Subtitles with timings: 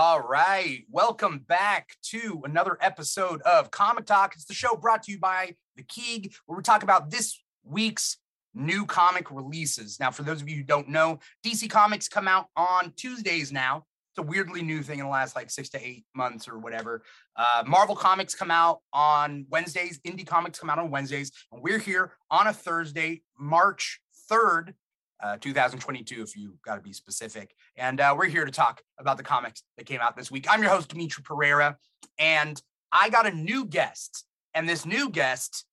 [0.00, 0.84] All right.
[0.88, 4.32] Welcome back to another episode of Comic Talk.
[4.36, 8.16] It's the show brought to you by The Keeg, where we talk about this week's
[8.54, 9.98] new comic releases.
[9.98, 13.86] Now, for those of you who don't know, DC Comics come out on Tuesdays now.
[14.12, 17.02] It's a weirdly new thing in the last like six to eight months or whatever.
[17.34, 21.80] Uh, Marvel Comics come out on Wednesdays, Indie Comics come out on Wednesdays, and we're
[21.80, 24.74] here on a Thursday, March 3rd,
[25.22, 27.54] uh, 2022, if you got to be specific.
[27.76, 30.46] And uh, we're here to talk about the comics that came out this week.
[30.48, 31.76] I'm your host, Dimithri Perera,
[32.18, 32.60] and
[32.92, 34.24] I got a new guest.
[34.54, 35.64] And this new guest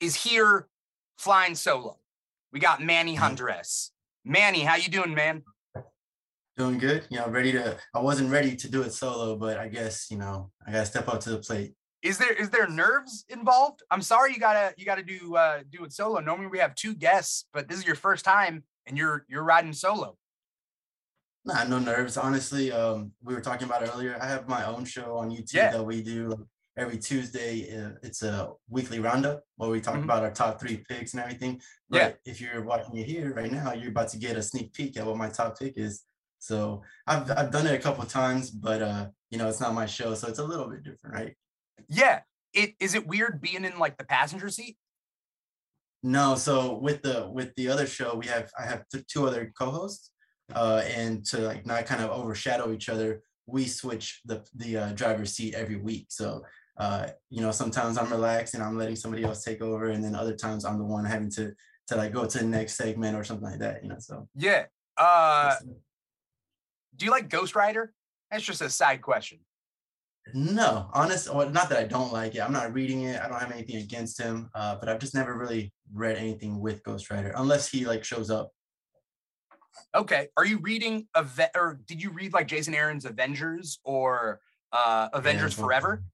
[0.00, 0.68] is here
[1.18, 1.98] flying solo.
[2.52, 3.90] We got Manny Jandres.
[4.24, 5.42] Manny, how you doing, man?
[6.56, 7.06] Doing good.
[7.10, 7.76] You know, ready to.
[7.94, 11.08] I wasn't ready to do it solo, but I guess you know I gotta step
[11.08, 11.72] up to the plate.
[12.02, 13.82] Is there is there nerves involved?
[13.90, 16.18] I'm sorry you gotta you gotta do uh do it solo.
[16.20, 19.72] Normally we have two guests, but this is your first time and you're you're riding
[19.72, 20.16] solo.
[21.44, 22.16] Nah, no nerves.
[22.16, 24.16] Honestly, um, we were talking about earlier.
[24.20, 25.72] I have my own show on YouTube Yeah.
[25.72, 27.68] that we do every Tuesday.
[27.76, 30.04] Uh, it's a weekly roundup where we talk Mhm.
[30.04, 31.60] about our top three picks and everything.
[31.90, 32.12] Yeah.
[32.24, 35.04] If you're watching it here right now, you're about to get a sneak peek at
[35.06, 36.04] what my top pick is.
[36.38, 39.86] So I've I've done it a couple times, but uh, you know, it's not my
[39.86, 41.36] show, so it's a little bit different, right?
[41.92, 42.20] Yeah.
[42.52, 44.76] It is it weird being in like the passenger seat?
[46.02, 50.10] No, so with the with the other show, we have I have two other co-hosts,
[50.54, 54.92] uh, and to like not kind of overshadow each other, we switch the the uh,
[54.92, 56.06] driver's seat every week.
[56.10, 56.42] So
[56.78, 60.14] uh, you know, sometimes I'm relaxed and I'm letting somebody else take over, and then
[60.14, 61.54] other times I'm the one having to
[61.88, 63.82] to like go to the next segment or something like that.
[63.82, 64.64] You know, so Yeah.
[64.96, 65.54] Uh
[66.96, 67.94] do you like Ghost Rider?
[68.30, 69.38] That's just a side question.
[70.34, 72.40] No, honest, well, not that I don't like it.
[72.40, 73.20] I'm not reading it.
[73.20, 76.82] I don't have anything against him, uh, but I've just never really read anything with
[76.84, 78.50] Ghost Rider unless he like shows up.
[79.94, 80.28] Okay.
[80.36, 84.40] Are you reading a Ave- or did you read like Jason Aaron's Avengers or
[84.72, 85.64] uh Avengers both.
[85.64, 86.04] Forever?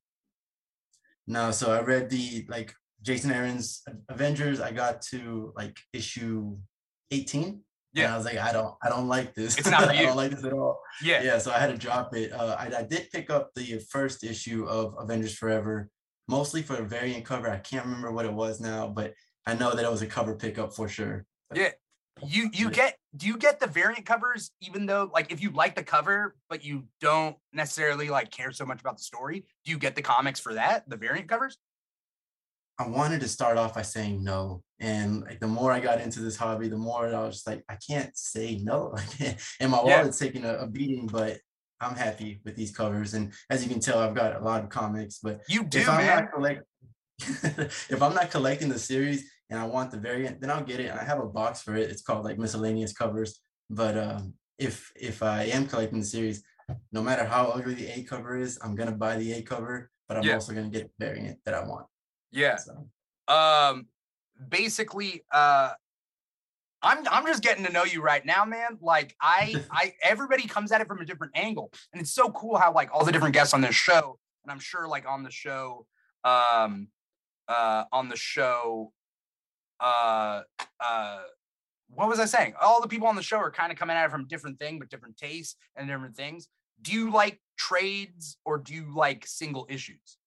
[1.27, 4.61] No, so I read the like Jason Aaron's Avengers.
[4.61, 6.57] I got to like issue
[7.11, 7.61] 18.
[7.95, 8.15] And Yeah.
[8.15, 9.57] I was like, I don't, I don't like this.
[9.59, 10.81] It's not I don't like this at all.
[11.03, 11.23] Yeah.
[11.23, 12.33] Yeah, so I had to drop it.
[12.33, 15.89] Uh, I, I did pick up the first issue of Avengers Forever,
[16.29, 17.51] mostly for a variant cover.
[17.51, 19.15] I can't remember what it was now, but
[19.47, 21.25] I know that it was a cover pickup for sure.
[21.55, 21.71] Yeah.
[22.27, 25.77] You you get do you get the variant covers even though like if you like
[25.77, 29.79] the cover but you don't necessarily like care so much about the story, do you
[29.79, 30.83] get the comics for that?
[30.91, 31.59] The variant covers?
[32.79, 34.63] I wanted to start off by saying no.
[34.79, 37.65] And like the more I got into this hobby, the more I was just like,
[37.69, 38.95] I can't say no.
[39.61, 39.97] and my Yeah.
[39.99, 41.39] wallet's taking a, a beating, but
[41.81, 43.15] I'm happy with these covers.
[43.15, 45.19] And as you can tell, I've got a lot of comics.
[45.21, 46.23] But You do, if I'm man.
[46.25, 46.63] not collect
[47.21, 50.87] if I'm not collecting the series and I want the variant, then I'll get it.
[50.87, 51.91] And I have a box for it.
[51.91, 53.41] It's called like miscellaneous covers.
[53.69, 56.45] But um, if if I am collecting the series,
[56.93, 60.17] no matter how ugly the A cover is, I'm gonna buy the A cover, but
[60.17, 60.35] I'm Yeah.
[60.35, 61.87] also gonna get the variant that I want.
[62.31, 62.57] Yeah.
[62.57, 62.89] So.
[63.33, 63.87] Um
[64.49, 65.71] basically uh
[66.83, 68.79] i'm i'm just getting to know you right now man.
[68.81, 71.73] Like i i everybody comes at it from a different angle.
[71.93, 74.61] And it's so cool how like all the different guests on this show and i'm
[74.61, 75.87] sure like on the show
[76.25, 76.89] um
[77.49, 78.93] uh on the show
[79.81, 80.43] uh
[80.81, 81.21] uh
[81.91, 82.53] what was i saying?
[82.61, 84.79] All the people on the show are kind of coming at it from different thing
[84.79, 86.49] but different tastes and different things.
[86.83, 90.18] Do you like trades or do you like single issues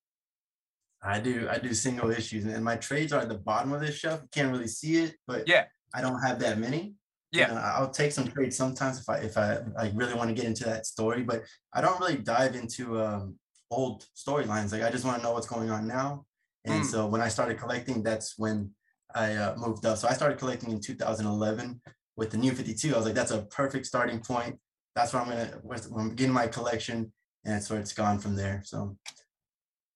[1.04, 3.96] I do I do single issues and my trades are at the bottom of this
[3.96, 4.22] shelf.
[4.22, 5.66] You can't really see it, but Yeah.
[5.94, 6.94] I don't have that many.
[7.32, 7.48] Yeah.
[7.50, 10.36] You know, I'll take some trades sometimes if I if I like really want to
[10.36, 13.36] get into that story, but I don't really dive into um
[13.72, 14.72] old storylines.
[14.74, 16.26] Like I just want to know what's going on now.
[16.66, 16.92] And Mm.
[16.92, 18.72] so when I started collecting, that's when
[19.16, 19.98] I uh, moved up.
[19.98, 21.82] So I started collecting in 2011
[22.18, 22.94] with the new 52.
[22.94, 24.60] I was like, that's a perfect starting point.
[24.96, 27.12] That's where I'm gonna where I'm getting my collection,
[27.46, 28.62] and where it's gone from there.
[28.66, 28.98] So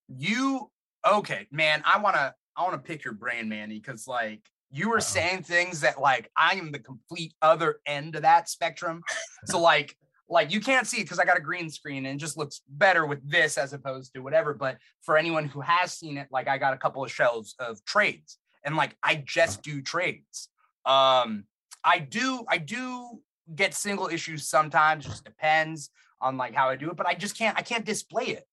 [0.08, 0.72] you
[1.06, 4.42] okay man i want to i want to pick your brain manny because like
[4.72, 5.00] you were Uh-oh.
[5.00, 9.02] saying things that like i am the complete other end of that spectrum.
[9.46, 9.96] So like
[10.28, 12.62] like you can't see it because i got a green screen and it just looks
[12.68, 16.48] better with this as opposed to whatever but for anyone who has seen it like
[16.48, 20.50] i got a couple of shelves of trades and like i just do trades.
[20.86, 21.46] Um
[21.84, 23.22] i do i do
[23.54, 27.38] get single issues sometimes just depends on like how i do it but i just
[27.38, 28.48] can't i can't display it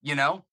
[0.00, 0.44] you know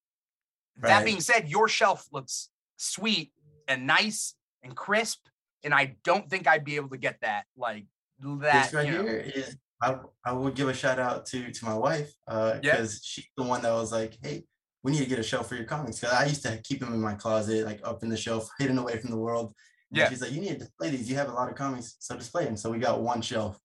[0.80, 3.32] that being said, your shelf looks sweet
[3.68, 5.26] and nice and crisp,
[5.64, 7.86] and I don't think I'd be able to get that like
[8.20, 8.64] that.
[8.64, 9.02] this right you know.
[9.02, 12.72] here is I, I would give a shout out to to my wife uh Yeah.
[12.72, 14.44] because she's the one that was like hey
[14.82, 16.94] we need to get a shelf for your comics because I used to keep them
[16.94, 19.52] in my closet like up in the shelf hidden away from the world
[19.90, 20.08] and Yeah.
[20.08, 22.44] she's like you need to display these you have a lot of comics so display
[22.46, 23.58] them so we got one shelf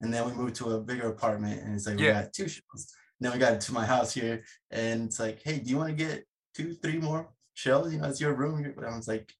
[0.00, 2.94] and then we moved to a bigger apartment and it's like we got two shelves
[3.20, 5.94] then we got to my house here, and it's like, hey, do you want to
[5.96, 6.24] get
[6.58, 7.92] two, three more shells?
[7.92, 8.70] You know, it's your room.
[8.76, 9.32] But I was like,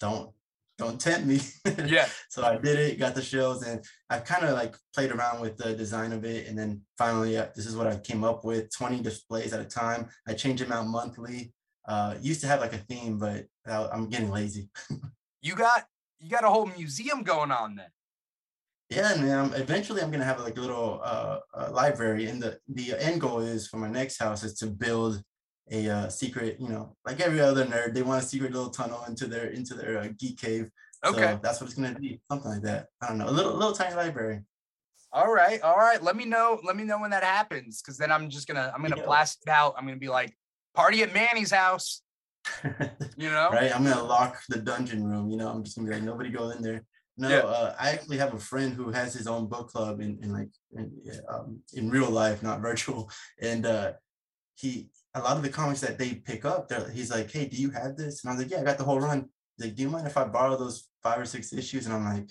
[0.00, 0.30] don't,
[0.78, 1.40] don't tempt me.
[1.86, 2.08] Yeah.
[2.28, 5.56] so I did it, got the shells, and I kind of like played around with
[5.56, 8.74] the design of it, and then finally, uh, this is what I came up with:
[8.76, 10.08] 20 displays at a time.
[10.26, 11.52] I change them out monthly.
[11.86, 14.70] Uh, used to have like a theme, but I- I'm getting lazy.
[15.42, 15.84] You got
[16.20, 17.90] you got a whole museum going on then.
[18.88, 19.38] Yeah, man.
[19.38, 23.20] I'm- Eventually, I'm gonna have like a little uh, uh, library, and the the end
[23.20, 25.22] goal is for my next house is to build
[25.70, 26.56] a uh, secret.
[26.60, 29.74] You know, like every other nerd, they want a secret little tunnel into their into
[29.74, 30.70] their uh, geek cave.
[31.04, 31.32] Okay.
[31.32, 32.86] So that's what it's gonna be, something like that.
[33.02, 34.40] I don't know, a little little tiny library.
[35.12, 36.02] All right, all right.
[36.02, 36.60] Let me know.
[36.64, 39.04] Let me know when that happens, because then I'm just gonna I'm gonna Yeah.
[39.06, 39.74] blast it out.
[39.76, 40.36] I'm gonna be like,
[40.74, 42.02] party at Manny's house.
[43.16, 43.50] You know?
[43.52, 43.74] right?
[43.74, 45.30] I'm gonna lock the dungeon room.
[45.30, 46.84] You know, I'm just gonna be like, nobody go in there.
[47.16, 47.38] No, Yeah.
[47.42, 50.48] uh, I actually have a friend who has his own book club in, in like
[50.72, 50.90] in,
[51.28, 53.08] um, in real life, not virtual.
[53.40, 53.92] And uh,
[54.56, 57.70] he a lot of the comics that they pick up, he's like, hey, do you
[57.70, 58.22] have this?
[58.22, 59.28] And I was like, yeah, I got the whole run.
[59.56, 61.86] He's like, do you mind if I borrow those five or six issues?
[61.86, 62.30] And I'm like,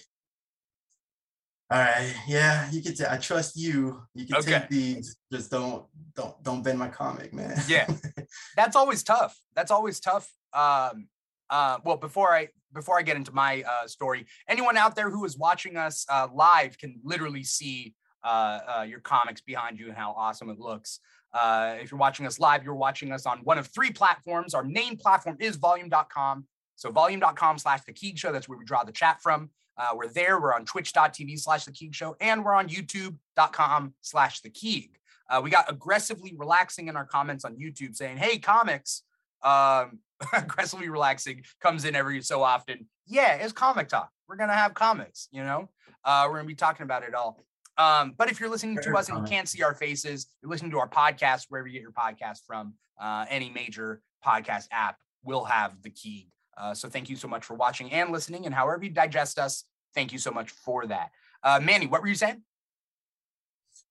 [1.71, 2.93] all right, yeah, you can.
[2.93, 4.03] T- I trust you.
[4.13, 4.59] You can Okay.
[4.59, 5.15] take these.
[5.31, 7.57] Just don't, don't, don't bend my comic, man.
[7.67, 7.87] Yeah.
[8.55, 9.39] That's always tough.
[9.55, 10.29] That's always tough.
[10.53, 11.07] Um,
[11.49, 15.23] uh, well, before I before I get into my uh, story, anyone out there who
[15.25, 19.97] is watching us uh, live can literally see uh, uh, your comics behind you and
[19.97, 20.99] how awesome it looks.
[21.33, 24.53] Uh, if you're watching us live, you're watching us on one of three platforms.
[24.53, 26.45] Our main platform is volume.com.
[26.75, 28.31] So volume.com slash the Keeg Show.
[28.31, 29.49] That's where we draw the chat from.
[29.77, 30.39] Uh, we're there.
[30.39, 34.97] We're on twitch.tv slash the Keeg Show, and we're on youtube.com slash the Keeg.
[35.29, 39.03] Uh, we got aggressively relaxing in our comments on YouTube saying, hey, comics,
[39.41, 39.99] um,
[40.33, 42.87] aggressively relaxing comes in every so often.
[43.07, 44.09] Yeah, it's comic talk.
[44.27, 45.69] We're going to have comics, you know,
[46.05, 47.45] uh, we're going to be talking about it all.
[47.77, 50.49] Um, but if you're listening to Fair us and you can't see our faces, you're
[50.49, 54.97] listening to our podcast, wherever you get your podcast from, uh, any major podcast app
[55.23, 56.29] will have the key.
[56.57, 58.45] Uh, so thank you so much for watching and listening.
[58.45, 59.63] And however you digest us,
[59.95, 61.09] thank you so much for that.
[61.41, 62.43] Uh, Manny, what were you saying?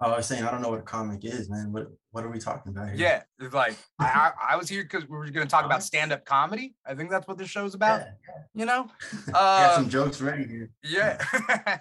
[0.01, 1.73] Oh, I was saying I don't know what a comic is, man.
[1.73, 2.97] What what are we talking about here?
[2.97, 6.25] Yeah, it's like I, I was here because we were going to talk about stand-up
[6.25, 6.75] comedy.
[6.85, 8.01] I think that's what this show's about.
[8.01, 8.13] Yeah,
[8.55, 8.89] You know,
[9.29, 10.71] uh, got uh, some jokes ready here.
[10.83, 11.23] yeah.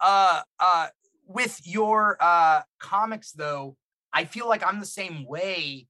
[0.00, 0.86] uh, uh,
[1.28, 3.76] with your uh comics though,
[4.12, 5.86] I feel like I'm the same way,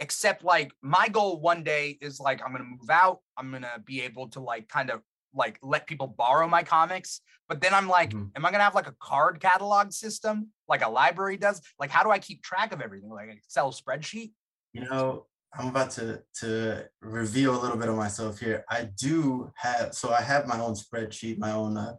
[0.00, 3.20] except like my goal one day is like I'm gonna move out.
[3.36, 5.02] I'm gonna be able to like kind of
[5.34, 7.20] like let people borrow my comics.
[7.48, 8.30] But then I'm like, Mhm.
[8.36, 11.60] am I gonna have like a card catalog system like a library does?
[11.78, 13.10] Like, how do I keep track of everything?
[13.10, 14.32] Like an Excel spreadsheet?
[14.72, 18.64] You know, I'm about to to reveal a little bit of myself here.
[18.68, 21.76] I do have so I have my own spreadsheet, my own.
[21.76, 21.94] Uh,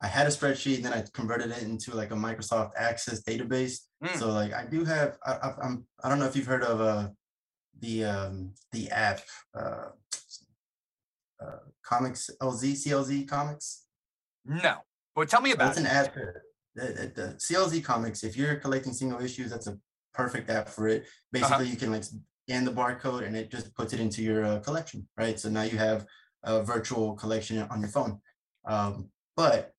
[0.00, 3.80] I had a spreadsheet, then I converted it into like a Microsoft Access database.
[4.04, 4.16] Mm.
[4.18, 5.18] So like I do have.
[5.26, 5.84] I, I, I'm.
[6.02, 7.08] I don't know if you've heard of uh
[7.80, 9.20] the um the app
[9.58, 9.90] uh,
[11.42, 13.84] uh comics LZ CLZ comics.
[14.44, 14.76] No.
[15.14, 15.80] But tell me about That's it.
[15.82, 16.16] an app.
[16.16, 16.20] uh,
[16.76, 18.22] The, the, the CLZ comics.
[18.22, 19.76] If you're collecting single issues, that's a
[20.14, 21.06] perfect app for it.
[21.32, 24.58] Basically, you can like scan the barcode and it just puts it into your uh,
[24.60, 25.38] collection, right?
[25.40, 26.06] So now you have
[26.44, 28.20] a virtual collection on your phone.
[28.64, 29.72] Um, but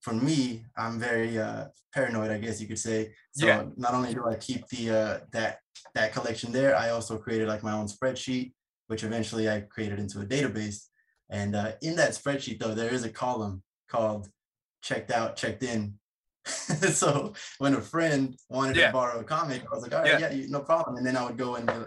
[0.00, 3.12] for me, I'm very uh, paranoid, I guess you could say.
[3.32, 3.64] So Yeah.
[3.76, 5.58] not only do I keep the uh, that
[5.94, 8.52] that collection there, I also created like my own spreadsheet,
[8.88, 10.86] which eventually I created into a database.
[11.30, 14.28] And uh, in that spreadsheet, though, there is a column called
[14.82, 15.94] checked out, checked in.
[16.44, 18.86] so when a friend wanted Yeah.
[18.86, 20.30] to borrow a comic, I was like, all right, Yeah.
[20.32, 20.96] yeah, no problem.
[20.96, 21.84] And then I would go and uh,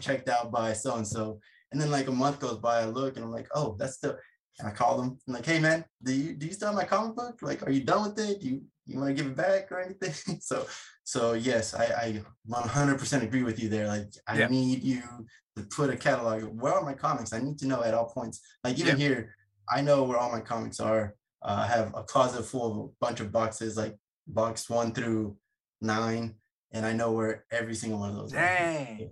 [0.00, 1.40] checked out by so and so.
[1.72, 4.16] And then like a month goes by, I look and I'm like, oh, that's still.
[4.58, 5.18] And I call them.
[5.26, 7.38] I'm like, hey man, do you do you still have my comic book?
[7.42, 8.40] Like, are you done with it?
[8.40, 10.38] Do you you want to give it back or anything?
[10.40, 10.66] so
[11.04, 13.86] so yes, I I 100% agree with you there.
[13.88, 14.48] Like, I Yeah.
[14.48, 15.02] need you
[15.56, 16.42] to put a catalog.
[16.44, 17.32] Where are my comics?
[17.32, 18.40] I need to know at all points.
[18.64, 19.34] Like even here,
[19.68, 21.14] I know where all my comics are.
[21.42, 23.94] Uh, I have a closet full of a bunch of boxes, like
[24.26, 25.36] box one through
[25.82, 26.34] nine,
[26.72, 28.32] and I know where every single one of those.
[28.32, 28.36] are.
[28.36, 29.10] Dang.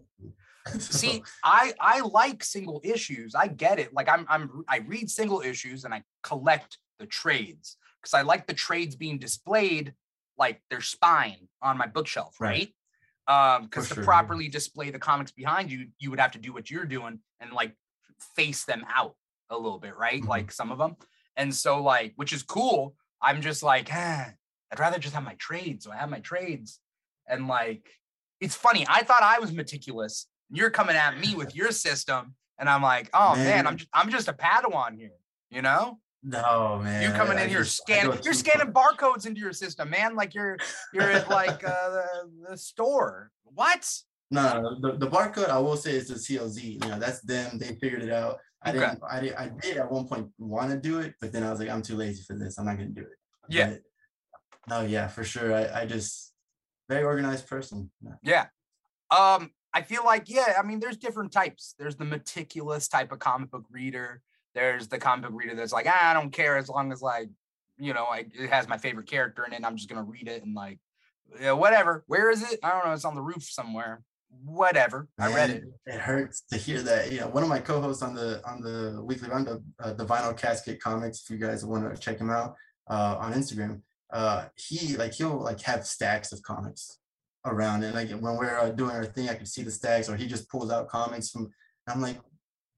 [0.66, 3.35] So, See, I I like single issues.
[3.35, 3.92] I get it.
[3.92, 8.47] Like I'm I'm I read single issues and I collect the trades because I like
[8.47, 9.92] the trades being displayed
[10.38, 12.73] like their spine on my bookshelf, right?
[13.28, 13.56] Right.
[13.56, 14.04] Um, because to sure.
[14.04, 17.52] properly display the comics behind you, you would have to do what you're doing and
[17.52, 17.76] like
[18.37, 19.14] face them out
[19.50, 20.23] a little bit, right?
[20.23, 20.28] Mhm.
[20.28, 20.97] Like some of them.
[21.37, 22.94] And so like, which is cool.
[23.23, 24.33] I'm just like, ah,
[24.73, 25.85] I'd rather just have my trades.
[25.85, 26.80] So I have my trades.
[27.26, 27.88] And like,
[28.40, 28.87] it's funny.
[28.88, 30.26] I thought I was meticulous.
[30.54, 33.66] You're coming at me with your system, and I'm like, oh man, Man.
[33.66, 35.18] I'm just I'm just a Padawan here,
[35.50, 35.99] you know?
[36.26, 40.16] no man, You coming I in here scanning, you're scanning barcodes into your system, man.
[40.16, 40.56] Like you're
[40.94, 43.90] you're at like uh, the, the store, What?
[44.30, 46.62] No, the, the barcode I will say is the CLZ.
[46.82, 47.58] You know, that's them.
[47.58, 48.38] They figured it out.
[48.62, 48.78] I Okay.
[48.78, 49.00] didn't.
[49.08, 49.34] I did.
[49.34, 51.82] I did at one point want to do it, but then I was like, I'm
[51.82, 52.58] too lazy for this.
[52.58, 53.18] I'm not gonna do it.
[53.50, 53.70] Yeah.
[53.70, 53.80] But,
[54.70, 55.54] no, yeah, for sure.
[55.54, 56.32] I, I just
[56.88, 57.90] very organized person.
[58.23, 58.46] Yeah.
[59.11, 61.75] Um, I feel like, yeah, I mean, there's different types.
[61.78, 64.23] There's the meticulous type of comic book reader.
[64.54, 67.28] There's the comic book reader that's like, ah, I don't care as long as like,
[67.76, 69.64] you know, I, it has my favorite character in it.
[69.64, 70.78] I'm just gonna read it and like,
[71.40, 72.04] yeah, whatever.
[72.07, 72.61] Where is it?
[72.62, 72.93] I don't know.
[72.93, 74.02] It's on the roof somewhere.
[74.45, 75.09] Whatever.
[75.19, 75.64] I read it.
[75.87, 77.11] It hurts to hear that.
[77.11, 80.37] You know, one of my co-hosts on the on the weekly roundup, uh, the Vinyl
[80.37, 81.23] Casket Comics.
[81.23, 82.54] If you guys want to check him out
[82.88, 83.81] uh, on Instagram,
[84.12, 86.99] uh, he like he'll like have stacks of comics
[87.44, 90.16] around, and like when we're uh, doing our thing, I can see the stacks, or
[90.16, 91.50] he just pulls out comics from.
[91.86, 92.18] I'm like,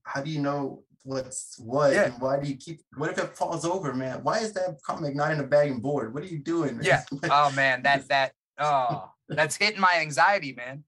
[0.04, 2.04] how do you know what's what, Yeah.
[2.06, 2.80] and why do you keep?
[2.96, 4.20] What if it falls over, man?
[4.22, 6.12] Why is that comic not in a bag and board?
[6.14, 6.76] What are you doing?
[6.78, 6.84] man?
[6.84, 7.02] Yeah.
[7.30, 10.84] Oh man, that that oh that's hitting my anxiety, man.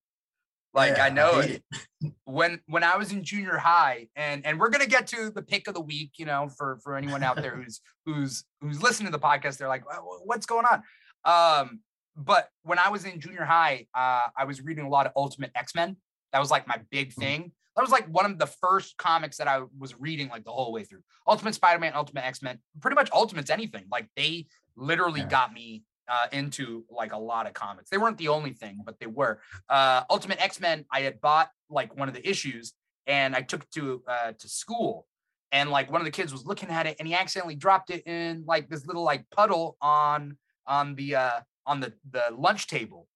[0.75, 1.62] Like Yeah, I know hate
[2.02, 2.12] it.
[2.25, 5.66] when when I was in junior high, and and we're gonna get to the pick
[5.68, 9.16] of the week, you know, for for anyone out there who's who's who's listening to
[9.18, 10.82] the podcast, they're like, "Wha- wha- what's going on?
[11.25, 11.80] Um,
[12.19, 15.53] but when I was in junior high, uh, I was reading a lot of Ultimate
[15.55, 15.97] X Men.
[16.33, 17.15] That was like my big Mm.
[17.15, 17.53] thing.
[17.77, 20.73] That was like one of the first comics that I was reading like the whole
[20.73, 21.03] way through.
[21.29, 23.85] Ultimate Spider-Man, Ultimate X-Men, pretty much Ultimates anything.
[23.89, 25.29] Like they literally Yeah.
[25.29, 27.89] got me uh, into like a lot of comics.
[27.91, 29.41] They weren't the only thing, but they were.
[29.69, 32.73] Uh, Ultimate X-Men, I had bought like one of the issues
[33.07, 35.07] and I took it to uh, to school.
[35.53, 38.07] And like one of the kids was looking at it and he accidentally dropped it
[38.07, 43.07] in like this little like puddle on on the uh on the the lunch table,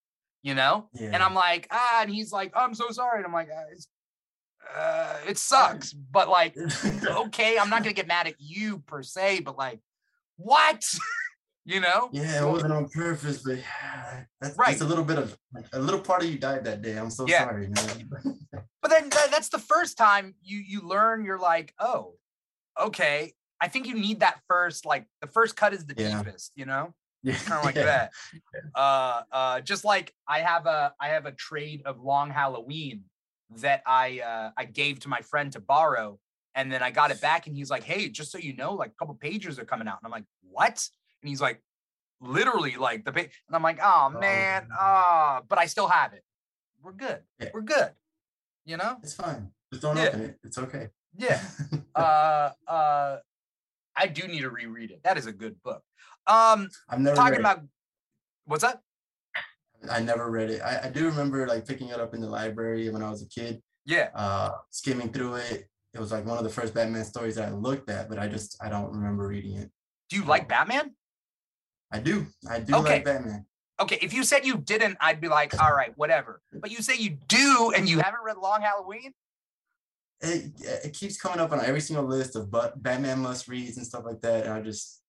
[0.42, 0.88] you know?
[0.94, 1.10] Yeah.
[1.14, 3.16] And I'm like, ah, and he's like, I'm so sorry.
[3.18, 6.54] And I'm like, uh, uh, it sucks, but like,
[7.24, 9.80] okay, I'm not gonna get mad at you per se, but like,
[10.36, 10.84] what?
[11.64, 12.08] you know?
[12.12, 13.58] Yeah, it wasn't on purpose, but
[14.40, 14.68] that's, Right.
[14.68, 15.36] that's a little bit of
[15.72, 16.96] a little part of you died that day.
[16.98, 17.44] I'm so Yeah.
[17.44, 18.08] sorry, man.
[18.82, 21.24] But then tha- that's the first time you you learn.
[21.24, 22.14] You're like, oh,
[22.78, 23.32] okay.
[23.60, 24.84] I think you need that first.
[24.84, 26.18] Like the first cut is the Yeah.
[26.20, 26.50] deepest.
[26.56, 26.92] You know?
[27.22, 28.10] Yeah, kind of like that.
[28.74, 33.04] Uh, uh, just like I have a I have a trade of Long Halloween
[33.58, 36.18] that I uh, I gave to my friend to borrow,
[36.54, 38.90] and then I got it back, and he's like, "Hey, just so you know, like
[38.90, 40.88] a couple pages are coming out," and I'm like, "What?"
[41.22, 41.62] And he's like,
[42.20, 46.22] "Literally, like the page," and I'm like, "Oh man, ah," but I still have it.
[46.82, 47.20] We're good.
[47.40, 47.50] Yeah.
[47.54, 47.90] We're good.
[48.64, 48.96] You know?
[49.02, 49.50] It's fine.
[49.72, 50.04] Just don't Yeah.
[50.08, 50.38] open it.
[50.44, 50.88] It's okay.
[51.16, 51.40] Yeah.
[51.94, 53.18] uh, uh,
[53.94, 55.00] I do need to reread it.
[55.04, 55.82] That is a good book.
[56.26, 57.60] Um, I've never talking about
[58.44, 58.80] what's that?
[59.90, 60.60] I never read it.
[60.62, 63.28] I, I do remember like picking it up in the library when I was a
[63.28, 64.10] kid, Yeah.
[64.14, 65.68] uh, skimming through it.
[65.92, 68.28] It was like one of the first Batman stories that I looked at, but I
[68.28, 69.70] just I don't remember reading it.
[70.08, 70.94] Do you like Batman?
[71.90, 72.26] I do.
[72.48, 72.94] I do Okay.
[72.94, 73.44] like Batman.
[73.80, 76.40] Okay, if you said you didn't, I'd be like, all right, whatever.
[76.52, 79.12] But you say you do and you haven't read Long Halloween?
[80.20, 83.84] It, it keeps coming up on every single list of but Batman must reads and
[83.84, 84.44] stuff like that.
[84.44, 85.01] And I just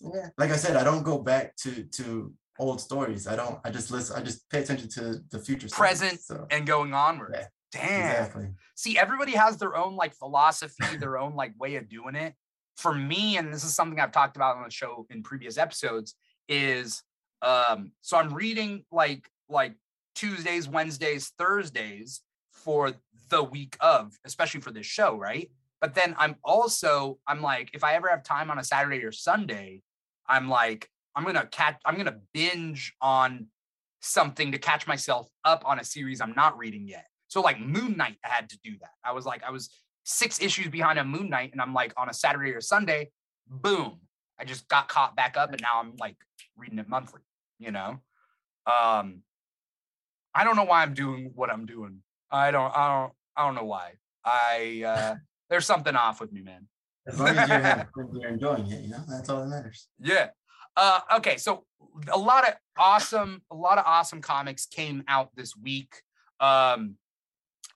[0.00, 3.26] yeah, like I said, I don't go back to to old stories.
[3.26, 3.58] I don't.
[3.64, 4.16] I just listen.
[4.16, 5.68] I just pay attention to the future.
[5.68, 7.34] stories, Present So And going onward.
[7.34, 8.10] Yeah, Damn.
[8.10, 8.48] exactly.
[8.74, 12.34] See, everybody has their own like philosophy, their own like way of doing it.
[12.76, 16.14] For me, and this is something I've talked about on the show in previous episodes,
[16.48, 17.02] is
[17.42, 19.74] um, so I'm reading like like
[20.14, 22.92] Tuesdays, Wednesdays, Thursdays for
[23.28, 25.50] the week of, especially for this show, right?
[25.80, 29.12] But then I'm also, I'm like, if I ever have time on a Saturday or
[29.12, 29.82] Sunday,
[30.30, 33.48] I'm like, I'm gonna catch, I'm gonna binge on
[34.00, 37.06] something to catch myself up on a series I'm not reading yet.
[37.28, 38.90] So like Moon Knight, I had to do that.
[39.04, 39.70] I was like, I was
[40.04, 43.10] six issues behind on Moon Knight, and I'm like on a Saturday or Sunday,
[43.48, 44.00] boom,
[44.38, 46.16] I just got caught back up, and now I'm like
[46.56, 47.20] reading it monthly.
[47.58, 48.00] You know,
[48.66, 49.22] um,
[50.34, 51.98] I don't know why I'm doing what I'm doing.
[52.30, 53.92] I don't, I don't, I don't know why.
[54.24, 55.14] I uh,
[55.50, 56.68] there's something off with me, man.
[57.12, 59.88] As long as you're, having you're enjoying it, you know, that's all that matters.
[59.98, 60.28] Yeah.
[60.76, 61.64] Uh, okay, so
[62.12, 66.02] a lot of awesome, a lot of awesome comics came out this week.
[66.38, 66.96] Um,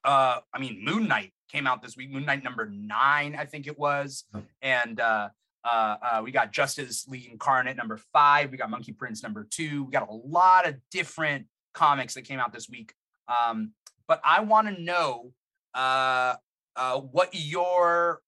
[0.04, 2.10] uh, I mean, Moon Knight came out this week.
[2.10, 4.24] Moon Knight number nine, I think it was,
[4.62, 5.28] and uh,
[5.64, 8.50] uh, uh, we got Justice League Incarnate number five.
[8.50, 9.84] We got Monkey Prince number two.
[9.84, 12.92] We got a lot of different comics that came out this week.
[13.28, 13.72] Um,
[14.06, 15.32] but I want to know
[15.74, 16.34] uh,
[16.76, 18.20] uh, what your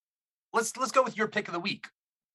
[0.57, 1.87] let's let's go with your pick of the week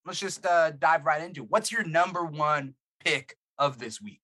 [0.05, 1.49] let's just uh, dive right into it.
[1.49, 2.73] what's your number one
[3.03, 4.21] pick of this week.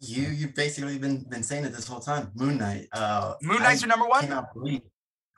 [0.00, 2.30] You you've basically been been saying it this whole time.
[2.34, 2.86] Moon Knight.
[2.92, 4.22] Uh, Moon Knight's I your number one.
[4.22, 4.80] cannot believe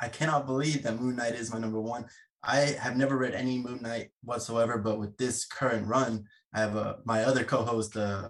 [0.01, 2.07] I cannot believe that Moon Knight is my number one.
[2.45, 6.77] I have never read any Moon Knight whatsoever, but with this current run, I have
[6.77, 8.29] a my other co-host, uh,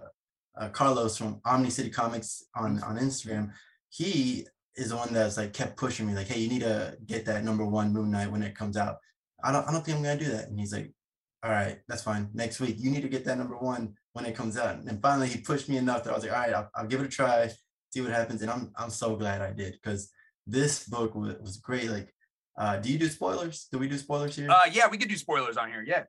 [0.59, 3.51] uh, Carlos from Omni City Comics on on Instagram,
[3.89, 7.25] he is the one that's like kept pushing me, like, hey, you need to get
[7.25, 8.97] that number one Moon Knight when it comes out.
[9.43, 10.49] I don't I don't think I'm gonna do that.
[10.49, 10.91] And he's like,
[11.43, 12.29] all right, that's fine.
[12.33, 14.75] Next week, you need to get that number one when it comes out.
[14.75, 17.01] And finally, he pushed me enough that I was like, all right, I'll, I'll give
[17.01, 17.49] it a try,
[17.91, 18.41] see what happens.
[18.41, 20.11] And I'm I'm so glad I did because
[20.47, 21.89] this book was, was great.
[21.89, 22.13] Like,
[22.57, 23.67] uh, do you do spoilers?
[23.71, 24.49] Do we do spoilers here?
[24.49, 25.83] Uh, yeah, we could do spoilers on here.
[25.85, 26.03] Yeah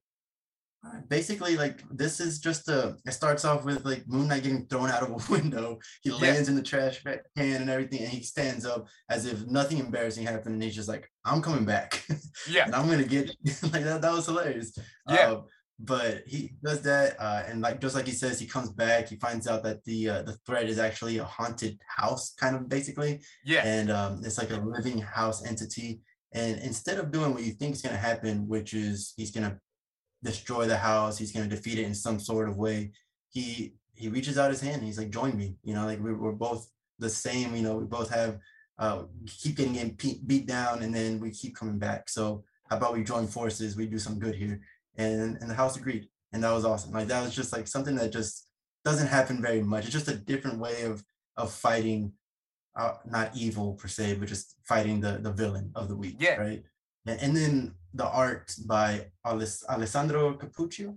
[1.08, 4.90] basically like this is just a it starts off with like moon knight getting thrown
[4.90, 5.78] out of a window.
[6.02, 6.50] He lands yeah.
[6.50, 10.54] in the trash can and everything and he stands up as if nothing embarrassing happened
[10.54, 12.04] and he's just like i'm coming back.
[12.48, 12.64] Yeah.
[12.64, 13.28] And i'm gonna get
[13.62, 14.76] like that that was hilarious.
[15.08, 15.32] Yeah.
[15.32, 15.40] Uh,
[15.80, 19.16] but he does that uh, and like just like he says he comes back he
[19.16, 23.22] finds out that the uh, the threat is actually a haunted house kind of basically.
[23.44, 23.66] Yeah.
[23.66, 26.00] And um, it's like a living house entity.
[26.32, 29.48] And instead of doing what you think is going to happen which is he's going
[29.50, 29.58] to
[30.24, 31.18] destroy the house.
[31.18, 32.92] He's going to defeat it in some sort of way.
[33.30, 34.82] He he reaches out his hand.
[34.82, 35.56] he's like, join me.
[35.62, 37.54] You know, like we're, we're both the same.
[37.54, 38.38] You know, we both have
[38.78, 42.08] uh, keep getting, getting beat down, and then we keep coming back.
[42.08, 43.76] So how about we join forces?
[43.76, 44.60] We do some good here.
[44.96, 46.92] And and the house agreed, and that was awesome.
[46.92, 48.48] Like that was just like something that just
[48.84, 49.84] doesn't happen very much.
[49.84, 51.04] It's just a different way of
[51.36, 52.12] of fighting,
[52.76, 56.16] uh, not evil per se, but just fighting the the villain of the week.
[56.18, 56.36] Yeah.
[56.36, 56.62] Right.
[57.06, 60.96] And, then the art by Alessandro Cappuccio.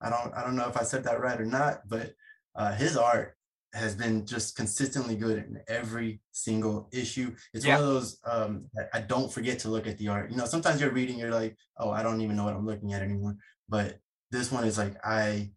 [0.00, 2.12] I don't I don't know if I said that right or not, but
[2.54, 3.36] uh, his art
[3.72, 7.34] has been just consistently good in every single issue.
[7.52, 7.76] It's yeah.
[7.76, 10.30] one of those um, I don't forget to look at the art.
[10.30, 12.92] You know, sometimes you're reading, you're like, oh, I don't even know what I'm looking
[12.92, 13.36] at anymore.
[13.68, 13.98] But
[14.30, 15.50] this one is like, I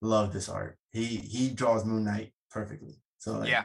[0.00, 0.78] love this art.
[0.90, 3.00] He he draws Moon Knight perfectly.
[3.18, 3.64] So like, yeah,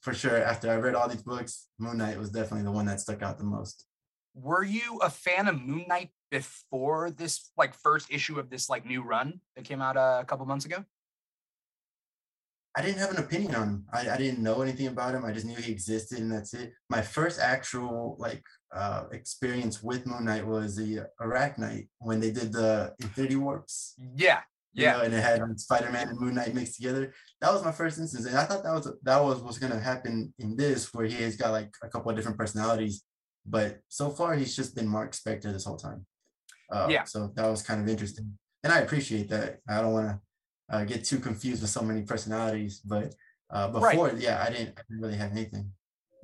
[0.00, 0.42] for sure.
[0.42, 3.38] After I read all these books, Moon Knight was definitely the one that stuck out
[3.38, 3.86] the most
[4.36, 8.84] were you a fan of Moon Knight before this like first issue of this like
[8.84, 10.84] new run that came out uh, a couple months ago?
[12.76, 13.86] I didn't have an opinion on him.
[13.90, 15.24] I, I didn't know anything about him.
[15.24, 16.74] I just knew he existed and that's it.
[16.90, 18.44] My first actual like
[18.74, 23.94] uh, experience with Moon Knight was the Arachknight when they did the Infinity Warps.
[24.14, 24.40] Yeah.
[24.74, 24.92] Yeah.
[24.92, 27.14] You know, and it had Spider-Man and Moon Knight mixed together.
[27.40, 28.26] That was my first instance.
[28.26, 31.34] And I thought that was that was what's gonna happen in this, where he has
[31.34, 33.02] got like a couple of different personalities
[33.48, 36.06] but so far, he's just been Mark Spector this whole time.
[36.70, 37.04] Uh, yeah.
[37.04, 39.60] So that was kind of interesting, and I appreciate that.
[39.68, 43.14] I don't want to uh, get too confused with so many personalities, but
[43.50, 44.18] uh, before, right.
[44.18, 45.70] yeah, I didn't, I didn't really have anything.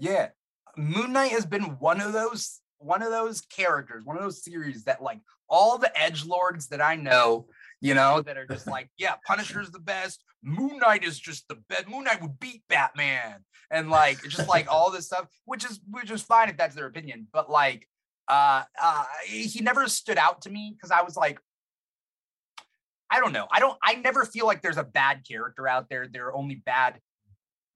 [0.00, 0.28] Yeah,
[0.76, 4.84] Moon Knight has been one of those one of those characters, one of those series
[4.84, 7.46] that like all the edge lords that I know,
[7.82, 10.24] you know, that are just like, yeah, Punisher's the best.
[10.42, 11.88] Moon Knight is just the best.
[11.88, 16.10] Moon Knight would beat Batman and like just like all this stuff, which is which
[16.10, 17.26] is fine if that's their opinion.
[17.32, 17.86] But like,
[18.28, 21.38] uh, uh he never stood out to me because I was like,
[23.10, 23.46] I don't know.
[23.50, 23.76] I don't.
[23.82, 26.08] I never feel like there's a bad character out there.
[26.10, 26.98] There are only bad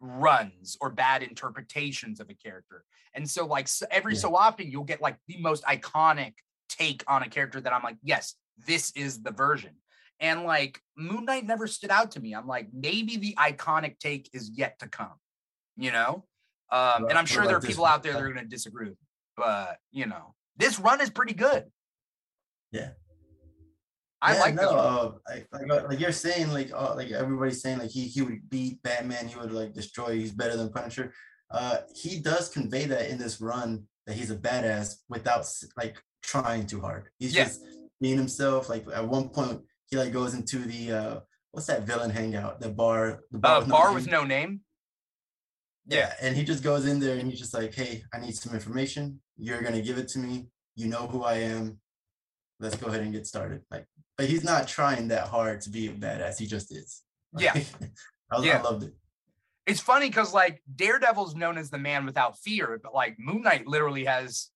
[0.00, 2.84] runs or bad interpretations of a character.
[3.12, 4.20] And so, like every yeah.
[4.20, 6.34] so often, you'll get like the most iconic
[6.68, 8.34] take on a character that I'm like, yes,
[8.66, 9.72] this is the version.
[10.20, 12.34] And like Moon Knight never stood out to me.
[12.34, 15.12] I'm like, maybe the iconic take is yet to come
[15.76, 16.24] you know?
[16.72, 18.92] Um, and I'm sure there are people out there that are going to disagree,
[19.36, 21.64] but you know, this run is pretty good.
[22.72, 22.90] Yeah.
[24.20, 27.78] I yeah, like no, uh, like, like, like, you're saying, like uh, like everybody's saying,
[27.78, 30.14] like he he would beat Batman, he would like destroy.
[30.14, 31.12] He's better than Punisher.
[31.50, 36.66] Uh, he does convey that in this run that he's a badass without like trying
[36.66, 37.10] too hard.
[37.18, 37.44] He's yeah.
[37.44, 37.62] just
[38.00, 38.70] being himself.
[38.70, 41.20] Like at one point, he like goes into the uh,
[41.52, 42.60] what's that villain hangout?
[42.60, 43.20] The bar.
[43.30, 44.60] The bar, uh, with, bar no with no name.
[45.86, 48.54] Yeah, and he just goes in there and he's just like, "Hey, I need some
[48.54, 49.20] information.
[49.36, 50.48] You're gonna give it to me.
[50.74, 51.78] You know who I am.
[52.58, 53.86] Let's go ahead and get started." Like,
[54.18, 56.38] but he's not trying that hard to be a badass.
[56.38, 57.02] He just is.
[57.38, 57.54] Yeah,
[58.30, 58.58] I, yeah.
[58.58, 58.94] I loved it.
[59.66, 63.66] It's funny because like Daredevil's known as the man without fear, but like Moon Knight
[63.66, 64.50] literally has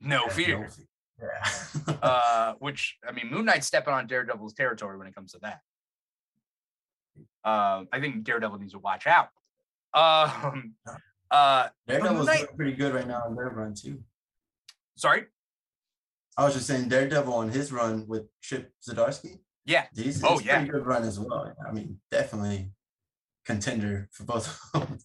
[0.00, 0.60] no fear.
[0.60, 0.86] No fear.
[1.22, 1.94] Yeah.
[2.02, 5.60] uh, which I mean, Moon Knight's stepping on Daredevil's territory when it comes to that.
[7.44, 9.28] Uh, I think Daredevil needs to watch out.
[9.94, 10.74] Um,
[11.30, 14.02] uh, Daredevil's Knight, pretty good right now on their run too.
[14.96, 15.24] Sorry,
[16.36, 19.40] I was just saying Daredevil on his run with Chip Zdarsky.
[19.66, 19.86] Yeah.
[19.94, 20.56] He's, oh yeah.
[20.56, 21.52] Pretty good run as well.
[21.66, 22.70] I mean, definitely
[23.44, 24.58] contender for both.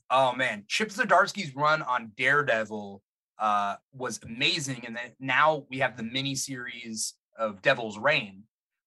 [0.10, 3.02] oh man, Chip Zdarsky's run on Daredevil
[3.40, 8.44] uh, was amazing, and then now we have the mini series of Devil's Reign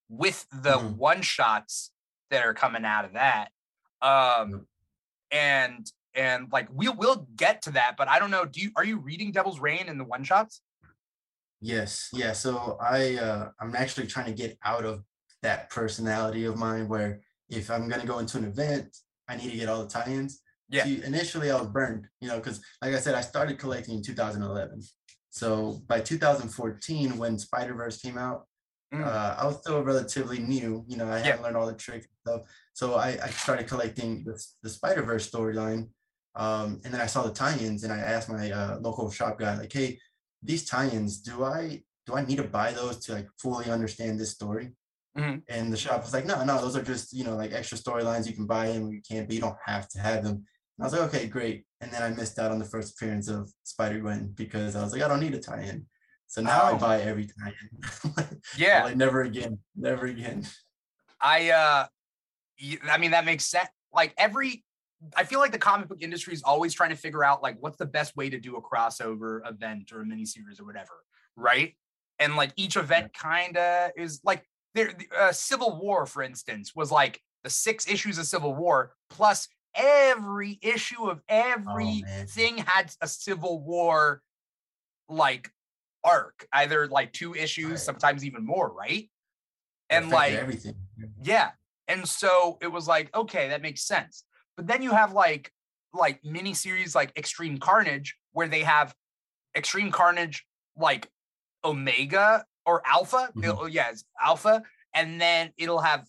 [0.09, 0.97] with the mm-hmm.
[0.97, 1.91] one shots
[2.31, 3.49] that are coming out of that.
[4.01, 4.67] Um,
[5.31, 8.85] and and like we'll we'll get to that but i don't know do you are
[8.85, 10.63] you reading devil's reign in the one shots
[11.61, 15.05] yes yeah so i uh i'm actually trying to get out of
[15.43, 18.89] that personality of mine where if i'm going to go into an event
[19.29, 20.41] I need to get all the tie-ins.
[20.71, 20.85] Yeah.
[20.85, 24.03] See, initially, I was burned, you know, because like I said, I started collecting in
[24.03, 24.83] 2011.
[25.31, 28.47] So by 2014, when Spider Verse came out,
[28.93, 29.05] Mm.
[29.05, 30.83] uh, I was still relatively new.
[30.89, 31.25] You know, I Yeah.
[31.25, 32.51] hadn't learned all the tricks and stuff.
[32.73, 35.91] So I, I started collecting the, the Spider Verse storyline.
[36.35, 39.59] Um, and then I saw the tie-ins, and I asked my uh, local shop guy,
[39.59, 39.99] like, "Hey,
[40.43, 44.31] these tie-ins, do I do I need to buy those to like fully understand this
[44.31, 44.73] story?"
[45.19, 45.43] Mhm.
[45.49, 48.27] And the shop was like, "No, no, those are just you know like extra storylines
[48.27, 50.47] you can buy them, you can't, but you don't have to have them."
[50.79, 53.29] And I was like, "Okay, great." And then I missed out on the first appearance
[53.29, 55.87] of Spider Gwen because I was like, "I don't need a tie-in."
[56.29, 56.75] So now Oh.
[56.77, 58.41] I buy every tie-in.
[58.57, 58.85] Yeah.
[58.85, 60.47] like never again, never again.
[61.21, 61.87] I uh
[62.89, 63.69] I mean that makes sense.
[63.93, 64.65] Like every
[65.17, 67.77] I feel like the comic book industry is always trying to figure out like what's
[67.79, 71.05] the best way to do a crossover event or a miniseries or whatever,
[71.37, 71.75] right?
[72.19, 76.91] And like each event kind of is like there uh, Civil War for instance was
[76.93, 83.61] like the six issues of Civil War plus every issue of everything had a Civil
[83.63, 84.21] War
[85.09, 85.51] like
[86.05, 87.79] arc, either like two issues, Right.
[87.79, 89.09] sometimes even more, right?
[89.89, 90.75] And like everything.
[91.23, 91.53] yeah.
[91.87, 94.25] And so it was like, okay, that makes sense.
[94.57, 95.51] But then you have like
[95.95, 98.95] like mini series like Extreme Carnage, where they have
[99.57, 100.45] Extreme Carnage
[100.77, 101.09] like
[101.65, 103.31] Omega or Alpha.
[103.35, 103.45] Mhm.
[103.45, 104.63] It'll- yeah, it's Alpha.
[104.95, 106.07] And then it'll have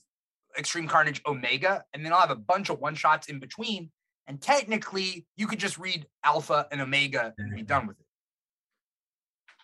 [0.57, 1.83] Extreme Carnage Omega.
[1.93, 3.91] And then I'll have a bunch of one shots in between.
[4.27, 8.05] And technically, you could just read Alpha and Omega and be done with it.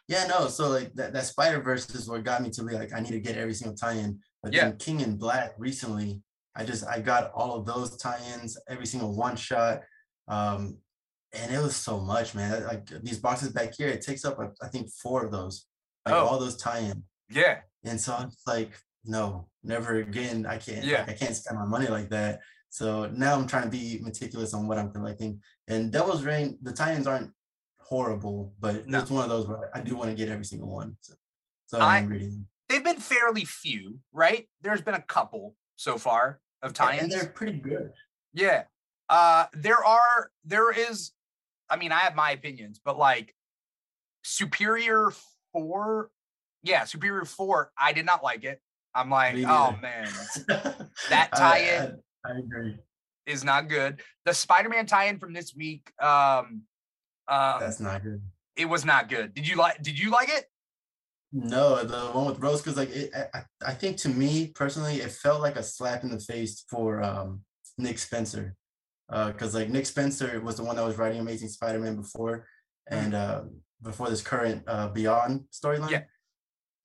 [0.07, 0.47] Yeah, no.
[0.47, 3.11] So like that, that Spider Verse is what got me to be like, I need
[3.11, 4.19] to get every single tie-in.
[4.43, 4.69] But Yeah.
[4.69, 6.21] then King in Black recently,
[6.55, 9.81] I just I got all of those tie-ins, every single one shot.
[10.27, 10.77] Um,
[11.33, 12.63] and it was so much, man.
[12.65, 15.65] Like these boxes back here, it takes up I think four of those,
[16.05, 16.25] like Oh.
[16.25, 17.03] all those tie-in.
[17.29, 17.61] Yeah.
[17.83, 18.71] And so I'm just like,
[19.05, 20.45] no, never again.
[20.45, 20.83] I can't.
[20.85, 21.05] Yeah.
[21.07, 22.39] I can't spend my money like that.
[22.69, 25.41] So now I'm trying to be meticulous on what I'm collecting.
[25.67, 27.31] And Devil's Reign, the tie-ins aren't
[27.79, 28.99] horrible, but No.
[28.99, 30.97] it's one of those where I do want to get every single one.
[31.01, 31.13] So,
[31.67, 32.47] so I- I'm reading.
[32.67, 34.49] They've been fairly few, right?
[34.61, 37.03] There's been a couple so far of tie-ins.
[37.03, 37.91] and they're pretty good.
[38.33, 38.63] Yeah.
[39.07, 41.11] Uh there are there is
[41.69, 43.35] I mean I have my opinions, but like
[44.23, 45.11] Superior
[45.53, 46.09] 4
[46.63, 48.59] yeah, Superior 4 I did not like it.
[48.95, 50.07] I'm like, oh man,
[51.09, 52.77] that tie-in- I, I agree.
[53.27, 54.01] is not good.
[54.25, 56.61] The Spider-Man tie-in from this week um
[57.27, 58.21] um That's not good.
[58.55, 59.33] it was not good.
[59.33, 60.45] Did you like did you like it?
[61.33, 65.11] No, the one with Rose, because like it, I, I think to me personally, it
[65.11, 67.41] felt like a slap in the face for um
[67.77, 68.55] Nick Spencer,
[69.09, 72.47] because like Nick Spencer was the one that was writing Amazing Spider-Man before,
[72.87, 73.41] and uh,
[73.81, 75.89] before this current uh, Beyond storyline.
[75.91, 76.03] Yeah.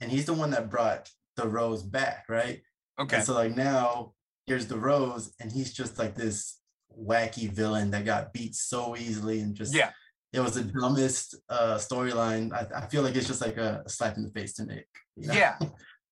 [0.00, 1.08] and he's the one that brought
[1.40, 2.60] the Rose back, right?
[2.98, 3.16] Okay.
[3.16, 4.12] And so like now
[4.46, 6.58] here's the Rose, and he's just like this
[6.98, 9.90] wacky villain that got beat so easily and just Yeah.
[10.32, 12.52] it was the dumbest uh storyline.
[12.52, 14.88] I, I feel like it's just like a, slap in the face to Nick.
[15.16, 15.34] you know?
[15.34, 15.56] Yeah.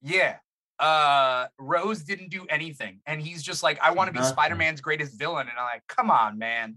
[0.02, 0.36] Yeah.
[0.78, 3.00] Uh Rose didn't do anything.
[3.06, 4.32] And he's just like, I want to be Nothing.
[4.34, 5.48] Spider-Man's greatest villain.
[5.48, 6.76] And I'm like, come on, man.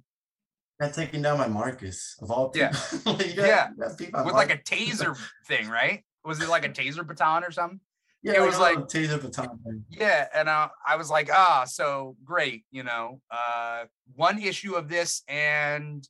[0.80, 2.72] Got taking down by Marcus of all Yeah.
[2.90, 3.18] people.
[3.22, 3.70] Yeah.
[3.70, 5.16] you got beat by With like a taser
[5.48, 6.04] thing, right?
[6.26, 7.80] Was it like a taser baton or something?
[8.24, 9.84] Yeah, it was like- taser baton thing.
[9.90, 10.28] Yeah.
[10.34, 13.22] And uh, I was like, ah, so great, you know.
[13.30, 16.08] Uh one issue of this and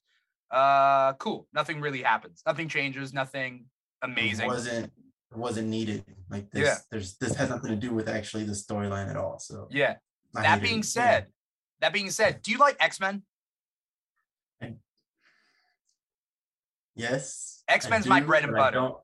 [0.51, 1.47] uh cool.
[1.53, 2.41] Nothing really happens.
[2.45, 3.65] Nothing changes, nothing
[4.01, 4.45] amazing.
[4.45, 4.85] It wasn't
[5.31, 6.03] it wasn't needed.
[6.29, 6.75] Like this, Yeah.
[6.91, 9.39] there's this has nothing to do with actually the storyline at all.
[9.39, 9.95] So Yeah.
[10.35, 10.85] I That being it.
[10.85, 11.27] said,
[11.81, 13.23] that being said, do you like X-Men?
[16.95, 18.75] yes, I X-Men's my bread and but I butter.
[18.77, 18.97] don't,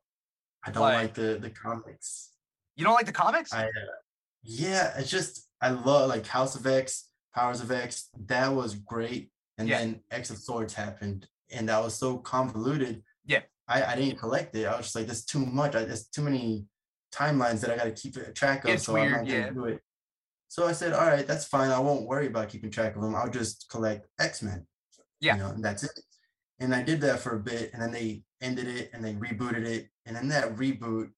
[0.65, 2.31] I don't Like- like the the comics.
[2.77, 3.51] You don't like the comics?
[3.51, 3.69] I uh,
[4.43, 8.09] yeah, it's just I love like House of X, Powers of X.
[8.27, 9.79] That was great, and Yeah.
[9.79, 13.03] then X of Swords happened, and that was so convoluted.
[13.25, 13.41] Yeah.
[13.67, 14.65] I I didn't collect it.
[14.65, 15.75] I was just like, there's too much.
[15.75, 16.65] I, there's too many
[17.11, 18.69] timelines that I got to keep track of.
[18.69, 19.81] It's so I'm weird, not gonna do it.
[20.49, 21.71] So I said, all right, that's fine.
[21.71, 23.15] I won't worry about keeping track of them.
[23.15, 24.65] I'll just collect X Men.
[25.19, 25.35] Yeah.
[25.35, 25.99] You know, and that's it.
[26.59, 29.65] And I did that for a bit, and then they ended it, and they rebooted
[29.65, 31.09] it, and then that reboot,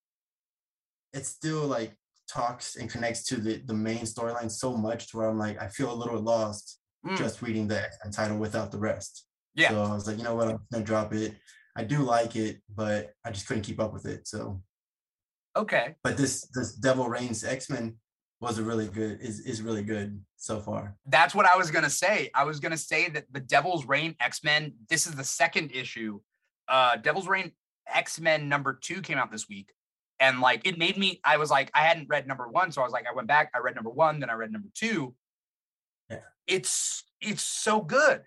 [1.13, 1.95] it still like
[2.29, 5.67] talks and connects to the the main storyline so much to where I'm like, I
[5.67, 9.25] feel a little lost Mm, just reading the title without the rest.
[9.55, 9.69] Yeah.
[9.69, 11.33] So I was like, you know what, I'm gonna drop it.
[11.75, 14.27] I do like it, but I just couldn't keep up with it.
[14.27, 14.61] So,
[15.55, 15.95] okay.
[16.03, 17.95] but this this Devil's Reign X-Men
[18.41, 20.97] was a really good is is really good so far.
[21.05, 22.31] That's what I was gonna say.
[22.35, 26.19] I was gonna say that the Devil's Reign X-Men, this is the second issue.
[26.67, 27.53] Uh Devil's Reign
[27.87, 29.71] X-Men number two came out this week.
[30.19, 32.71] And like it made me, I was like, I hadn't read number one.
[32.71, 34.67] So I was like, I went back, I read number one, then I read number
[34.75, 35.15] two.
[36.09, 36.17] Yeah.
[36.47, 38.21] It's it's so good.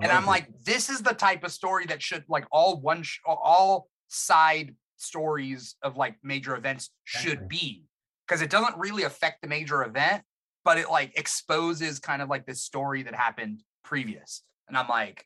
[0.00, 3.02] And I'm love like, this is the type of story that should like all one
[3.02, 7.84] sh- all side stories of like major events should be
[8.26, 10.22] because it doesn't really affect the major event,
[10.64, 14.42] but it like exposes kind of like this story that happened previous.
[14.68, 15.24] And I'm like.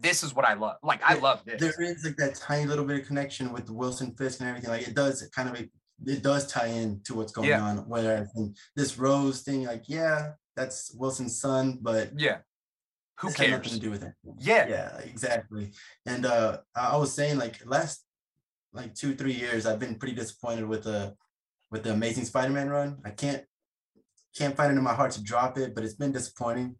[0.00, 0.76] This is what I love.
[0.82, 1.60] Like I love this.
[1.60, 4.70] there is like that tiny little bit of connection with Wilson Fisk and everything.
[4.70, 5.60] Like it does kind of
[6.06, 7.62] it does tie in to what's going Yeah.
[7.62, 7.86] on.
[8.36, 12.38] In this Rose thing, like yeah, that's Wilson's son, but yeah.
[13.20, 14.12] Who had nothing to do with it.
[14.38, 14.66] Yeah.
[14.68, 15.72] Yeah, exactly.
[16.06, 18.04] And uh I was saying like last
[18.72, 21.14] like two three years, I've been pretty disappointed with the
[21.70, 22.98] with the Amazing Spider-Man run.
[23.04, 23.44] I can't
[24.36, 26.76] can't find it in my heart to drop it, but it's been disappointing.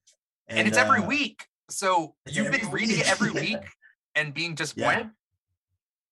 [0.49, 1.47] And, it's every uh, week.
[1.71, 3.41] So you've been reading it every yeah.
[3.41, 3.67] week
[4.15, 5.11] and being disappointed.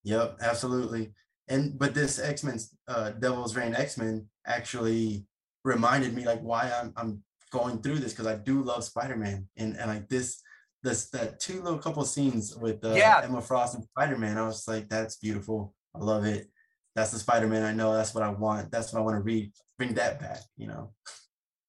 [0.03, 1.13] Yep, absolutely.
[1.47, 5.25] And but this X-Men uh Devil's Reign X-Men actually
[5.63, 9.77] reminded me like why I'm I'm going through this because I do love Spider-Man and
[9.77, 10.41] and like this
[10.81, 13.21] this that two little couple scenes with uh, Yeah.
[13.23, 15.73] Emma Frost and Spider-Man I was like that's beautiful.
[15.95, 16.47] I love it.
[16.95, 17.93] That's the Spider-Man I know.
[17.93, 18.71] That's what I want.
[18.71, 19.51] That's what I want to read.
[19.77, 20.93] Bring that back, you know.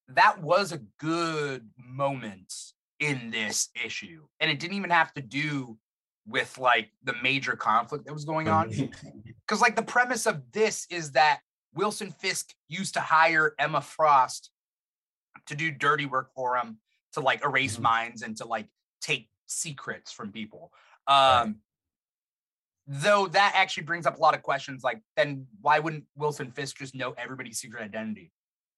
[0.09, 2.53] that was a good moment
[3.01, 4.23] in this issue.
[4.41, 5.79] And it didn't even have to do
[6.27, 8.71] with like the major conflict that was going on.
[8.71, 11.41] Because, like, the premise of this is that
[11.75, 14.51] Wilson Fisk used to hire Emma Frost
[15.47, 16.79] to do dirty work for him,
[17.13, 17.83] to like erase Mhm.
[17.83, 18.69] minds and to like
[19.01, 20.73] take secrets from people.
[21.09, 21.41] Right.
[21.43, 21.61] Um,
[22.87, 24.85] Though that actually brings up a lot of questions.
[24.85, 28.31] Like, then why wouldn't Wilson Fisk just know everybody's secret identity?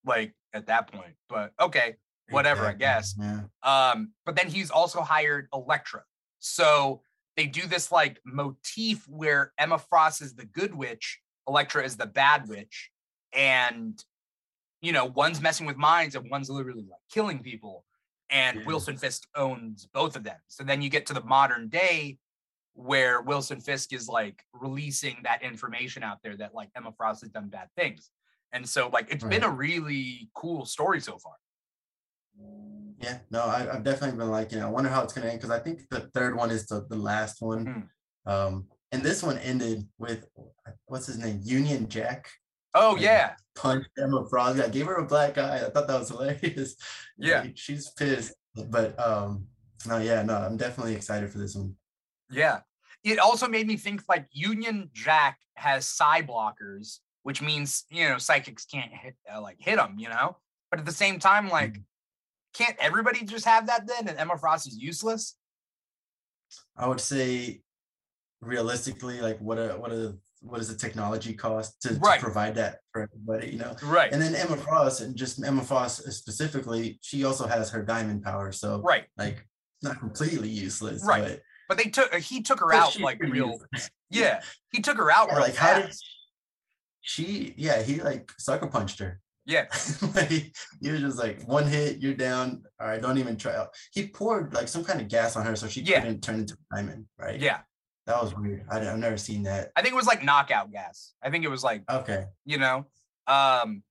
[0.04, 1.96] Like at that point, but okay,
[2.30, 3.14] whatever, I guess.
[3.18, 3.42] Yeah.
[3.62, 6.02] Um, but then he's also hired Elektra.
[6.38, 7.02] So
[7.36, 12.06] they do this like motif where Emma Frost is the good witch, Elektra is the
[12.06, 12.90] bad witch,
[13.32, 14.02] and
[14.82, 17.84] you know, one's messing with minds and one's literally like killing people.
[18.30, 18.66] And Yeah.
[18.66, 20.36] Wilson Fisk owns both of them.
[20.48, 22.18] So then you get to the modern day
[22.74, 27.30] where Wilson Fisk is like releasing that information out there that like Emma Frost has
[27.30, 28.10] done bad things.
[28.52, 31.34] And so like it's been a really cool story so far.
[32.98, 34.62] Yeah, no, I, I've definitely been liking it.
[34.62, 36.96] I wonder how it's gonna end because I think the third one is the, the
[36.96, 37.88] last one.
[38.24, 40.26] Um, and this one ended with
[40.86, 41.40] what's his name?
[41.42, 42.28] Union Jack
[42.74, 43.34] Oh Like, yeah.
[43.54, 44.60] punched Emma Frost.
[44.60, 45.64] I gave her a black eye.
[45.66, 46.76] I thought that was hilarious.
[47.18, 47.40] Yeah.
[47.40, 48.34] Like, she's pissed.
[48.54, 49.46] But um,
[49.86, 51.74] no, yeah, no, I'm definitely excited for this one.
[52.30, 52.60] Yeah.
[53.04, 58.18] It also made me think like Union Jack has psi blockers, which means, you know,
[58.18, 60.36] psychics can't hit, uh, like hit them, you know?
[60.70, 61.84] But at the same time, like, Mhm.
[62.56, 64.08] Can't everybody just have that then?
[64.08, 65.36] And Emma Frost is useless?
[66.76, 67.62] I would say
[68.40, 72.78] realistically, like what a what a what does the technology cost to, to provide that
[72.92, 73.74] for everybody, you know?
[73.82, 74.12] Right.
[74.12, 78.52] And then Emma Frost, and just Emma Frost specifically, she also has her diamond power.
[78.52, 79.04] So right.
[79.16, 79.46] like
[79.82, 81.04] not completely useless.
[81.04, 81.22] Right.
[81.22, 83.58] But, But they took, uh, he took her out like real,
[84.10, 84.40] yeah,
[84.72, 85.94] he took her out Yeah, real like how did
[87.00, 89.20] she yeah, he like sucker punched her.
[89.46, 89.66] Yeah.
[90.14, 92.64] like he was just like one hit, you're down.
[92.80, 93.54] All right, don't even try.
[93.54, 93.68] out.
[93.92, 96.00] He poured like some kind of gas on her so she Yeah.
[96.00, 97.40] couldn't turn into a diamond, right?
[97.40, 97.60] Yeah.
[98.06, 98.64] That was weird.
[98.70, 99.70] I, have never seen that.
[99.76, 101.14] I think it was like knockout gas.
[101.22, 102.26] I think it was like, Okay.
[102.44, 102.86] you know,
[103.26, 103.82] um,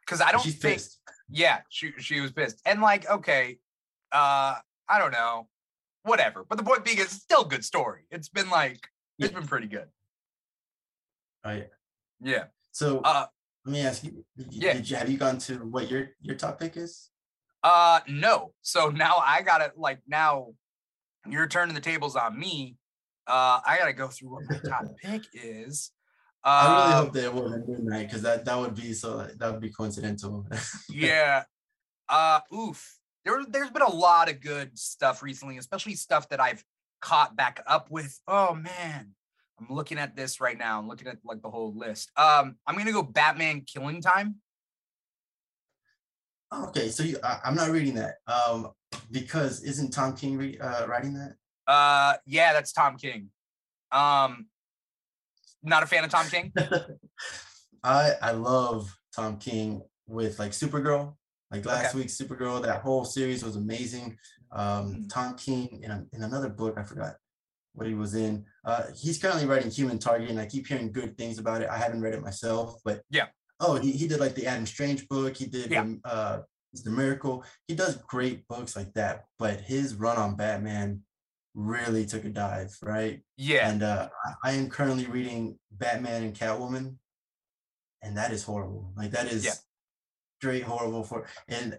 [0.00, 1.00] because I don't She's think, pissed.
[1.30, 2.60] yeah, she she was pissed.
[2.66, 3.58] And like, okay,
[4.12, 4.56] uh,
[4.88, 5.48] I don't know,
[6.02, 6.44] whatever.
[6.48, 8.02] But the point being, it's still a good story.
[8.10, 8.86] It's been like,
[9.18, 9.38] it's Yeah.
[9.38, 9.88] been pretty good.
[11.44, 11.64] Oh, yeah.
[12.20, 12.44] Yeah.
[12.72, 13.26] So Uh,
[13.64, 14.76] let me ask you, did you, yeah.
[14.76, 17.10] you have you gone to what your your top pick is?
[17.62, 18.52] Uh, no.
[18.62, 20.48] So now I gotta like now
[21.26, 22.76] you're turning the tables on me.
[23.26, 25.90] Uh, I gotta go through what my top pick is.
[26.46, 29.26] I really Um, hope that it wasn't Moon Knight because that that would be so
[29.38, 30.46] that would be coincidental.
[30.90, 31.44] yeah.
[32.08, 32.98] Uh oof.
[33.24, 36.62] There there's been a lot of good stuff recently, especially stuff that I've
[37.00, 38.20] caught back up with.
[38.28, 39.12] Oh man.
[39.60, 40.78] I'm looking at this right now.
[40.78, 42.10] I'm looking at like the whole list.
[42.16, 44.36] Um, I'm gonna go Batman Killing Time.
[46.52, 48.70] okay, so you, I, I'm not reading that um
[49.10, 51.34] because isn't Tom King re, uh, writing that?
[51.66, 53.30] Uh yeah, that's Tom King.
[53.92, 54.46] Um
[55.62, 56.52] not a fan of Tom King.
[57.84, 61.14] I I love Tom King with like Supergirl.
[61.50, 61.98] Like last Okay.
[61.98, 64.16] week's Supergirl, that whole series was amazing.
[64.52, 65.08] Um, Mhm.
[65.12, 67.16] Tom King in, a, in another book, I forgot
[67.74, 68.44] what he was in.
[68.64, 71.68] Uh, he's currently writing Human Target, and I keep hearing good things about it.
[71.68, 73.26] I haven't read it myself, but Yeah.
[73.60, 75.36] Oh, he, he did like the Adam Strange book.
[75.36, 75.82] He did Yeah.
[75.82, 76.40] um, uh,
[76.82, 77.44] the Miracle.
[77.68, 81.02] He does great books like that, but his run on Batman
[81.54, 83.22] really took a dive, right?
[83.36, 83.68] Yeah.
[83.70, 86.96] And uh, I- I am currently reading Batman and Catwoman,
[88.02, 88.92] and that is horrible.
[88.96, 89.52] Like that is Yeah.
[90.40, 91.26] straight horrible for.
[91.48, 91.78] And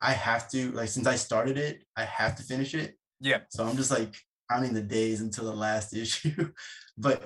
[0.00, 2.96] I have to like since I started it, I have to finish it.
[3.20, 3.40] Yeah.
[3.50, 4.14] So I'm just like
[4.50, 6.52] counting the days until the last issue.
[6.96, 7.22] but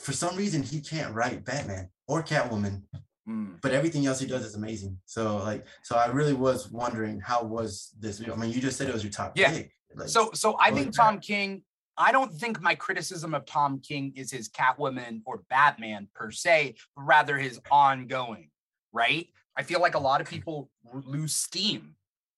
[0.00, 2.82] for some reason, he can't write Batman or Catwoman.
[3.28, 3.60] Mm.
[3.62, 4.98] But everything else he does is amazing.
[5.06, 8.20] So like, so I really was wondering how was this?
[8.20, 9.52] I mean, you just said it was your top Yeah.
[9.52, 9.72] pick.
[9.94, 10.94] Like, So, so I think.
[10.96, 11.62] Tom King.
[11.98, 16.76] I don't think my criticism of Tom King is his Catwoman or Batman per se,
[16.96, 18.48] but rather his ongoing.
[18.92, 19.28] Right?
[19.56, 21.94] I feel like a lot of people lose steam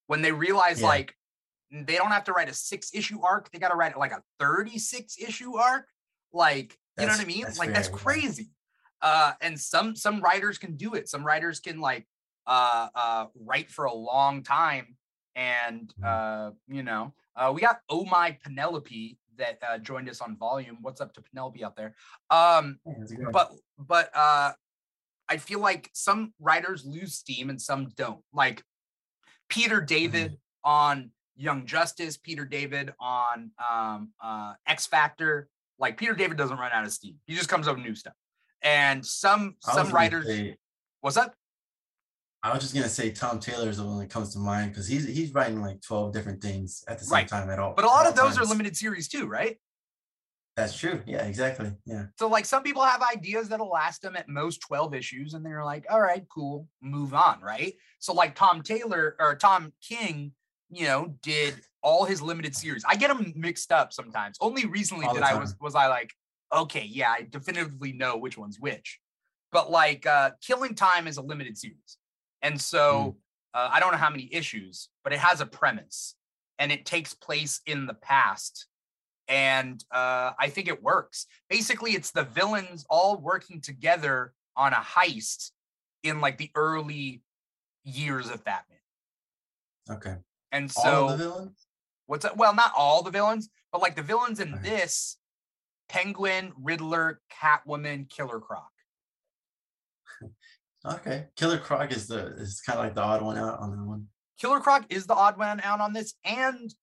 [0.08, 0.88] when they realize Yeah.
[0.88, 1.14] like
[1.82, 4.22] they don't have to write a six issue arc; they got to write like a
[4.38, 5.87] thirty-six issue arc.
[6.32, 7.42] Like, you know what I mean?
[7.42, 8.50] that's like that's crazy.
[9.02, 11.08] Uh, and some some writers can do it.
[11.08, 12.06] Some writers can like
[12.46, 14.96] uh uh write for a long time
[15.34, 16.06] and Mhm.
[16.06, 20.76] uh you know uh we got oh my penelope that uh joined us on volume
[20.82, 21.94] what's up to penelope out there
[22.30, 23.32] um Yeah, how's it going?
[23.32, 24.52] but but uh
[25.28, 28.62] i feel like some writers lose steam and some don't like
[29.48, 36.36] peter david on young justice peter david on um uh x factor like peter david
[36.36, 38.14] doesn't run out of steam he just comes up with new stuff
[38.62, 40.56] and some some writers say-
[41.00, 41.34] what's up
[42.42, 44.86] I was just gonna say Tom Taylor is the one that comes to mind because
[44.86, 47.28] he's he's writing like twelve different things at the same Right.
[47.28, 47.72] time at all.
[47.74, 49.56] but a lot of those are limited series too right
[50.54, 51.00] That's true.
[51.06, 51.72] Yeah, exactly.
[51.86, 52.04] Yeah.
[52.18, 55.64] So like some people have ideas that'll last them at most 12 issues and they're
[55.64, 57.74] like, all right, cool, move on, right?
[57.98, 60.32] So like Tom Taylor or Tom King,
[60.70, 62.85] you know, did all his limited series.
[62.87, 64.37] I get them mixed up sometimes.
[64.40, 66.11] Only recently All did I was was I like,
[66.55, 69.00] okay, yeah, I definitively know which one's which.
[69.53, 71.98] But like uh Killing Time is a limited series.
[72.42, 73.16] And so
[73.55, 76.14] uh, I don't know how many issues, but it has a premise
[76.59, 78.66] and it takes place in the past
[79.29, 81.27] and uh, I think it works.
[81.48, 85.50] Basically, it's the villains all working together on a heist
[86.03, 87.22] in like the early
[87.85, 88.79] years of Batman.
[89.90, 90.16] Okay.
[90.54, 91.66] And so, of the villains.
[92.06, 92.36] what's that?
[92.36, 94.62] Well, not all the villains, but like the villains in Okay.
[94.70, 95.18] this
[95.88, 98.70] Penguin, Riddler, Catwoman, Killer Croc.
[100.86, 101.28] Okay.
[101.34, 104.06] Killer Croc is the is kind of like the odd one out on that one.
[104.38, 106.74] Killer Croc is the odd one out on this, and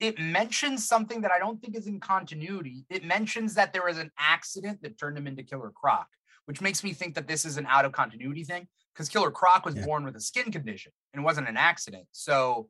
[0.00, 2.86] it mentions something that I don't think is in continuity.
[2.88, 6.06] It mentions that there was an accident that turned him into Killer Croc,
[6.46, 9.64] which makes me think that this is an out of continuity thing because Killer Croc
[9.64, 9.84] was Yeah.
[9.84, 12.06] born with a skin condition and it wasn't an accident.
[12.12, 12.68] So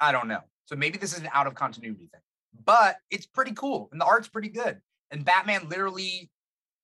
[0.00, 0.40] I don't know.
[0.66, 2.20] So maybe this is an out of continuity thing,
[2.64, 4.80] but it's pretty cool and the art's pretty good.
[5.10, 6.30] And Batman literally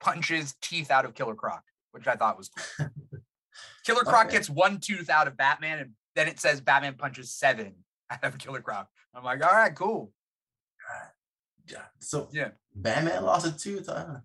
[0.00, 2.88] punches teeth out of Killer Croc, which I thought was cool.
[3.84, 4.36] Killer Croc Okay.
[4.36, 7.74] gets one tooth out of Batman, and then it says Batman punches seven
[8.10, 8.88] out of Killer Croc.
[9.14, 10.12] I'm like, all right, cool.
[11.66, 11.84] Yeah.
[11.98, 12.50] So Yeah.
[12.74, 13.88] Batman lost a tooth.
[13.88, 14.20] Uh,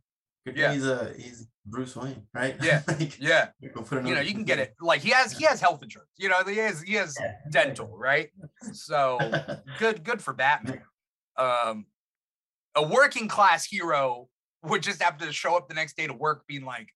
[0.46, 0.74] good Yeah.
[0.74, 2.56] he's a he's Bruce Wayne, right?
[2.62, 2.82] Yeah.
[2.88, 4.76] like, Yeah, put you know, you can get it.
[4.80, 6.12] Like he has, he has health insurance.
[6.18, 7.34] You know, he has, he has Yeah.
[7.52, 8.30] dental, right?
[8.74, 9.18] So
[9.80, 10.82] good, good for Batman.
[11.38, 11.86] Um,
[12.76, 14.30] a working class hero
[14.64, 16.90] would just have to show up the next day to work, being like,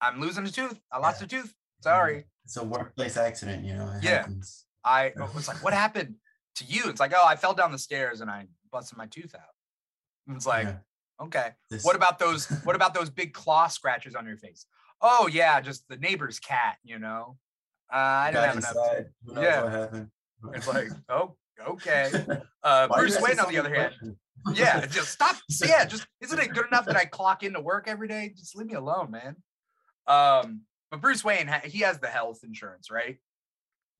[0.00, 0.78] "I'm losing a tooth.
[0.92, 1.24] I lost Yeah.
[1.26, 1.54] a tooth.
[1.80, 3.90] Sorry." It's a workplace accident, you know.
[3.96, 4.10] It Yeah.
[4.18, 4.66] happens.
[4.84, 6.16] I was like, "What happened
[6.56, 9.34] to you?" It's like, "Oh, I fell down the stairs and I busted my tooth
[9.34, 9.54] out."
[10.26, 10.76] And It's like, Yeah.
[11.22, 11.50] Okay.
[11.70, 12.46] This- What about those?
[12.64, 14.66] What about those big claw scratches on your face?
[15.00, 16.76] Oh yeah, just the neighbor's cat.
[16.84, 17.36] You know,
[17.92, 18.70] uh, I don't have enough.
[18.70, 19.06] inside.
[19.36, 20.04] Yeah.
[20.54, 21.36] It's like, oh,
[21.68, 22.10] okay.
[22.64, 23.92] Uh, Why are you Bruce Wayne, on the other hand,
[24.54, 25.36] yeah, just stop.
[25.62, 28.32] Yeah, just isn't it good enough that I clock into work every day?
[28.34, 29.36] Just leave me alone, man.
[30.06, 33.18] Um, but Bruce Wayne, he has the health insurance, right?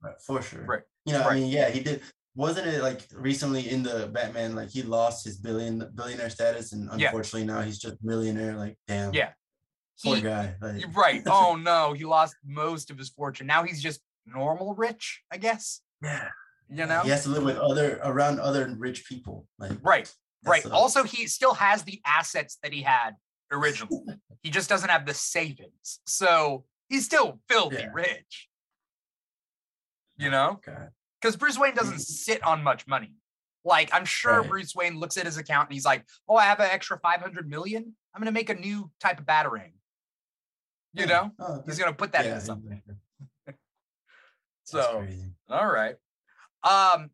[0.03, 0.65] Right, for sure.
[0.65, 1.33] Right, You know, right.
[1.33, 2.01] I mean, yeah, he did.
[2.37, 6.89] Wasn't it like recently in the Batman, like he lost his billion billionaire status, and
[6.99, 7.07] Yeah.
[7.09, 8.57] unfortunately now he's just millionaire.
[8.57, 9.33] Like, damn, Yeah.
[10.03, 10.57] poor He, guy.
[10.61, 11.23] Like, you're right.
[11.27, 13.47] Oh no, he lost most of his fortune.
[13.47, 15.81] Now he's just normal rich, I guess.
[16.03, 16.29] yeah,
[16.69, 19.47] You know, he has to live with other around other rich people.
[19.59, 20.13] Like, right,
[20.45, 20.63] right.
[20.63, 20.75] sucks.
[20.75, 23.13] Also, he still has the assets that he had
[23.53, 24.01] originally.
[24.43, 27.91] he just doesn't have the savings, so he's still filthy Yeah.
[27.93, 28.49] rich.
[30.17, 30.91] You know, God.
[31.25, 33.15] Because Bruce Wayne doesn't sit on much money.
[33.65, 34.49] Like I'm sure Right.
[34.51, 37.49] Bruce Wayne looks at his account and he's like, "Oh, I have an extra 500
[37.49, 37.97] million.
[38.13, 39.73] I'm gonna make a new type of batarang."
[40.93, 42.83] You know, Oh, he's gonna put that yeah, into something.
[44.67, 45.07] So,
[45.51, 45.97] all right.
[46.63, 47.11] Um,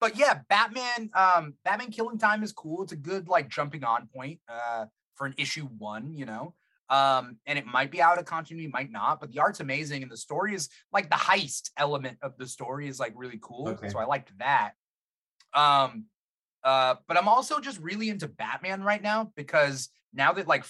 [0.00, 1.08] but yeah, Batman.
[1.14, 2.82] Um, Batman Killing Time is cool.
[2.82, 4.40] It's a good like jumping on point.
[4.48, 6.54] Uh, for an issue one, you know.
[6.90, 10.10] Um, and it might be out of continuity, might not, but the art's amazing, and
[10.10, 13.68] the story is like the heist element of the story is like really cool.
[13.68, 13.88] Okay.
[13.88, 14.72] So I liked that.
[15.54, 16.06] Um,
[16.64, 20.64] uh, but I'm also just really into Batman right now because now that like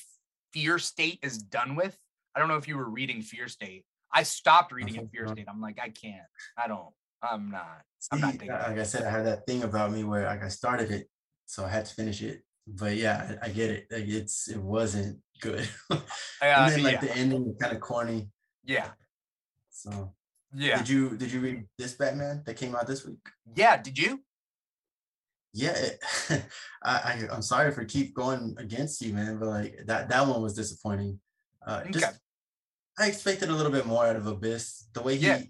[0.53, 1.97] Fear State is done with,
[2.35, 3.85] I don't know if you were reading Fear State.
[4.13, 5.47] I stopped reading in Fear State.
[5.49, 6.21] I'm like, I can't.
[6.57, 6.93] I don't.
[7.23, 7.83] I'm not.
[8.13, 10.49] I'm not See, like I said, I had that thing about me where like I
[10.49, 11.09] started it,
[11.47, 12.43] so I had to finish it.
[12.79, 13.87] But yeah, I, I get it.
[13.91, 15.69] Like it's it wasn't good.
[15.91, 15.97] Uh,
[16.43, 18.31] and then like yeah, the ending was kind of corny.
[18.65, 18.89] yeah,
[19.69, 20.15] So
[20.55, 23.19] yeah, did you did you read this Batman that came out this week?
[23.55, 23.77] yeah.
[23.77, 24.21] Did you?
[25.53, 25.99] Yeah, it,
[26.83, 30.41] I, I I'm sorry for keep going against you, man, but like that that one
[30.41, 31.21] was disappointing.
[31.67, 32.17] Uh, just Okay.
[32.99, 34.89] I expected a little bit more out of Abyss.
[34.95, 35.43] The way he Yeah.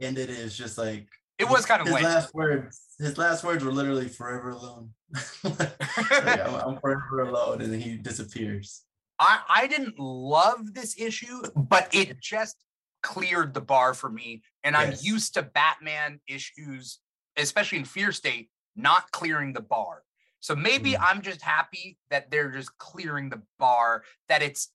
[0.00, 2.04] ended it is just like It was kind of his lame.
[2.04, 2.83] last words.
[2.98, 4.90] His last words were literally "forever alone."
[5.44, 8.82] Like, I'm, I'm forever alone, and then he disappears.
[9.18, 12.56] I, I didn't love this issue, but it just
[13.02, 14.42] cleared the bar for me.
[14.64, 17.00] And I'm used to Batman issues,
[17.36, 20.02] especially in Fear State, not clearing the bar.
[20.40, 20.98] So maybe Mm.
[21.00, 24.72] I'm just happy that they're just clearing the bar, that it's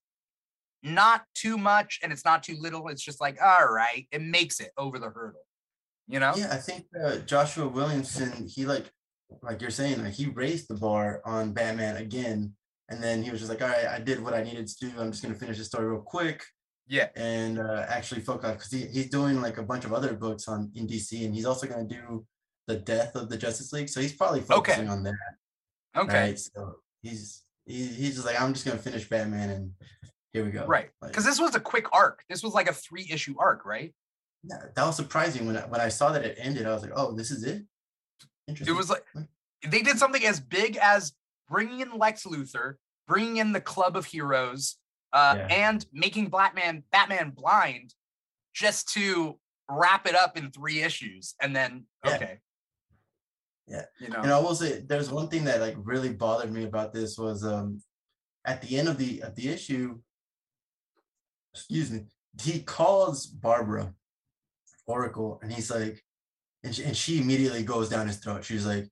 [0.82, 2.88] not too much and it's not too little.
[2.88, 5.42] It's just like, all right, it makes it over the hurdle.
[6.10, 6.32] You know?
[6.36, 8.90] Yeah, I think uh, Joshua Williamson, he like,
[9.42, 12.52] like you're saying, like he raised the bar on Batman again,
[12.88, 14.90] and then he was just like, all right, I did what I needed to do.
[14.98, 16.42] I'm just gonna finish the story real quick
[16.88, 17.08] Yeah.
[17.14, 20.72] and uh, actually focus because he, he's doing like a bunch of other books on
[20.74, 22.26] in DC, and he's also gonna do
[22.66, 23.88] the death of the Justice League.
[23.88, 25.14] So he's probably focusing on that.
[25.96, 26.20] Okay.
[26.30, 26.38] Right.
[26.38, 29.70] So he's he, he's just like, I'm just gonna finish Batman, and
[30.32, 30.64] here we go.
[30.66, 30.90] Right.
[31.00, 32.24] Like, Because this was a quick arc.
[32.28, 33.94] This was like a three issue arc, right?
[34.42, 36.66] Yeah, that was surprising when I, when I saw that it ended.
[36.66, 37.64] I was like, oh, this is it.
[38.48, 39.04] It was like
[39.66, 41.12] they did something as big as
[41.48, 42.74] bringing in Lex Luthor,
[43.06, 44.76] bringing in the Club of Heroes,
[45.12, 45.46] uh, Yeah.
[45.50, 47.94] and making Batman Batman blind,
[48.54, 49.38] just to
[49.70, 52.14] wrap it up in three issues, and then Yeah.
[52.16, 52.38] okay,
[53.68, 53.84] Yeah.
[54.00, 56.92] you know, And I will say there's one thing that like really bothered me about
[56.92, 57.82] this was um
[58.44, 60.00] at the end of the of the issue,
[61.54, 62.06] excuse me,
[62.40, 63.94] he calls Barbara
[64.90, 66.02] Oracle and he's like,
[66.64, 68.44] and she, and she immediately goes down his throat.
[68.44, 68.86] She's like,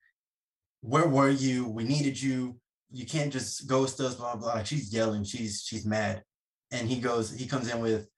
[0.81, 1.69] Where were you?
[1.69, 2.59] We needed you.
[2.91, 4.63] You can't just ghost us, blah blah.
[4.63, 6.23] She's yelling, she's she's mad.
[6.71, 8.09] And he goes, he comes in with,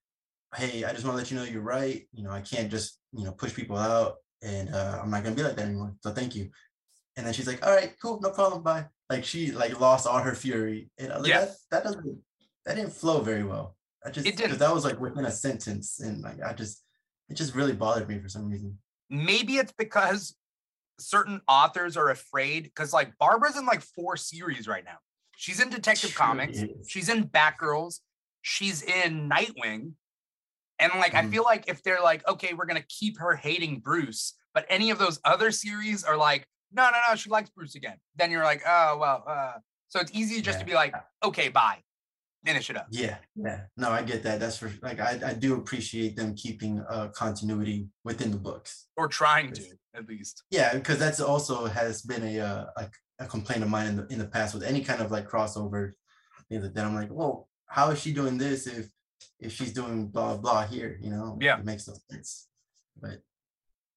[0.54, 2.06] Hey, I just want to let you know you're right.
[2.12, 5.36] You know, I can't just, you know, push people out and uh, I'm not gonna
[5.36, 5.94] be like that anymore.
[6.02, 6.50] So thank you.
[7.16, 10.20] And then she's like, "All right, cool, no problem, bye." Like she like lost all
[10.20, 11.40] her fury, and like, Yeah.
[11.44, 12.18] that that doesn't
[12.64, 13.76] that didn't flow very well.
[14.06, 14.58] I just It didn't.
[14.58, 16.82] that was like within a sentence, and like I just
[17.30, 18.76] it just really bothered me for some reason.
[19.08, 20.36] maybe it's because
[20.98, 24.98] certain authors are afraid because like Barbara's in like four series right now.
[25.36, 26.58] She's in Detective She Comics.
[26.58, 26.88] is.
[26.88, 28.00] She's in Batgirls.
[28.42, 29.92] She's in Nightwing.
[30.78, 31.30] And like, I Mhm.
[31.30, 34.90] feel like if they're like, okay, we're going to keep her hating Bruce, but any
[34.90, 37.98] of those other series are like, no, no, no, she likes Bruce again.
[38.16, 39.52] Then you're like, oh, well, uh,
[39.88, 41.82] so it's easy just to be like, okay, bye,
[42.44, 42.86] finish it up.
[42.90, 43.62] Yeah, yeah.
[43.76, 44.40] No, I get that.
[44.40, 48.86] That's for like I, I do appreciate them keeping uh continuity within the books.
[48.96, 49.62] Or trying to,
[49.94, 50.44] at least.
[50.50, 54.06] Yeah, because that's also has been a uh, a, a complaint of mine in the
[54.08, 55.92] in the past with any kind of like crossover
[56.48, 56.84] things like that.
[56.84, 58.86] I'm like, well, how is she doing this if
[59.38, 60.98] if she's doing blah blah here?
[61.00, 61.58] You know, Yeah.
[61.58, 62.48] it makes no sense.
[63.00, 63.20] But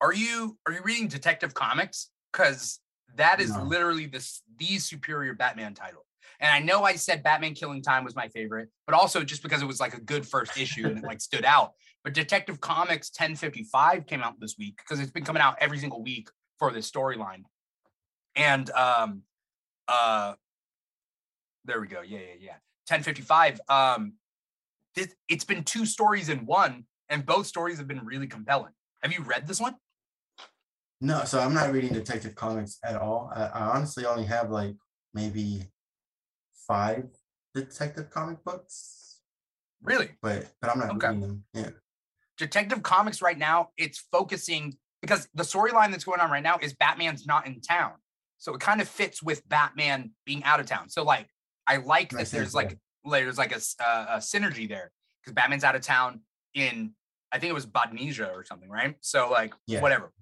[0.00, 2.10] Are you are you reading Detective Comics?
[2.32, 2.80] Because
[3.16, 3.62] that is No.
[3.62, 6.04] literally this the superior Batman title.
[6.44, 9.62] And I know I said Batman Killing Time was my favorite, but also just because
[9.62, 11.72] it was like a good first issue and it like stood out.
[12.04, 16.02] But Detective Comics 1055 came out this week because it's been coming out every single
[16.02, 16.28] week
[16.58, 17.44] for this storyline.
[18.36, 19.22] And um
[19.88, 20.34] uh
[21.64, 22.02] there we go.
[22.02, 22.56] Yeah, yeah, yeah.
[22.88, 23.62] 1055.
[23.70, 24.12] Um
[24.94, 28.72] this, it's been two stories in one, and both stories have been really compelling.
[29.02, 29.76] Have you read this one?
[31.00, 33.32] no, so I'm not reading Detective Comics at all.
[33.34, 34.74] I, I honestly only have like
[35.14, 35.70] maybe
[36.66, 37.04] five
[37.54, 39.20] Detective Comic books,
[39.82, 40.10] Really?
[40.22, 41.08] but but I'm not Okay.
[41.08, 41.44] reading them.
[41.52, 41.70] Yeah.
[42.36, 46.72] Detective Comics right now, it's focusing because the storyline that's going on right now is
[46.74, 47.92] Batman's not in town.
[48.38, 50.88] So it kind of fits with Batman being out of town.
[50.88, 51.28] So like
[51.66, 54.90] I like that there's like there's like a, uh, a synergy there
[55.22, 56.20] because Batman's out of town
[56.54, 56.94] in
[57.30, 58.96] I think it was Bodnesia or something, right?
[59.00, 59.80] So like Yeah.
[59.80, 60.12] whatever.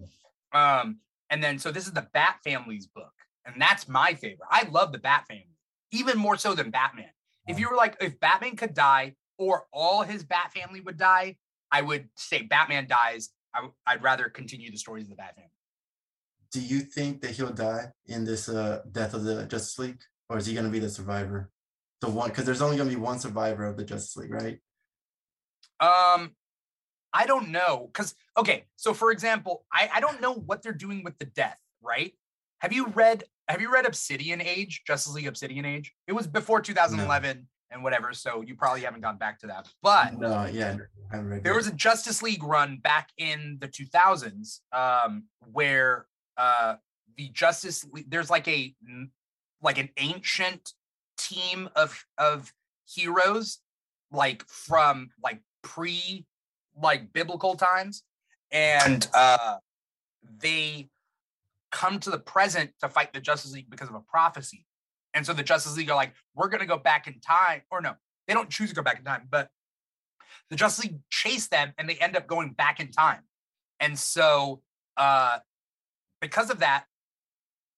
[0.52, 0.98] Um
[1.30, 3.12] and then so this is the Bat Family's book
[3.46, 4.48] and that's my favorite.
[4.50, 5.46] I love the Bat Family
[5.92, 7.10] even more so than Batman.
[7.46, 11.36] If you were like if Batman could die or all his Bat Family would die,
[11.70, 13.30] I would say Batman dies.
[13.54, 15.50] I, w- I'd rather continue the stories of the Bat family.
[16.52, 20.38] Do you think that he'll die in this uh death of the Justice League, or
[20.38, 21.50] is he going to be the survivor?
[22.00, 24.58] The one because there's only going to be one survivor of the Justice League, right?
[25.80, 26.32] Um,
[27.12, 28.64] I don't know because okay.
[28.76, 31.58] So for example, I I don't know what they're doing with the death.
[31.80, 32.12] Right?
[32.60, 35.92] Have you read Have you read Obsidian Age, Justice League Obsidian Age?
[36.06, 38.14] It was before 2011, and whatever.
[38.14, 39.68] So you probably haven't gone back to that.
[39.82, 40.78] But no, yeah,
[41.10, 46.06] I haven't read there was a Justice League run back in the 2000s um, where
[46.38, 46.76] uh,
[47.18, 48.74] the Justice League, there's like a
[49.60, 50.72] like an ancient
[51.18, 52.54] team of of
[52.88, 53.58] heroes
[54.10, 56.24] like from like pre
[56.74, 58.02] like biblical times
[58.50, 59.56] and uh
[60.40, 60.88] they
[61.72, 64.64] come to the present to fight the Justice League because of a prophecy.
[65.14, 67.62] And so the Justice League are like, we're going to go back in time.
[67.70, 67.94] Or no,
[68.28, 69.48] they don't choose to go back in time, but
[70.50, 73.22] the Justice League chase them and they end up going back in time.
[73.80, 74.62] And so
[74.96, 75.38] uh
[76.20, 76.84] because of that,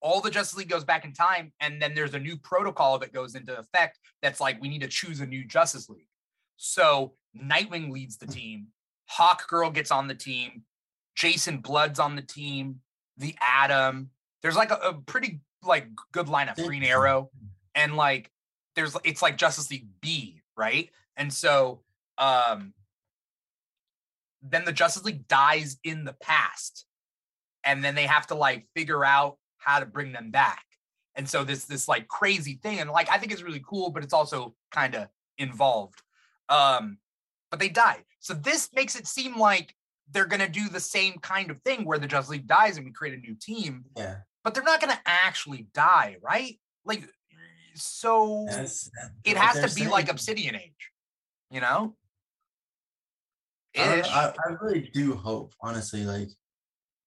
[0.01, 3.13] all the Justice League goes back in time, and then there's a new protocol that
[3.13, 6.07] goes into effect that's like we need to choose a new Justice League.
[6.57, 8.67] So Nightwing leads the team,
[9.07, 10.65] Hawk Girl gets on the team,
[11.17, 12.81] Jason Blood's on the team,
[13.17, 14.11] the Atom.
[14.43, 17.31] There's like a, a pretty like good lineup, Green Arrow,
[17.75, 18.31] and like
[18.77, 20.91] there's it's like Justice League B, right?
[21.17, 21.81] And so
[22.19, 22.75] um
[24.45, 26.85] then the Justice League dies in the past.
[27.65, 30.65] And then they have to like figure out how to bring them back.
[31.17, 32.81] And so this this like crazy thing.
[32.81, 35.09] And like I think it's really cool, but it's also kind of
[35.39, 36.03] involved.
[36.49, 36.99] Um,
[37.51, 38.05] but they die.
[38.21, 39.75] So this makes it seem like
[40.11, 42.93] they're gonna do the same kind of thing where the Justice League dies and we
[42.93, 44.17] create a new team, yeah.
[44.43, 46.59] but they're not gonna actually die, right?
[46.85, 47.09] Like
[47.75, 50.09] so That's, that's it has to be like.
[50.09, 50.91] Obsidian Age,
[51.51, 51.97] you know?
[53.77, 56.29] I, I, I really do hope, honestly, like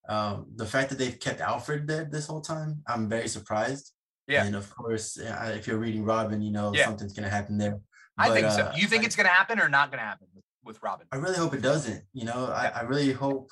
[0.10, 3.94] um, the fact that they've kept Alfred dead this whole time, I'm very surprised.
[4.28, 4.44] Yeah.
[4.44, 6.86] And of course, uh, if you're reading Robin, you know Yeah.
[6.86, 7.80] something's gonna happen there.
[8.18, 8.64] I think so.
[8.64, 10.28] uh, You think I- it's gonna happen or not gonna happen
[10.68, 11.08] with, Robin?
[11.12, 12.04] I really hope it doesn't.
[12.14, 13.50] You know, I, I really hope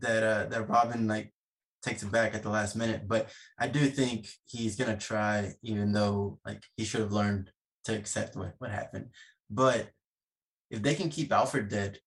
[0.00, 1.32] that uh, that Robin like
[1.82, 3.06] takes it back at the last minute.
[3.06, 7.50] But I do think he's gonna try, even though like he should have learned
[7.84, 9.10] to accept what, what happened.
[9.50, 9.90] But
[10.70, 11.98] if they can keep Alfred dead,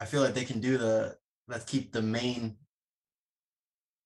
[0.00, 1.16] I feel like they can do the
[1.48, 2.56] let's keep the main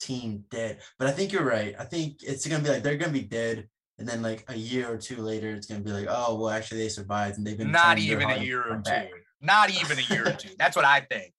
[0.00, 0.80] team dead.
[0.98, 1.74] But I think you're right.
[1.78, 3.68] I think it's gonna be like they're gonna be dead.
[3.96, 6.78] And then like a year or two later, it's gonna be like, oh well, actually
[6.78, 8.90] they survived and they've been Not even a year or two.
[8.90, 9.08] back.
[9.44, 10.50] Not even a year or two.
[10.58, 11.32] That's what I think.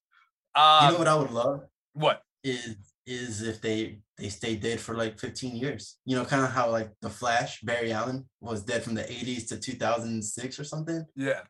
[0.55, 1.61] Um, You know what I would love?
[1.93, 2.21] what?
[2.43, 2.75] is
[3.07, 5.97] is if they they stay dead for like 15 years.
[6.05, 9.47] You know, kind of how like the Flash, Barry Allen was dead from the 80s
[9.49, 11.03] to 2006 or something.
[11.15, 11.41] Yeah.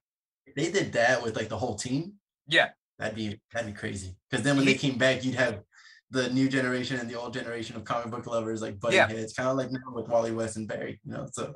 [0.47, 2.13] If they did that with like the whole team,
[2.47, 2.69] Yeah.
[2.97, 4.15] that'd be that'd be crazy.
[4.29, 5.61] Because then when they came back, you'd have
[6.11, 9.07] the new generation and the old generation of comic book lovers like butting Yeah.
[9.09, 10.99] heads, kind of like now with Wally West and Barry.
[11.03, 11.53] You know, so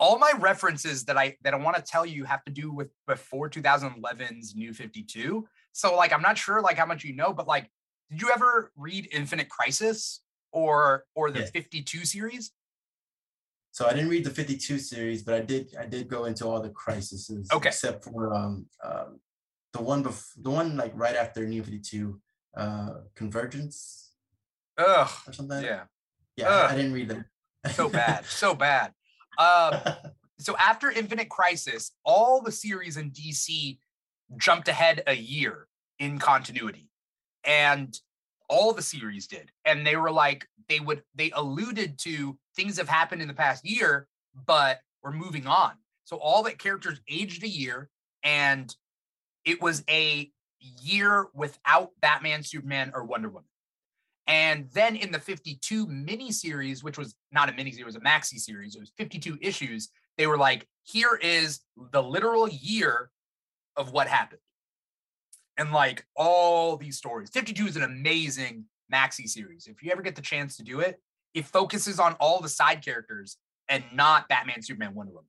[0.00, 2.88] All my references that I that I want to tell you have to do with
[3.06, 5.46] before 2011's New 52.
[5.72, 7.70] So like I'm not sure like how much you know, but like
[8.10, 10.20] did you ever read Infinite Crisis
[10.52, 11.50] or or the Yes.
[11.50, 12.52] 52 series?
[13.72, 16.60] so I didn't read the 52 series, but I did I did go into all
[16.62, 17.68] the crises Okay.
[17.70, 19.20] except for um, um
[19.72, 22.20] the one bef- the one like right after New 52
[22.56, 24.10] uh Convergence
[24.78, 25.10] Ugh.
[25.26, 25.62] or something.
[25.62, 25.84] Yeah.
[26.36, 26.70] Yeah, I- Ugh.
[26.72, 27.24] I didn't read them.
[27.72, 28.26] So bad.
[28.26, 28.92] so bad.
[29.38, 29.74] Um
[30.38, 33.78] so after Infinite Crisis, all the series in DC
[34.36, 35.68] jumped ahead a year
[35.98, 36.88] in continuity.
[37.44, 37.98] And
[38.48, 39.50] all the series did.
[39.64, 43.64] And they were like, they would, they alluded to things have happened in the past
[43.64, 44.06] year,
[44.46, 45.72] but we're moving on.
[46.04, 47.88] So all that characters aged a year
[48.22, 48.74] and
[49.44, 50.30] it was a
[50.60, 53.48] year without Batman, Superman, or Wonder Woman.
[54.26, 58.38] And then in the 52 miniseries, which was not a miniseries, it was a maxi
[58.38, 59.90] series, it was 52 issues.
[60.16, 61.60] They were like, here is
[61.92, 63.10] the literal year
[63.76, 64.40] of what happened.
[65.56, 67.30] And like all these stories.
[67.30, 69.66] 52 is an amazing maxi series.
[69.66, 71.00] If you ever get the chance to do it,
[71.34, 73.36] it focuses on all the side characters
[73.68, 75.28] and not Batman, Superman, Wonder Woman.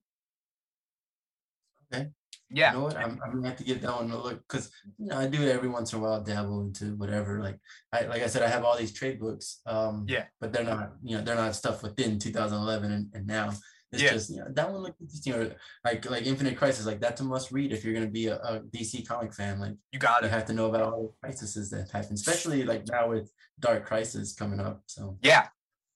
[1.92, 2.08] Okay.
[2.50, 2.72] Yeah.
[2.72, 2.96] You know what?
[2.96, 5.42] I'm, I'm gonna have to give that one a look because you know I do
[5.42, 7.40] it every once in a while, dabble into whatever.
[7.42, 7.58] Like
[7.92, 9.60] I like I said, I have all these trade books.
[9.66, 10.24] Um, Yeah.
[10.40, 13.52] But they're not, you know, they're not stuff within 2011 and, and now.
[13.92, 14.10] It's Yeah.
[14.12, 15.50] just you know that one look you know
[15.84, 18.60] like like Infinite Crisis like that's a must read if you're gonna be a, a
[18.74, 21.88] DC comic fan like You got you have to know about all the crises that
[21.92, 23.30] happen especially like now with
[23.60, 25.46] Dark Crisis coming up so Yeah.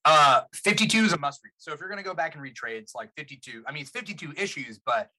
[0.04, 1.50] Uh 52 is a must read.
[1.58, 4.34] So if you're gonna go back and read trades, like 52, I mean it's 52
[4.36, 5.10] issues, but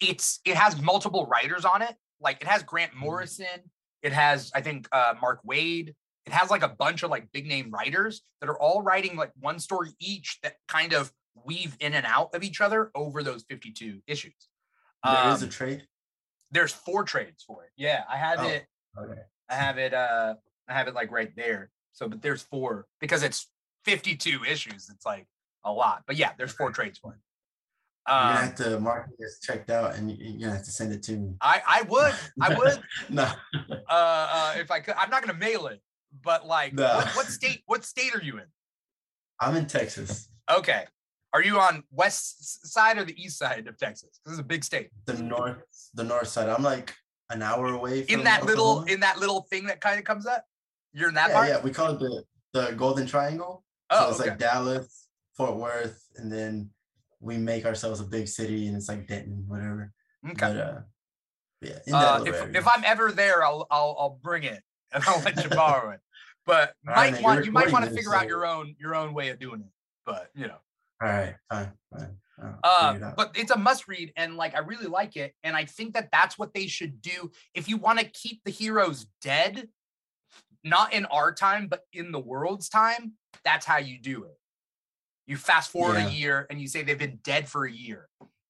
[0.00, 1.94] it's it has multiple writers on it.
[2.20, 3.70] Like it has Grant Morrison,
[4.02, 5.88] it has, I think, uh Mark Waid,
[6.26, 9.32] it has like a bunch of like big name writers that are all writing like
[9.40, 11.12] one story each that kind of
[11.44, 14.48] weave in and out of each other over those 52 issues.
[15.04, 15.86] there is Um, a trade
[16.52, 17.70] there's four trades for it.
[17.76, 18.48] Yeah, I have Oh.
[18.48, 18.66] it.
[18.96, 20.34] okay I have it uh
[20.68, 21.70] I have it like right there.
[21.92, 23.48] So but there's four because it's
[23.84, 24.88] 52 issues.
[24.90, 25.26] It's like
[25.64, 26.02] a lot.
[26.06, 27.18] But yeah, there's four trades for it.
[28.08, 30.64] You're gonna Um, have to mark it as checked out, and you- you're gonna have
[30.64, 31.34] to send it to me.
[31.40, 33.24] I I would I would no,
[33.88, 34.94] uh, uh if I could.
[34.96, 35.82] I'm not gonna mail it,
[36.22, 36.94] but like, No.
[36.96, 37.62] what, what state?
[37.66, 38.46] What state are you in?
[39.40, 40.86] I'm in Texas, Okay,
[41.32, 44.20] are you on west side or the east side of Texas?
[44.24, 44.90] This is a big state.
[45.06, 45.58] the north,
[45.94, 46.48] the north side.
[46.48, 46.94] I'm like
[47.30, 50.26] an hour away from In that little in that little thing that kind of comes
[50.26, 50.44] up.
[50.92, 51.48] You're in that yeah, part.
[51.48, 53.64] yeah, we call it the the Golden Triangle.
[53.92, 54.30] So Oh, it's okay.
[54.30, 56.70] like Dallas, Fort Worth, and then
[57.20, 59.92] we make ourselves a big city, and it's like Denton, whatever.
[60.24, 60.34] okay.
[60.38, 60.78] But uh,
[61.60, 64.62] yeah, Uh, if if I'm ever there, I'll I'll I'll bring it
[64.92, 66.00] and I'll let you borrow it.
[66.44, 69.30] But might man, want you're might want to figure out your own your own way
[69.30, 69.72] of doing it.
[70.04, 70.58] But you know.
[71.02, 72.16] all right, fine, fine.
[72.62, 75.64] Uh, it but it's a must read, and like I really like it, and I
[75.64, 79.68] think that that's what they should do if you want to keep the heroes dead,
[80.62, 83.14] not in our time, but in the world's time.
[83.44, 84.36] That's how you do it.
[85.26, 86.06] You fast forward Yeah.
[86.08, 88.08] a year, and you say they've been dead for a year,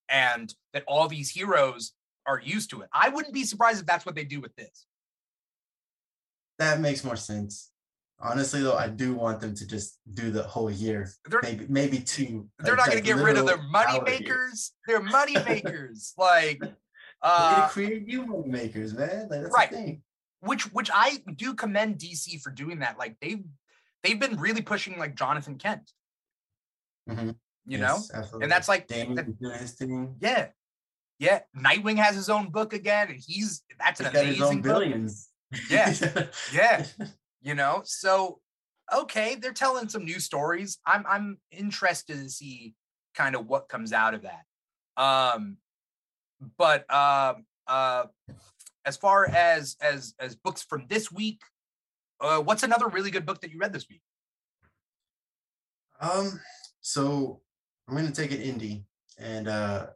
[0.08, 1.92] and that all these heroes
[2.26, 2.88] are used to it.
[2.92, 4.86] I wouldn't be surprised if that's what they do with this.
[6.58, 7.70] that makes more sense.
[8.18, 11.98] Honestly, though, I do want them to just do the whole year, They're maybe maybe
[11.98, 12.48] two.
[12.58, 14.72] they're like- not going like to get rid of their money makers.
[14.86, 16.62] They're money makers, like.
[17.22, 19.28] Uh, create new money makers, man.
[19.28, 19.70] Like that's Right.
[19.70, 20.02] the thing.
[20.40, 22.98] which which I do commend DC for doing that.
[22.98, 23.44] Like they've
[24.02, 25.92] they've been really pushing like Jonathan Kent.
[27.08, 27.36] Mhm.
[27.68, 28.42] You know, absolutely.
[28.44, 30.16] and that's like Damian that- doing his thing.
[30.20, 30.48] yeah,
[31.18, 31.40] yeah.
[31.56, 34.62] Nightwing has his own book again, and he's that's an He's got his amazing own
[34.62, 34.72] book.
[34.72, 35.28] billions.
[35.70, 35.92] Yeah.
[36.52, 36.86] Yeah,
[37.42, 37.82] you know.
[37.84, 38.40] So
[38.92, 40.78] okay, they're telling some new stories.
[40.86, 42.74] I'm I'm interested to see
[43.14, 44.44] kind of what comes out of that.
[44.96, 45.56] Um,
[46.58, 48.04] but um uh,
[48.84, 51.40] as far as as as books from this week,
[52.20, 54.02] uh, what's another really good book that you read this week?
[56.00, 56.40] Um,
[56.86, 57.40] so
[57.88, 58.84] I'm gonna take an indie
[59.18, 59.86] and uh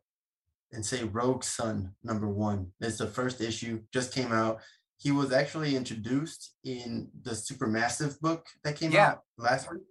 [0.73, 2.73] and say Rogue Sun number one.
[2.81, 4.61] It's the first issue, just came out.
[4.99, 9.11] He was actually introduced in the Supermassive book that came Yeah.
[9.11, 9.83] out last week.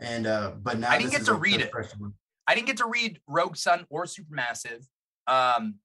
[0.00, 1.70] And uh but now I didn't get to like, read it.
[2.48, 4.84] I didn't get to read Rogue Sun or Supermassive,
[5.28, 5.76] um,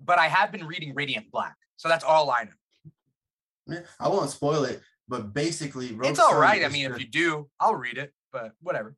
[0.00, 2.44] but I have been reading Radiant Black, so that's all I
[3.68, 3.82] know.
[4.00, 6.64] I won't spoil it, but basically Rogue it's all Sun right.
[6.64, 8.96] I mean, if you do, I'll read it, but whatever.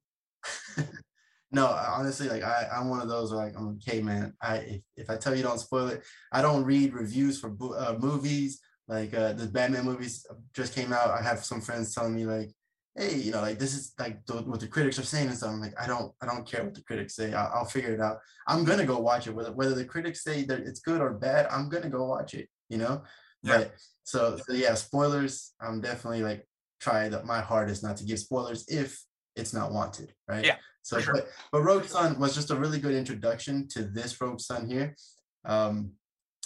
[1.51, 4.35] no, honestly, like I, I'm one of those like I'm okay, man.
[4.43, 7.95] I if, if I tell you don't spoil it, I don't read reviews for uh,
[7.99, 8.61] movies.
[8.87, 11.11] Like uh, the Batman movies just came out.
[11.11, 12.51] I have some friends telling me like,
[12.97, 15.51] hey, you know, like this is like the, what the critics are saying and stuff.
[15.51, 17.33] I'm like, I don't, I don't care what the critics say.
[17.33, 18.19] I'll, I'll figure it out.
[18.47, 19.35] I'm gonna go watch it.
[19.35, 22.49] Whether whether the critics say that it's good or bad, I'm gonna go watch it.
[22.69, 23.03] You know.
[23.43, 23.59] Yeah.
[23.59, 23.75] But
[24.05, 25.55] so so yeah, spoilers.
[25.61, 26.47] I'm definitely like
[26.81, 29.03] try the, my hardest not to give spoilers if
[29.37, 30.45] it's not wanted, right?
[30.45, 31.15] Yeah, So, sure.
[31.15, 34.97] but, but Rogue Sun was just a really good introduction to this Rogue Sun here.
[35.45, 35.93] Um,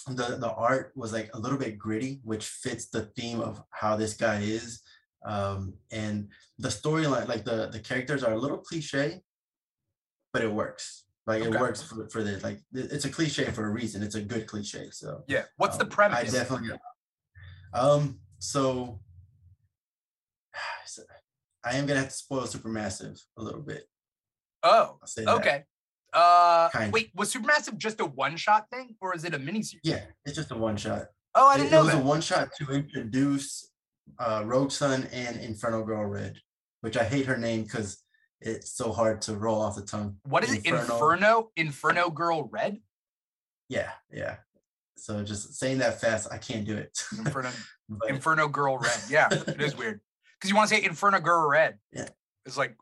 [0.06, 3.96] the the art was like a little bit gritty, which fits the theme of how
[3.96, 4.80] this guy is.
[5.24, 6.28] Um, and
[6.58, 9.22] the storyline, like the the characters are a little cliche,
[10.32, 11.04] but it works.
[11.26, 11.56] Like Okay.
[11.56, 12.42] it works for, for this.
[12.42, 14.02] Like it's a cliche for a reason.
[14.02, 14.90] It's a good cliche.
[14.90, 15.44] So Yeah.
[15.56, 16.18] What's the um, premise?
[16.18, 16.70] I definitely.
[17.72, 18.18] Um.
[18.40, 19.00] So,
[20.86, 21.02] so
[21.64, 23.84] I am gonna have to spoil Supermassive a little bit.
[24.62, 25.28] Oh, I'll that.
[25.36, 25.64] okay.
[26.12, 26.92] Uh, Kind.
[26.92, 29.80] wait, was Supermassive just a one shot thing, or is it a miniseries?
[29.82, 31.06] Yeah, it's just a one shot.
[31.34, 33.70] Oh, I didn't it know It was a one shot to introduce
[34.18, 36.36] uh, Rogue Sun and Inferno Girl Red,
[36.82, 38.02] which I hate her name because
[38.42, 40.16] it's so hard to roll off the tongue.
[40.24, 40.66] What is it?
[40.66, 40.92] Inferno.
[40.94, 41.50] Inferno?
[41.56, 42.78] Inferno Girl Red?
[43.70, 44.36] Yeah, yeah.
[44.98, 46.96] So just saying that fast, I can't do it.
[47.16, 47.50] Inferno,
[47.88, 48.98] But- Inferno Girl Red.
[49.08, 50.00] Yeah, it is weird.
[50.38, 51.78] Because you want to say Inferno Girl Red.
[51.92, 52.08] Yeah.
[52.44, 52.76] It's like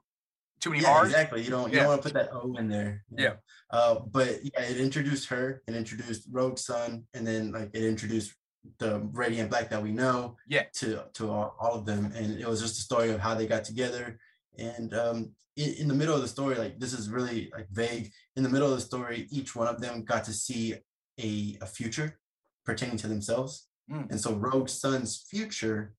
[0.61, 1.08] too many yeah, R's.
[1.08, 1.42] exactly.
[1.42, 1.82] You don't you Yeah.
[1.84, 3.04] don't want to put that O in there.
[3.16, 3.34] you Yeah.
[3.70, 8.34] Uh, but yeah, it introduced her, it introduced Rogue Sun, and then like it introduced
[8.78, 10.36] the Radiant Black that we know.
[10.46, 10.64] Yeah.
[10.80, 13.46] To to all, all of them, and it was just a story of how they
[13.46, 14.18] got together.
[14.58, 18.11] And um, in, in the middle of the story, like this is really like vague.
[18.36, 20.74] In the middle of the story, each one of them got to see
[21.18, 22.18] a a future
[22.64, 23.68] pertaining to themselves.
[23.90, 24.11] Mm.
[24.11, 25.94] And so Rogue Sun's future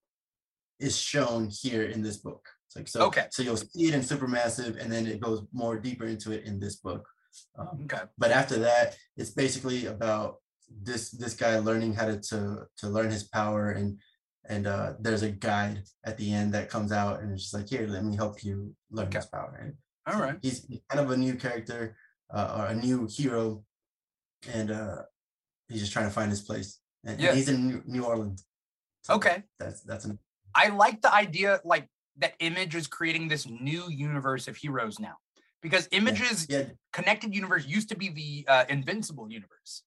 [0.80, 2.48] is shown here in this book.
[2.72, 3.08] It's like so.
[3.08, 3.26] Okay.
[3.32, 6.60] So you'll see it in Supermassive, and then it goes more deeper into it in
[6.60, 7.06] this book.
[7.58, 8.04] Um, Okay.
[8.18, 10.38] but after that, it's basically about
[10.84, 14.00] this this guy learning how to to, to learn his power, and
[14.48, 17.68] and uh, there's a guide at the end that comes out, and it's just like,
[17.68, 19.20] here, let me help you learn Okay.
[19.20, 19.60] this power.
[19.62, 19.74] And
[20.08, 20.38] All right.
[20.42, 21.98] he's kind of a new character,
[22.34, 23.66] uh, or a new hero,
[24.48, 25.02] and uh,
[25.68, 26.80] he's just trying to find his place.
[27.04, 27.34] And, and Yeah.
[27.34, 28.46] he's in New, New Orleans.
[29.04, 29.44] So Okay.
[29.60, 30.20] That's that's an
[30.56, 31.88] I like the idea, like
[32.22, 35.18] that Image is creating this new universe of heroes now.
[35.62, 36.64] because images Yeah.
[36.92, 39.84] connected universe used to be the uh, invincible universe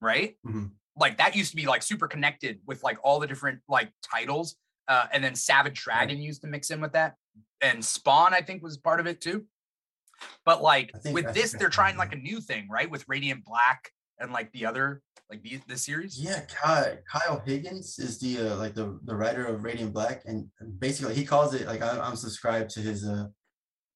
[0.00, 0.36] right?
[0.46, 0.70] Mhm.
[0.96, 4.54] like that used to be like super connected with like all the different like titles
[4.86, 7.16] uh, and then savage dragon used to mix in with that.
[7.60, 9.46] And spawn i think was part of it too.
[10.44, 12.88] But like think- with I this they're trying like a new thing right?
[12.90, 13.90] With radiant black
[14.20, 15.02] and like the other
[15.32, 19.46] like the, the series Yeah, Kyle, Kyle Higgins is the uh, like the the writer
[19.46, 23.26] of Radiant Black, and basically he calls it like I, I'm subscribed to his uh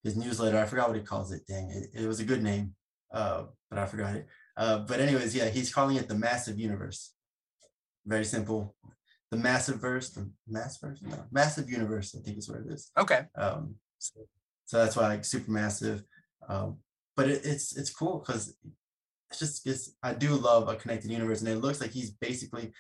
[0.02, 0.58] his newsletter.
[0.58, 1.42] I forgot what he calls it.
[1.46, 2.74] Dang, it, it was a good name,
[3.12, 4.26] uh, but I forgot it.
[4.56, 7.12] Uh, but anyways, yeah, he's calling it the massive universe.
[8.06, 8.74] Very simple,
[9.30, 12.16] the massive verse, the mass verse, no, massive universe.
[12.18, 12.90] I think is what it is.
[12.96, 14.20] okay Um, so,
[14.64, 16.02] so that's why like super massive.
[16.48, 16.78] Um,
[17.14, 18.56] but it, it's it's cool because
[19.30, 22.72] it's just it's I do love a connected universe, and it looks like he's basically.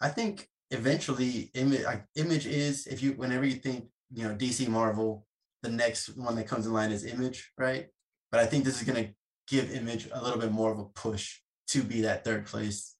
[0.00, 4.68] I think eventually, image like image is if you whenever you think you know DC
[4.68, 5.26] Marvel,
[5.62, 7.86] the next one that comes in line is Image, right?
[8.30, 9.10] But I think this is gonna
[9.48, 12.94] give Image a little bit more of a push to be that third place,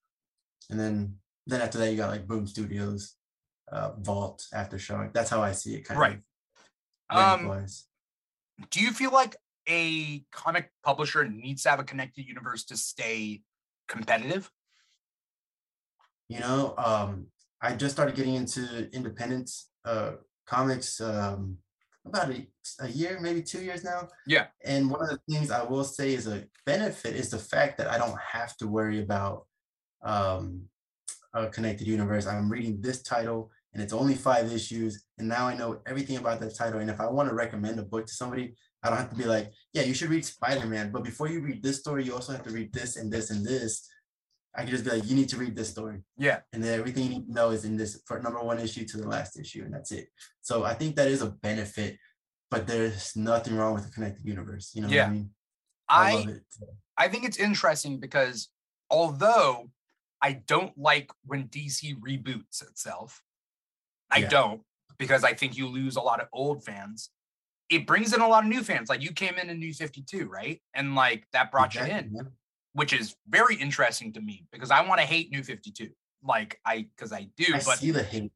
[0.69, 1.15] and then
[1.45, 3.15] then after that you got like Boom Studios,
[3.71, 5.13] uh, Vault, Aftershock.
[5.13, 6.19] That's how I see it, kind Right.
[7.09, 7.41] of.
[7.41, 7.65] Um,
[8.69, 9.37] do you feel like
[9.67, 13.41] a comic publisher needs to have a connected universe to stay
[13.87, 14.49] competitive
[16.29, 17.27] You know, um,
[17.61, 19.49] I just started getting into independent
[19.85, 20.11] uh,
[20.45, 21.57] comics um,
[22.05, 22.47] about a,
[22.79, 24.07] a year, maybe two years now.
[24.25, 24.47] Yeah.
[24.63, 27.87] And one of the things I will say is a benefit is the fact that
[27.87, 29.45] I don't have to worry about
[30.03, 30.63] um,
[31.33, 32.27] a connected universe.
[32.27, 35.05] I'm reading this title and it's only five issues.
[35.17, 36.79] And now I know everything about that title.
[36.79, 39.25] And if I want to recommend a book to somebody, I don't have to be
[39.25, 40.91] like, yeah, you should read Spider Man.
[40.91, 43.45] But before you read this story, you also have to read this and this and
[43.45, 43.87] this.
[44.55, 47.03] I can just be like, you need to read this story yeah and then everything
[47.03, 49.63] you need to know is in this for number one issue to the last issue,
[49.63, 50.07] and that's it.
[50.41, 51.97] So I think that is a benefit,
[52.49, 54.71] but there's nothing wrong with the connected universe.
[54.73, 55.03] You know Yeah.
[55.03, 55.29] what I mean?
[55.89, 56.43] i love it.
[56.97, 58.49] I think it's interesting because
[58.89, 59.69] although
[60.21, 63.21] I don't like when DC reboots itself,
[64.09, 64.29] I Yeah.
[64.29, 64.61] don't
[64.97, 67.11] because I think you lose a lot of old fans.
[67.69, 68.89] It brings in a lot of new fans.
[68.89, 70.61] Like you came in in New 52, right?
[70.73, 72.21] And like that brought you in, yeah.
[72.73, 75.89] which is very interesting to me because I want to hate New 52.
[76.23, 78.31] Like I because I do, I but see the hate.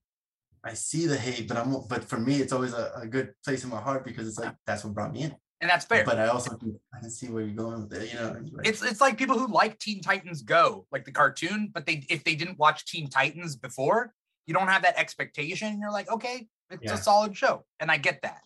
[0.64, 3.64] I see the hate, but I'm but for me, it's always a, a good place
[3.64, 5.36] in my heart because it's like that's what brought me in.
[5.62, 6.04] and that's fair.
[6.04, 6.58] But I also
[6.94, 8.14] I can see where you're going with it.
[8.14, 11.72] You know, like, it's it's like people who like Teen Titans Go, like the cartoon,
[11.74, 14.14] but they if they didn't watch Teen Titans before,
[14.46, 15.80] you don't have that expectation.
[15.80, 16.94] You're like, okay, it's Yeah.
[16.94, 18.42] a solid show, and I get that.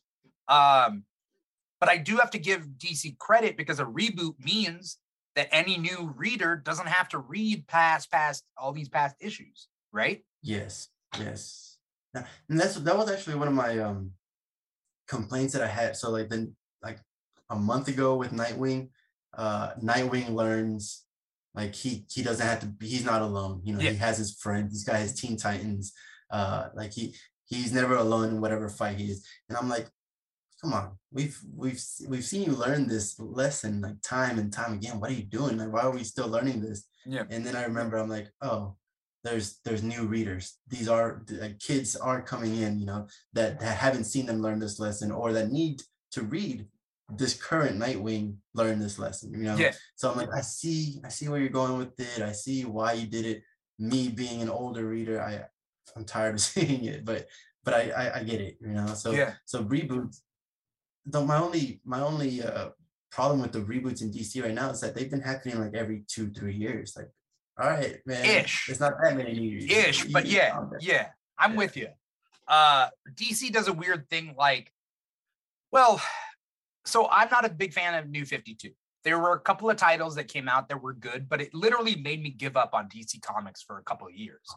[0.48, 1.04] Um,
[1.80, 4.98] but I do have to give DC credit because a reboot means
[5.36, 10.24] that any new reader doesn't have to read past past all these past issues, right?
[10.42, 10.90] Yes,
[11.20, 11.78] yes.
[12.14, 12.26] And
[12.60, 14.12] that's that was actually one of my um
[15.08, 15.98] complaints that I had.
[15.98, 17.00] So like then like
[17.50, 18.90] a month ago with Nightwing,
[19.38, 21.04] uh Nightwing learns
[21.54, 23.62] like he he doesn't have to be he's not alone.
[23.66, 23.92] You know, Yeah.
[23.92, 25.94] he has his friends, he's got his Teen Titans.
[26.32, 27.16] Uh like he
[27.46, 29.28] he's never alone in whatever fight he is.
[29.50, 29.88] And I'm like,
[30.66, 35.00] come on, we've we've we've seen you learn this lesson like time and time again.
[35.00, 35.58] What are you doing?
[35.58, 36.88] Like why are we still learning this?
[37.06, 37.24] Yeah.
[37.30, 38.76] And then I remember I'm like, oh,
[39.24, 40.58] there's there's new readers.
[40.68, 44.60] These are like, kids are coming in, you know, that, that haven't seen them learn
[44.60, 46.66] this lesson or that need to read
[47.16, 49.32] this current Nightwing learn this lesson.
[49.34, 49.74] You know, Yeah.
[49.96, 52.24] so I'm like, I see, I see where you're going with it.
[52.24, 53.44] I see why you did it.
[53.78, 55.42] Me being an older reader, I
[55.96, 57.28] I'm tired of seeing it, but
[57.64, 58.88] but I I, I get it, you know.
[58.96, 59.34] So Yeah.
[59.46, 60.22] so reboots.
[61.06, 62.70] Though my only my only uh
[63.12, 66.04] problem with the reboots in DC right now is that they've been happening like every
[66.08, 66.96] two, three years.
[66.98, 67.10] Like,
[67.60, 68.44] all right, man.
[68.44, 68.68] Ish.
[68.70, 69.66] It's not that many years.
[69.70, 71.58] Ish, but yeah, yeah, I'm Yeah.
[71.58, 71.88] with you.
[72.48, 74.72] Uh DC does a weird thing like,
[75.72, 76.02] well,
[76.86, 78.72] so I'm not a big fan of New 52.
[79.04, 81.96] There were a couple of titles that came out that were good, but it literally
[81.96, 84.48] made me give up on DC Comics for a couple of years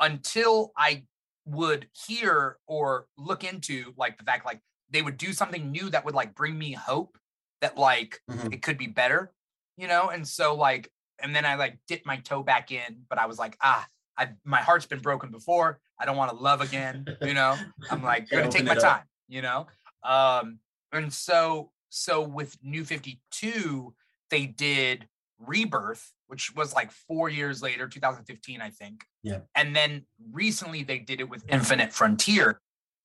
[0.00, 1.04] until I
[1.46, 4.60] would hear or look into like the fact like
[4.94, 7.18] they would do something new that would like bring me hope
[7.60, 8.54] that like Mhm.
[8.54, 9.32] it could be better,
[9.76, 10.08] you know?
[10.08, 10.90] And so like,
[11.20, 13.86] and then I like dipped my toe back in, but I was like, ah,
[14.16, 15.80] I my heart's been broken before.
[15.98, 17.58] I don't want to love again, you know?
[17.90, 19.66] I'm like, gonna take my time, you know?
[20.04, 20.60] Um,
[20.92, 23.94] and so so with New 52,
[24.30, 29.04] they did Rebirth, which was like four years later, 2015, I think.
[29.22, 29.40] Yeah.
[29.54, 32.60] And then recently they did it with Infinite Frontier.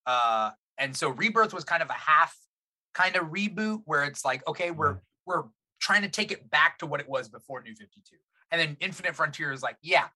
[0.06, 2.36] Uh, and so Rebirth was kind of a half
[2.96, 5.44] kind of reboot where it's like, okay, we're we're
[5.80, 8.16] trying to take it back to what it was before New 52.
[8.52, 10.08] And then Infinite Frontier is like, yeah,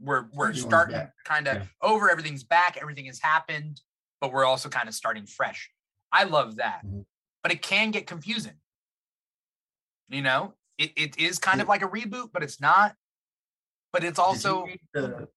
[0.00, 1.12] we're we're Everyone's starting back.
[1.24, 1.64] kind of Yeah.
[1.82, 3.80] over, everything's back, everything has happened,
[4.20, 5.70] but we're also kind of starting fresh.
[6.10, 6.84] I love that.
[6.86, 7.04] Mhm.
[7.42, 8.58] but it can get confusing.
[10.08, 12.94] You know, it, it is kind of like a reboot, but it's not.
[13.92, 15.28] But it's also Did you read the,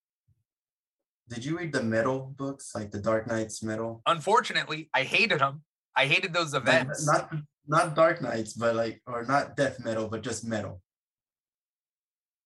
[1.30, 4.02] did you read the metal books, like the Dark Knights metal?
[4.06, 5.62] unfortunately, I hated them.
[5.96, 7.06] I hated those events.
[7.06, 7.34] not
[7.68, 10.82] not Dark Knights, but like or not death metal, but just metal.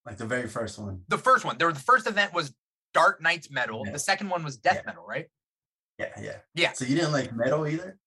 [0.06, 1.02] Like the very first one.
[1.10, 2.54] the first one, there the first event was
[2.94, 3.84] Dark Knights Metal.
[3.86, 3.92] Yeah.
[3.94, 4.82] The second one was Death Yeah.
[4.88, 5.28] Metal, right?
[6.00, 6.38] Yeah, yeah.
[6.56, 6.72] Yeah.
[6.74, 7.98] So you didn't like metal either?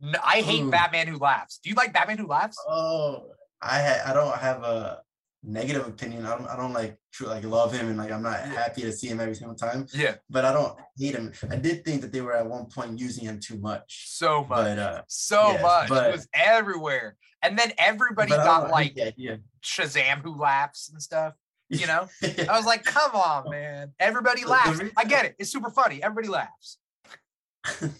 [0.00, 0.70] No, I hate Ooh.
[0.70, 1.60] Batman Who Laughs.
[1.62, 2.56] Do you like Batman Who Laughs?
[2.66, 3.26] Oh,
[3.60, 5.02] I ha- I don't have a
[5.42, 6.26] negative opinion.
[6.26, 8.92] I don't I don't like true like love him and like I'm not happy to
[8.92, 9.86] see him every single time.
[9.94, 11.32] Yeah, But I don't hate him.
[11.50, 14.06] I did think that they were at one point using him too much.
[14.10, 15.88] so much, But uh so yes, much.
[15.88, 19.40] but- it was everywhere, and then everybody got like the idea.
[19.62, 21.34] Shazam Who Laughs and stuff.
[21.70, 23.92] You know, I was like, come on, man.
[24.00, 24.80] Everybody laughs.
[24.96, 25.36] I get it.
[25.38, 26.02] It's super funny.
[26.02, 26.78] Everybody laughs.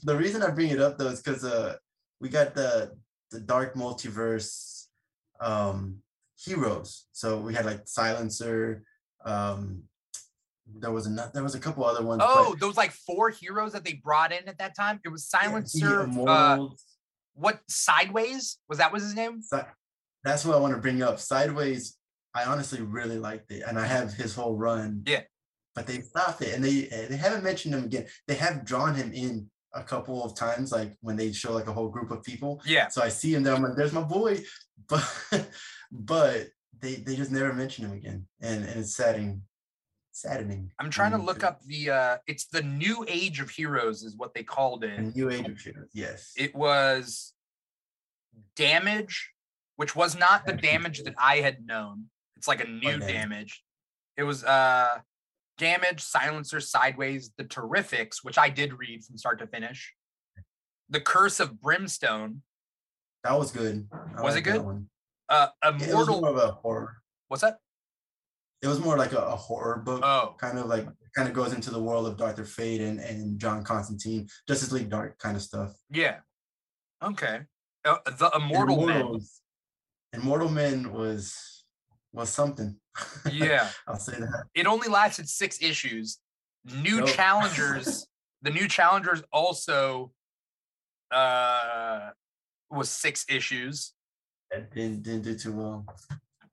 [0.02, 1.76] the reason I bring it up though is because uh
[2.20, 2.92] we got the
[3.30, 4.86] the dark multiverse
[5.40, 6.02] um
[6.44, 7.06] heroes.
[7.12, 8.82] So we had like Silencer,
[9.24, 9.82] um
[10.78, 12.18] there was another there was a couple other ones.
[12.20, 15.00] but Oh, those like four heroes that they brought in at that time.
[15.04, 16.08] It was yeah, Silencer.
[16.28, 16.66] Uh,
[17.34, 18.92] what Sideways was that?
[18.92, 19.42] Was his name?
[19.42, 19.58] Si-
[20.22, 21.18] that's what I want to bring up.
[21.18, 21.96] Sideways,
[22.34, 25.02] I honestly really liked it, and I have his whole run.
[25.06, 25.22] Yeah.
[25.74, 28.06] But they stopped it, and they eh, they haven't mentioned him again.
[28.28, 31.72] They have drawn him in a couple of times, like when they show like a
[31.72, 32.60] whole group of people.
[32.66, 32.88] Yeah.
[32.88, 33.54] So I see him there.
[33.54, 34.40] I'm like, "There's my boy,"
[34.88, 35.48] but
[35.90, 36.48] but
[36.80, 39.42] they they just never mention him again, and and it's saddening,
[40.12, 40.70] saddening.
[40.78, 44.34] I'm trying to look up the uh it's the new age of heroes is what
[44.34, 45.14] they called it.
[45.14, 45.88] new age of heroes.
[45.92, 46.32] Yes.
[46.36, 47.32] It was
[48.56, 49.30] damage,
[49.76, 52.06] which was not the Damage that I had known.
[52.36, 53.08] It's like a new damage?
[53.08, 53.64] damage.
[54.16, 54.98] It was uh
[55.58, 59.92] damage, silencer, sideways, the terrifics, which I did read from start to finish.
[60.88, 62.42] The curse of brimstone,
[63.22, 63.86] That was good.
[64.16, 64.86] I Was it liked that good?
[65.30, 66.20] Uh It was immortal.
[66.20, 66.96] more of a horror.
[67.28, 67.58] What's that?
[68.62, 70.02] It was more like a, a horror book.
[70.04, 73.38] Oh, kind of like kind of goes into the world of Doctor Fate and, and
[73.40, 75.72] John Constantine, Justice League Dark kind of stuff.
[75.90, 76.18] yeah.
[77.02, 77.40] Okay.
[77.86, 79.18] Uh, the immortal men.
[80.12, 81.64] Immortal Men was
[82.12, 82.76] was something.
[83.32, 83.70] Yeah.
[83.88, 84.44] I'll say that.
[84.54, 86.18] it only lasted six issues.
[86.66, 87.08] New Nope.
[87.08, 88.06] challengers,
[88.42, 90.12] the new challengers also
[91.10, 92.10] uh
[92.70, 93.94] was six issues.
[94.52, 95.86] Didn't didn't do too well.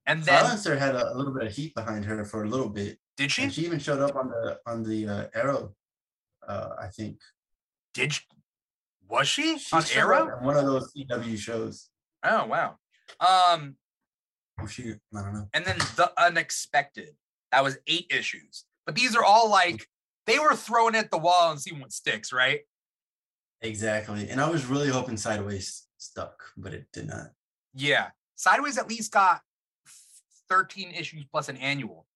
[0.05, 2.69] And then Silencer had a, a little bit of heat behind her for a little
[2.69, 5.73] bit, did she and she even showed up on the on the uh, Arrow.
[6.47, 7.19] Uh, I think
[7.93, 8.21] did she,
[9.09, 10.37] was she, she on Arrow?
[10.37, 11.89] in one of those CW shows.
[12.23, 12.77] Oh wow.
[13.19, 13.75] Um
[14.59, 15.47] Oh shoot, I don't know.
[15.53, 17.09] and then the unexpected.
[17.51, 18.65] That was eight issues.
[18.85, 19.87] But these are all like
[20.25, 22.61] they were throwing at the wall and seeing what sticks, right?
[23.61, 27.31] Exactly, and I was really hoping Sideways stuck, but it did not.
[27.77, 28.09] Yeah.
[28.35, 29.41] Sideways at least got
[30.49, 32.07] 13 issues plus an annual.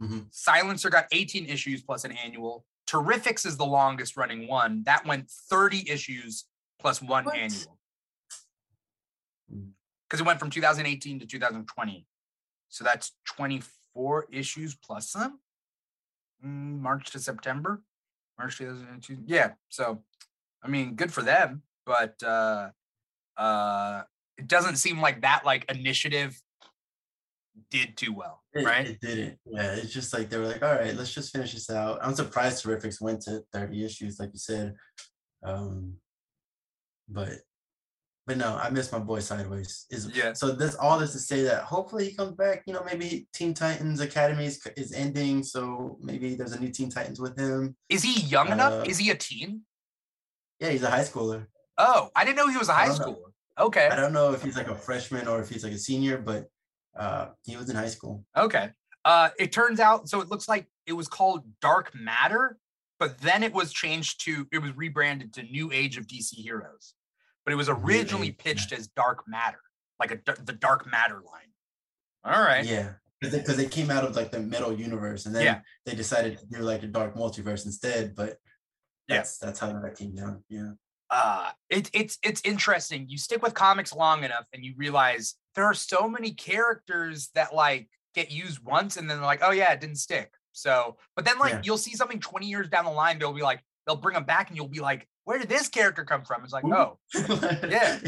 [0.00, 0.32] Mhm.
[0.32, 2.64] Silencer got 18 issues plus an annual.
[2.86, 4.84] Terrifics is the longest running one.
[4.84, 6.46] That went 30 issues
[6.78, 7.36] plus one What?
[7.36, 7.78] annual.
[9.52, 9.72] Mm.
[10.08, 12.06] Because it went from 2018 to 2020.
[12.68, 15.40] So that's 24 issues plus some.
[16.44, 17.82] Mm, March to September.
[18.38, 19.24] March 2022.
[19.26, 19.54] Yeah.
[19.68, 20.04] So
[20.62, 22.70] I mean, good for them, but uh
[23.36, 24.04] uh
[24.38, 26.40] it doesn't seem like that like initiative
[27.70, 28.86] did too well, It, right?
[28.86, 29.38] it didn't.
[29.44, 31.98] Yeah, it's just like they were like, all right, let's just finish this out.
[32.02, 34.74] I'm surprised Terrifics went to 30 issues, like you said.
[35.42, 35.94] Um,
[37.08, 37.30] but
[38.26, 39.86] but no, I miss my boy Sideways.
[39.90, 40.34] Is Yeah.
[40.34, 42.62] so this all this to say that hopefully he comes back.
[42.66, 46.90] You know, maybe Teen Titans Academy is, is ending, so maybe there's a new Teen
[46.90, 47.74] Titans with him.
[47.88, 48.72] Is he young enough?
[48.74, 49.62] Uh, Is he a teen?
[50.60, 51.46] Yeah, he's a high schooler.
[51.78, 53.27] Oh, I didn't know he was a high know.
[53.58, 53.88] Okay.
[53.88, 56.46] I don't know if he's like a freshman or if he's like a senior, but
[56.96, 58.24] uh, he was in high school.
[58.36, 58.70] Okay.
[59.04, 62.58] Uh, it turns out, so it looks like it was called Dark Matter,
[62.98, 66.94] but then it was changed to, it was rebranded to New Age of DC Heroes.
[67.44, 69.60] But it was originally pitched as Dark Matter,
[69.98, 71.52] like a the Dark Matter line.
[72.22, 72.64] All right.
[72.66, 72.90] Yeah,
[73.20, 75.60] because they, came out of like the metal universe, and then Yeah.
[75.86, 78.14] they decided to do like the dark multiverse instead.
[78.14, 78.36] But
[79.08, 79.16] Yeah.
[79.16, 80.44] that's that's how that came down.
[80.50, 80.72] Yeah,
[81.10, 85.64] uh it, it's it's interesting you stick with comics long enough and you realize there
[85.64, 89.72] are so many characters that like get used once and then they're like oh yeah
[89.72, 91.60] it didn't stick so but then like Yeah.
[91.64, 94.48] you'll see something 20 years down the line they'll be like they'll bring them back
[94.48, 96.74] and you'll be like where did this character come from it's like Who?
[96.74, 96.98] oh
[97.68, 97.98] Yeah.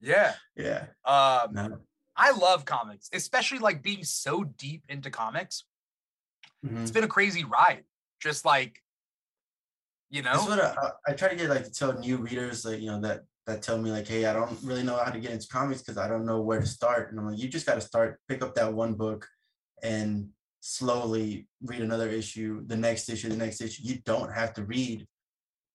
[0.00, 0.84] yeah yeah.
[1.04, 1.78] um No.
[2.16, 5.64] i love comics especially like being so deep into comics
[6.64, 6.82] Mhm.
[6.82, 7.84] it's been a crazy ride
[8.20, 8.82] just like
[10.10, 12.80] you know That's what I, I try to get like to tell new readers like
[12.80, 15.30] you know that that tell me like, hey, I don't really know how to get
[15.30, 17.10] into comics because I don't know where to start.
[17.10, 19.28] And I'm like, you just got to start, pick up that one book,
[19.84, 20.30] and
[20.60, 23.82] slowly read another issue, the next issue, the next issue.
[23.84, 25.06] You don't have to read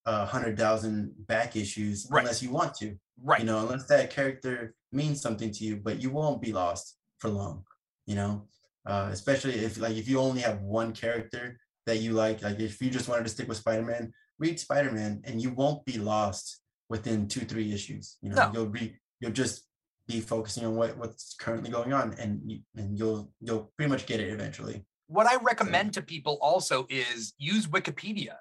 [0.06, 2.22] a hundred thousand back issues Right.
[2.22, 2.98] unless you want to.
[3.24, 3.40] Right.
[3.40, 7.30] You know, unless that character means something to you, but you won't be lost for
[7.30, 7.64] long.
[8.06, 8.48] You know,
[8.86, 12.82] uh, especially if like if you only have one character that you like, like if
[12.82, 14.12] you just wanted to stick with Spider-Man,
[14.42, 18.18] read Spider-Man, and you won't be lost within two three issues.
[18.22, 18.52] You know, No.
[18.54, 19.68] you'll be you'll just
[20.08, 24.06] be focusing on what what's currently going on, and you, and you'll you'll pretty much
[24.06, 24.84] get it eventually.
[25.08, 28.36] what I recommend to people also is use Wikipedia.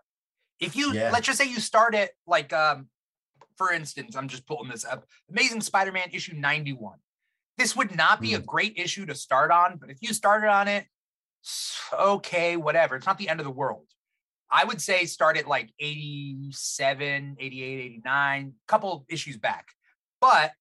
[0.60, 1.10] If you Yeah.
[1.12, 2.88] let's just say you start at like um
[3.56, 5.04] for instance, I'm just pulling this up.
[5.28, 6.98] Amazing Spider-Man issue 91.
[7.58, 10.66] This would not be a great issue to start on, but if you started on
[10.66, 10.86] it,
[11.92, 12.96] okay, whatever.
[12.96, 13.86] It's not the end of the world.
[14.52, 19.68] I would say start at like 87, 88, 89, couple issues back.
[20.20, 20.52] But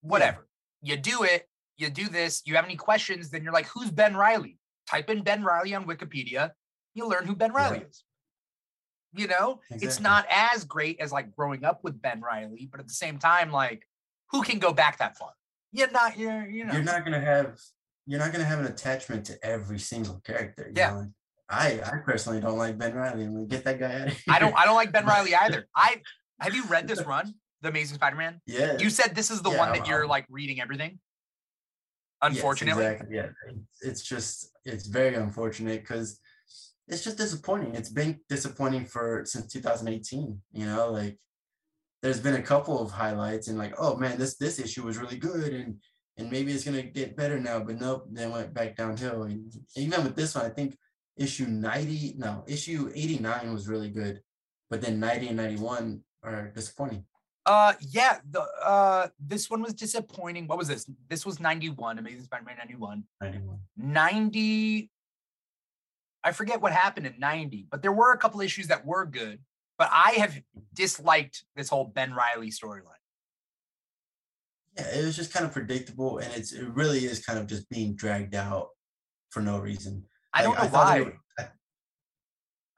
[0.00, 0.46] whatever.
[0.82, 4.16] You do it, you do this, you have any questions, then you're like, who's Ben
[4.16, 4.58] Riley?
[4.88, 6.50] Type in Ben Riley on Wikipedia,
[6.94, 8.04] you learn who Ben Riley is.
[9.12, 12.86] You know, it's not as great as like growing up with Ben Riley, but at
[12.86, 13.86] the same time, like,
[14.30, 15.30] who can go back that far?
[15.72, 17.58] You're not, you're, you know, You're not gonna have
[18.06, 20.66] you're not gonna have an attachment to every single character.
[20.66, 20.90] you Yeah.
[20.90, 21.12] know?
[21.48, 23.24] I I personally don't like Ben Riley.
[23.24, 24.22] I'm like, get that guy out of here.
[24.28, 25.66] I don't, I don't like Ben Riley either.
[25.76, 26.00] I
[26.40, 28.40] have you read this run, The Amazing Spider-Man?
[28.46, 28.78] Yeah.
[28.78, 30.98] You said this is the Yeah, one I'm- that you're I'm- like reading everything.
[32.22, 33.16] Yes, Unfortunately, exactly.
[33.16, 33.28] Yeah.
[33.82, 36.18] It's- just it's very unfortunate because
[36.88, 37.74] it's just disappointing.
[37.74, 40.40] It's been disappointing for since 2018.
[40.52, 41.18] You know, like
[42.02, 45.16] there's been a couple of highlights and like, oh man, this this issue was really
[45.18, 45.76] good and
[46.18, 49.24] and maybe it's gonna get better now, but nope, then went back downhill.
[49.24, 50.76] And even with this one, I think
[51.16, 54.20] issue 90, no, issue 89 was really good,
[54.70, 57.04] but then 90 and 91 are disappointing.
[57.44, 60.48] Uh yeah, the uh this one was disappointing.
[60.48, 60.90] What was this?
[61.08, 63.04] This was 91, Amazing Spider-Man 91.
[63.20, 63.58] 91.
[63.76, 64.90] 90
[66.24, 69.38] I forget what happened in 90, but there were a couple issues that were good,
[69.78, 70.36] but I have
[70.74, 72.82] disliked this whole Ben Riley storyline.
[74.76, 77.68] Yeah, it was just kind of predictable, and it's it really is kind of just
[77.70, 78.70] being dragged out
[79.30, 80.04] for no reason.
[80.36, 81.00] I don't Like, know they why.
[81.00, 81.48] were- I,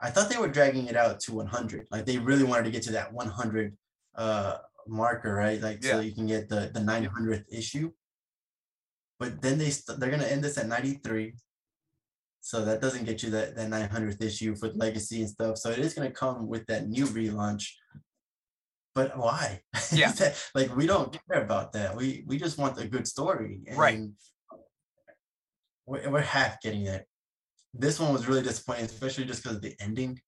[0.00, 1.88] I thought they were dragging it out to 100.
[1.90, 3.76] Like they really wanted to get to that 100
[4.14, 5.60] uh marker, right?
[5.60, 5.92] Like Yeah.
[5.92, 7.90] so you can get the the 900th issue.
[9.20, 11.34] But then they st- they're gonna end this at 93.
[12.40, 15.58] So that doesn't get you that, that 900th issue for legacy and stuff.
[15.58, 17.64] So it is gonna come with that new relaunch.
[18.94, 19.62] But why?
[19.92, 20.12] Yeah.
[20.54, 21.96] like we don't care about that.
[21.96, 23.62] We we just want a good story.
[23.74, 24.06] Right.
[25.86, 27.06] We're, we're half getting it.
[27.74, 30.20] This one was really disappointing, especially just because of the ending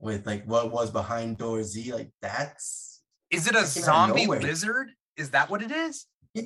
[0.00, 1.92] with like what was behind door Z.
[1.92, 4.90] Like that's Is it a That came out of zombie lizard?
[5.16, 6.06] Is that what it is?
[6.34, 6.42] yeah.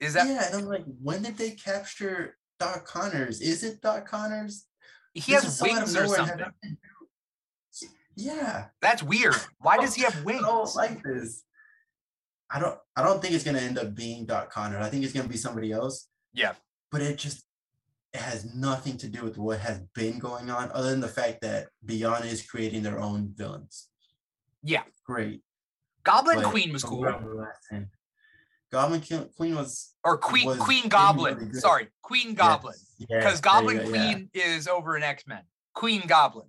[0.00, 3.40] Is that yeah, and I'm like, when did they capture Doc Connors?
[3.40, 4.64] Is it Doc Connors?
[5.12, 6.46] he This has is so out of wings or nowhere and had something?
[6.62, 6.78] nothing
[7.80, 9.36] to do- Yeah, That's weird.
[9.60, 10.42] Why does he have I wings?
[10.42, 11.44] don't like this.
[12.50, 12.78] I don't.
[12.96, 14.84] I don't think it's gonna end up being Doc Connors.
[14.84, 16.08] I think it's gonna be somebody else.
[16.32, 16.54] Yeah.
[16.90, 17.44] But it just
[18.12, 21.40] it has nothing to do with what has been going on, other than the fact
[21.42, 23.88] that Beyond is creating their own villains.
[24.62, 24.82] Yeah.
[25.06, 25.42] Great.
[26.02, 27.00] Goblin but Queen was cool.
[27.00, 27.90] what I last time-
[28.72, 29.02] Goblin
[29.36, 31.36] Queen was Or Queen was Queen Goblin.
[31.36, 31.52] really.
[31.54, 32.74] Sorry, Queen Goblin.
[32.98, 33.88] Yes, yeah, Because there you Goblin go, yeah.
[34.12, 35.42] Queen is over in X-Men.
[35.74, 36.48] Queen Goblin.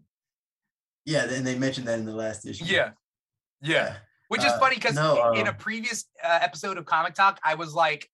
[1.05, 2.65] Yeah, and they mentioned that in the last issue.
[2.65, 2.91] Yeah.
[3.61, 3.97] Yeah.
[4.27, 7.39] Which is Uh, funny because no, in a um, previous uh, episode of Comic Talk,
[7.43, 8.07] I was like,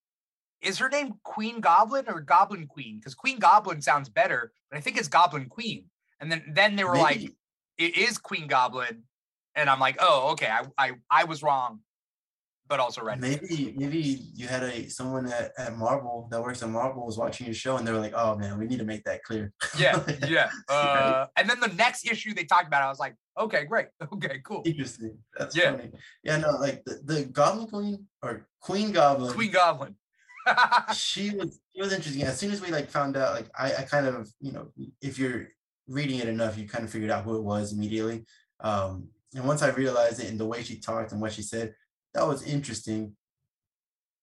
[0.62, 2.98] is her name Queen Goblin or Goblin Queen?
[2.98, 5.86] Because Queen Goblin sounds better, but I think it's Goblin Queen.
[6.20, 7.22] And then then they were like,
[7.78, 9.04] it is Queen Goblin.
[9.56, 10.48] And I'm like, oh, okay.
[10.48, 11.82] I I, I was wrong,
[12.68, 13.20] but also right.
[13.20, 14.00] Maybe maybe
[14.34, 17.78] you had a someone at, at Marvel that works at Marvel was watching your show
[17.78, 19.54] and they were like, oh man, we need to make that clear.
[19.78, 20.50] Yeah, yeah.
[20.68, 23.88] Uh, and then the next issue they talked about, I was like, okay, great.
[24.14, 24.64] Okay, cool.
[24.66, 25.18] Interesting.
[25.38, 25.72] That's Yeah.
[25.72, 25.92] funny.
[26.24, 29.34] Yeah, no, like the, the Goblin Queen or Queen Goblin.
[29.34, 29.96] Queen Goblin.
[30.94, 32.24] she was she was interesting.
[32.24, 34.72] As soon as we like found out, like I, I kind of, you know,
[35.02, 35.48] if you're
[35.88, 38.26] reading it enough, you kind of figured out who it was immediately.
[38.60, 41.76] Um, and once I realized it and the way she talked and what she said,
[42.14, 43.16] that was interesting.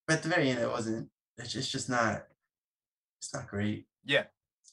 [0.06, 1.08] But at the very end, it wasn't.
[1.38, 2.24] It's just, it's just not.
[3.20, 3.86] It's not great.
[4.04, 4.24] Yeah.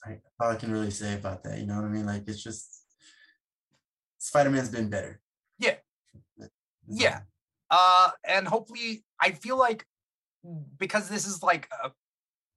[0.06, 2.06] Like, all I can really say about that, you know what I mean?
[2.06, 2.84] Like it's just
[4.18, 5.22] Spider-Man's been better.
[5.60, 5.76] Yeah.
[6.88, 7.22] Yeah.
[7.70, 9.86] uh and hopefully i feel like
[10.78, 11.92] because this is like a,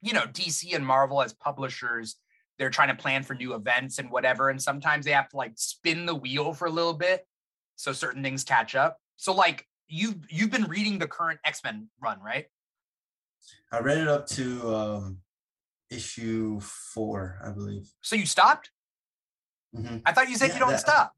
[0.03, 2.16] you know dc and marvel as publishers
[2.59, 5.53] they're trying to plan for new events and whatever and sometimes they have to like
[5.57, 7.26] spin the wheel for a little bit
[7.76, 12.18] so certain things catch up so like you've you've been reading the current X-Men run,
[12.20, 12.47] right?
[13.70, 15.18] I read it up to um
[15.91, 17.93] issue four, I believe.
[18.01, 18.70] So you stopped?
[19.76, 20.01] Mhm.
[20.07, 21.12] I thought you said Yeah, you don't that- stop.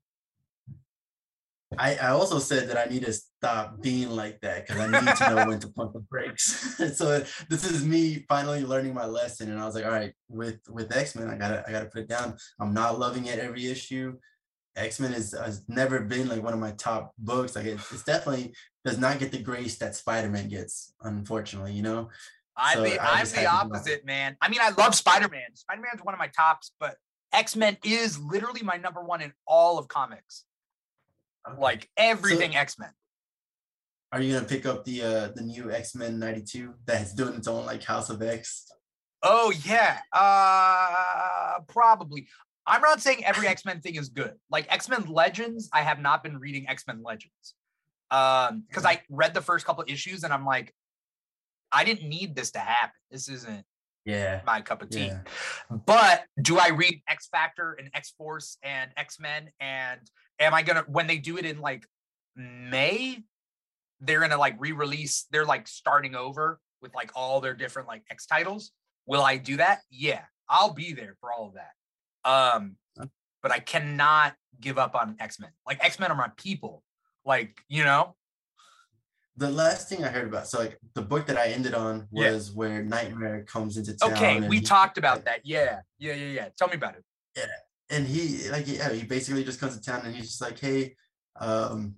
[1.78, 5.16] I, I also said that I need to stop being like that because I need
[5.16, 6.76] to know when to pump the brakes.
[6.96, 10.60] so this is me finally learning my lesson, and I was like, all right, with
[10.68, 12.36] with X Men, I gotta I gotta put it down.
[12.60, 14.16] I'm not loving it every issue.
[14.76, 17.56] X Men is has never been like one of my top books.
[17.56, 18.54] Like it, it's definitely
[18.84, 21.72] does not get the grace that Spider Man gets, unfortunately.
[21.72, 22.08] You know.
[22.56, 23.76] I'm So the I I'm the had to do that.
[23.76, 24.36] opposite, man.
[24.40, 25.54] I mean, I love Spider-Man.
[25.54, 26.96] Spider-Man's one of my tops, but
[27.32, 30.44] X-Men is literally my number one in all of comics.
[31.58, 32.90] Like everything X-Men.
[34.12, 37.48] Are you gonna pick up the uh the new X Men '92 that's doing its
[37.48, 38.66] own like House of X?
[39.22, 42.28] Oh yeah, uh, probably.
[42.66, 44.34] I'm not saying every X Men thing is good.
[44.50, 47.54] Like X Men Legends, I have not been reading X Men Legends
[48.10, 50.72] um, because I read the first couple issues and I'm like,
[51.72, 52.94] I didn't need this to happen.
[53.10, 53.64] This isn't
[54.04, 54.40] Yeah.
[54.46, 55.06] my cup of tea.
[55.06, 55.20] Yeah.
[55.70, 59.50] But do I read X Factor and X Force and X Men?
[59.60, 60.00] And
[60.38, 61.86] am I gonna when they do it in like
[62.34, 63.22] May?
[64.00, 65.26] They're gonna like re-release.
[65.30, 68.72] They're like starting over with like all their different like X titles.
[69.06, 69.80] Will I do that?
[69.90, 72.30] Yeah, I'll be there for all of that.
[72.30, 72.76] Um,
[73.42, 75.50] but I cannot give up on X Men.
[75.66, 76.82] Like X Men are my people.
[77.24, 78.16] Like you know,
[79.36, 82.32] The last thing I heard about, so like the book that I ended on Yeah.
[82.32, 84.12] was where Nightmare comes into town.
[84.12, 85.40] okay, we he- talked about that.
[85.44, 86.48] Yeah, yeah, yeah, yeah.
[86.58, 87.04] Tell me about it.
[87.90, 90.96] And he like yeah, he basically just comes to town and he's just like, hey,
[91.40, 91.94] um,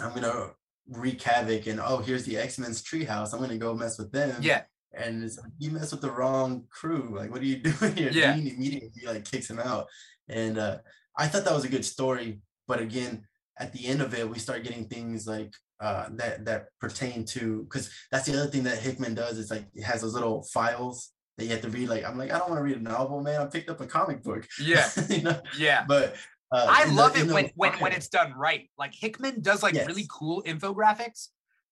[0.00, 0.50] I'm gonna
[0.88, 3.32] wreak havoc and oh here's the X-Men's treehouse.
[3.32, 4.36] I'm gonna go mess with them.
[4.42, 4.62] Yeah,
[4.92, 7.14] And it's like you mess with the wrong crew.
[7.16, 8.10] Like, what are you doing here?
[8.12, 8.34] Yeah.
[8.34, 9.86] Jean immediately like kicks him out.
[10.28, 10.78] And uh
[11.16, 13.26] I thought that was a good story, but again,
[13.58, 17.62] at the end of it, we start getting things like uh that that pertain to
[17.64, 21.12] because that's the other thing that Hickman does is like it has those little files
[21.40, 21.88] that you have to read.
[21.88, 23.40] Like, I'm like, I don't want to read a novel, man.
[23.40, 24.46] I picked up a comic book.
[24.60, 25.84] yeah, you know, yeah.
[25.88, 26.14] but
[26.52, 28.70] uh, I the- love in it the- when when when it's done right.
[28.78, 31.28] Like Hickman does like really cool infographics.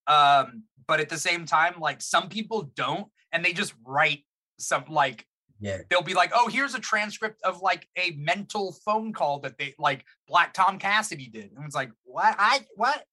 [0.07, 4.25] Um, but at the same time, like some people don't, and they just write
[4.57, 5.25] some like
[5.59, 5.77] yeah.
[5.89, 9.75] they'll be like, oh, here's a transcript of like a mental phone call that they
[9.77, 11.51] like Black Tom Cassidy did.
[11.55, 12.35] And it's like, what?
[12.39, 13.03] I what?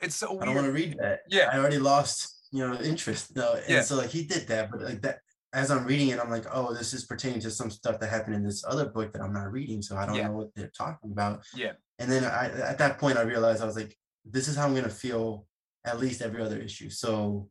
[0.00, 1.20] It's so I don't want to read that.
[1.28, 1.50] Yeah.
[1.52, 3.34] I already lost, you know, interest.
[3.34, 3.80] No, and Yeah.
[3.82, 5.18] so like he did that, but like that
[5.52, 8.34] as I'm reading it, I'm like, oh, this is pertaining to some stuff that happened
[8.36, 10.28] in this other book that I'm not reading, so I don't Yeah.
[10.28, 11.44] know what they're talking about.
[11.54, 11.72] Yeah.
[11.98, 14.74] And then I at that point I realized I was like, this is how I'm
[14.74, 15.46] gonna feel
[15.84, 16.90] at least every other issue.
[16.90, 17.48] So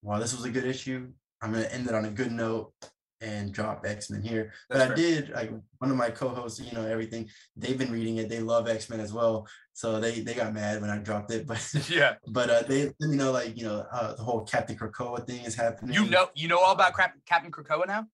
[0.00, 1.12] while this was a good issue,
[1.42, 2.72] I'm gonna end it on a good note
[3.20, 4.52] and drop X-Men here.
[4.68, 4.96] That's but I fair.
[4.96, 8.68] did like one of my co-hosts, you know, everything, they've been reading it, they love
[8.68, 9.46] X-Men as well.
[9.72, 12.14] So they they got mad when I dropped it, but Yeah.
[12.28, 15.44] but uh, they let me know like you know uh, the whole Captain Krakoa thing
[15.44, 15.94] is happening.
[15.94, 18.06] You know, you know all about Crap- Captain Krakoa now?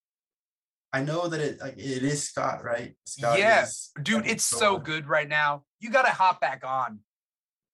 [0.92, 2.94] I know that it like it is Scott, right?
[3.06, 3.66] Scott Yeah,
[4.02, 5.64] Dude, it's so good right now.
[5.80, 7.00] You gotta hop back on.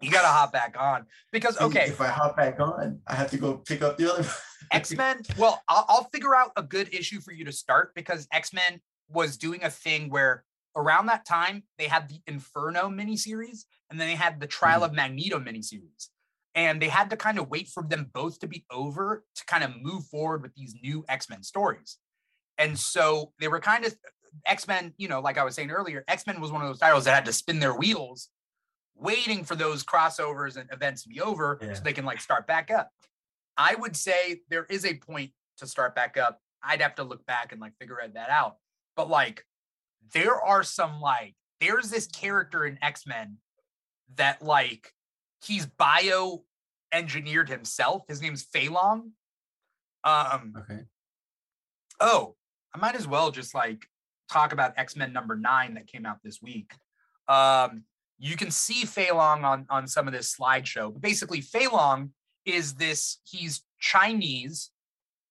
[0.01, 1.07] You gotta hop back on.
[1.33, 4.29] Because okay, if I hop back on, I have to go pick up the other.
[4.73, 5.23] X Men.
[5.37, 8.81] Well, I'll, I'll figure out a good issue for you to start because X Men
[9.09, 10.45] was doing a thing where
[10.77, 14.85] around that time they had the Inferno miniseries and then they had the Trial mm.
[14.85, 16.09] of Magneto miniseries.
[16.55, 19.62] And they had to kind of wait for them both to be over to kind
[19.62, 21.99] of move forward with these new X Men stories.
[22.57, 23.95] And so they were kind of
[24.47, 26.79] X Men, you know, like I was saying earlier, X Men was one of those
[26.79, 28.29] titles that had to spin their wheels
[28.99, 31.75] waiting for those crossovers and events to be over Yeah.
[31.75, 32.91] so they can like start back up.
[33.57, 36.41] I would say there is a point to start back up.
[36.62, 38.57] I'd have to look back and like figure that out.
[38.97, 39.45] But like,
[40.12, 43.39] there are some like, there's this character in X Men
[44.16, 44.93] that like
[45.43, 46.45] he's bio
[46.93, 48.03] engineered himself.
[48.09, 49.11] His name's Feilong.
[50.05, 50.81] Um, okay.
[52.01, 52.35] oh,
[52.75, 53.87] I might as well just like
[54.31, 56.73] talk about X Men number nine that came out this week.
[57.29, 57.85] Um,
[58.19, 60.93] you can see Feilong on on some of this slideshow.
[60.93, 62.11] But basically, Feilong
[62.45, 63.19] is this.
[63.24, 64.70] He's Chinese.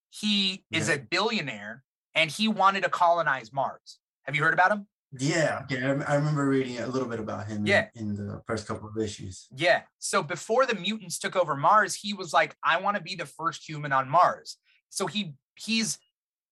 [0.09, 1.84] He is a billionaire,
[2.15, 3.99] and he wanted to colonize Mars.
[4.23, 4.88] Have you heard about him?
[5.18, 5.81] Yeah, okay.
[5.81, 7.59] I, remember reading a little bit about him.
[7.59, 7.88] in- Yeah.
[7.95, 9.47] In, the first couple of issues.
[9.55, 9.84] Yeah.
[9.99, 13.26] So before the mutants took over Mars, he was like, I want to be the
[13.26, 14.57] first human on Mars.
[14.89, 15.97] So he he's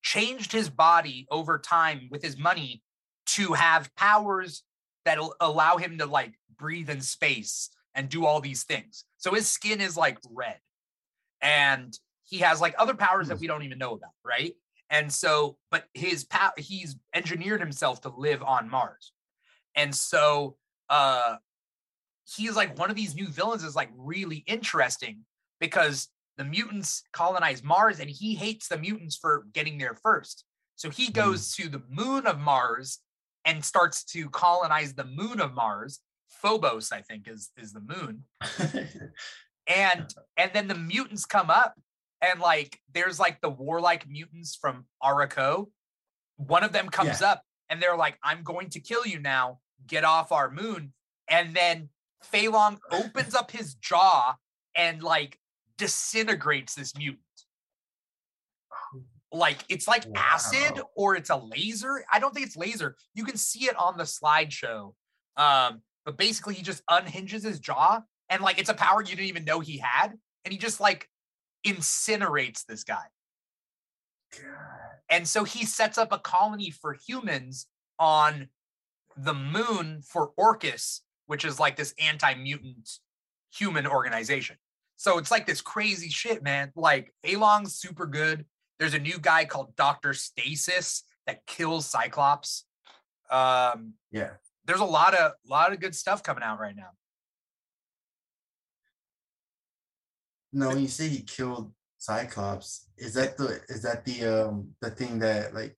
[0.03, 2.82] changed his body over time with his money
[3.26, 4.64] to have powers
[5.06, 9.06] that'll allow him to like breathe in space and do all these things.
[9.18, 10.60] So his skin is like red.
[11.41, 13.41] And he has like other powers that Hmm.
[13.41, 14.53] we don't even know about, right?
[14.90, 19.14] And so, but his power, he's engineered himself to live on Mars.
[19.76, 20.57] And so
[20.90, 21.38] uh
[22.36, 25.19] he's like one of these new villains is like really interesting
[25.60, 30.44] because the mutants colonize Mars and he hates the mutants for getting there first.
[30.76, 32.99] So he goes to the moon of Mars
[33.46, 36.00] and starts to colonize the moon of Mars.
[36.30, 38.24] Phobos, I think, is is the moon.
[39.68, 41.76] and and then the mutants come up
[42.22, 45.70] and like there's like the warlike mutants from Arakko.
[46.38, 47.32] One of them comes Yeah.
[47.32, 49.60] up and they're like, I'm going to kill you now.
[49.88, 50.94] Get off our moon.
[51.28, 51.90] And then
[52.22, 54.36] Fei opens up his jaw
[54.76, 55.40] and like
[55.78, 57.24] disintegrates this mutant.
[59.36, 62.03] Like it's like acid or it's a laser.
[62.12, 62.95] I don't think it's laser.
[63.14, 64.94] You can see it on the slideshow.
[65.38, 69.28] Um, but basically he just unhinges his jaw and like it's a power you didn't
[69.28, 70.14] even know he had,
[70.44, 71.10] and he just like
[71.66, 73.03] incinerates this guy.
[75.10, 77.68] And so he sets up a colony for humans
[77.99, 78.49] on
[79.16, 82.90] the moon for Orchis, which is like this anti-mutant
[83.53, 84.57] human organization.
[84.98, 86.72] So it's like this crazy shit, man.
[86.76, 88.45] Like Feilong's super good.
[88.80, 90.14] There's a new guy called Dr.
[90.14, 92.65] Stasis that kills Cyclops.
[93.31, 94.31] Um, yeah.
[94.65, 96.89] there's a lot of lot of good stuff coming out right now.
[100.53, 104.89] No, when you say he killed Cyclops, is that the is that the um the
[104.89, 105.76] thing that like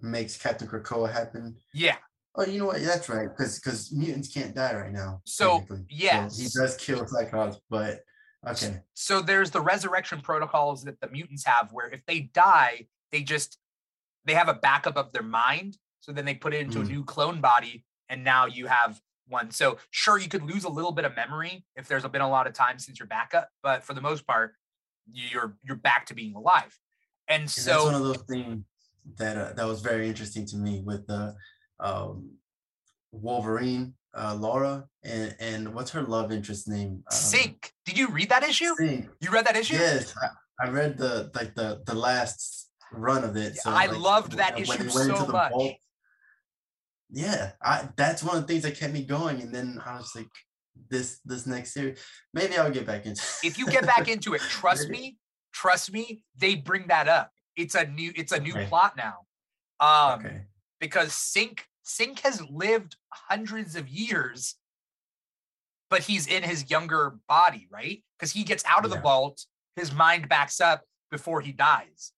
[0.00, 1.56] makes Captain Krakoa happen?
[1.74, 1.96] Yeah.
[2.34, 2.82] Oh, you know what?
[2.82, 5.22] That's right, because because mutants can't die right now.
[5.24, 6.38] So, yes.
[6.38, 8.00] he does kill Cyclops, but
[8.46, 13.22] okay, So there's the resurrection protocols that the mutants have where if they die, they
[13.22, 13.58] just
[14.24, 15.78] they have a backup of their mind.
[16.00, 16.88] So then they put it into a Mm.
[16.90, 19.50] new clone body and now you have one.
[19.50, 22.46] So sure you could lose a little bit of memory if there's been a lot
[22.46, 24.54] of time since your backup, but for the most part
[25.12, 26.78] you're you're back to being alive.
[27.28, 28.64] And and that's one of those things
[29.18, 31.34] that uh, that was very interesting to me with the
[31.80, 32.30] um
[33.12, 37.04] Wolverine, uh Laura, and and what's her love interest name?
[37.10, 37.70] Um, Synch.
[37.84, 38.74] Did you read that issue?
[38.80, 39.08] Synch.
[39.20, 39.74] You read that issue?
[39.74, 43.56] Yes, I, I read the like the the last run of it.
[43.56, 45.52] So I like, loved that when issue into so much.
[45.52, 45.76] vault-
[47.10, 49.40] yeah, I that's one of the things that kept me going.
[49.40, 50.28] And then I was like,
[50.90, 51.98] this this next series,
[52.34, 53.22] maybe I'll get back into.
[53.22, 53.46] It.
[53.46, 55.18] if you get back into it, trust me,
[55.52, 57.30] trust me, they bring that up.
[57.54, 58.66] It's a new it's a new Okay.
[58.66, 59.26] plot now.
[59.78, 60.42] Um okay,
[60.80, 64.56] because Synch Synch has lived hundreds of years,
[65.88, 68.02] but he's in his younger body, right?
[68.18, 69.44] Because he gets out of the vault,
[69.76, 72.12] his mind backs up before he dies.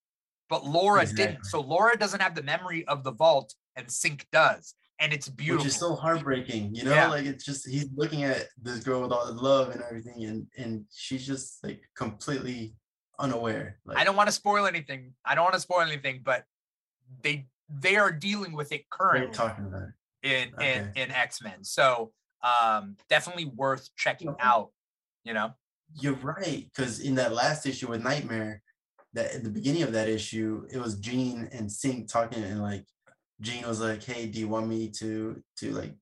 [0.48, 1.44] But Laura didn't.
[1.44, 4.74] So Laura doesn't have the memory of the vault, and Synch does.
[5.00, 5.64] And it's beautiful.
[5.64, 6.74] which is so heartbreaking.
[6.74, 7.08] You know, Yeah.
[7.08, 10.46] like it's just he's looking at this girl with all the love and everything, and
[10.56, 12.74] and she's just like completely
[13.18, 13.78] unaware.
[13.84, 15.12] Like, I don't want to spoil anything.
[15.24, 16.44] I don't want to spoil anything, but
[17.22, 19.32] they they are dealing with it currently.
[19.34, 19.94] talking about it.
[20.22, 20.54] in in
[20.88, 21.02] Okay.
[21.02, 21.62] in X-Men.
[21.64, 22.12] So
[22.42, 24.70] um definitely worth checking out,
[25.24, 25.54] you know.
[25.94, 28.62] You're right, because in that last issue with Nightmare,
[29.14, 32.84] that at the beginning of that issue, it was Jean and Synch talking, and like
[33.40, 35.94] Jean was like, "Hey, do you want me to to like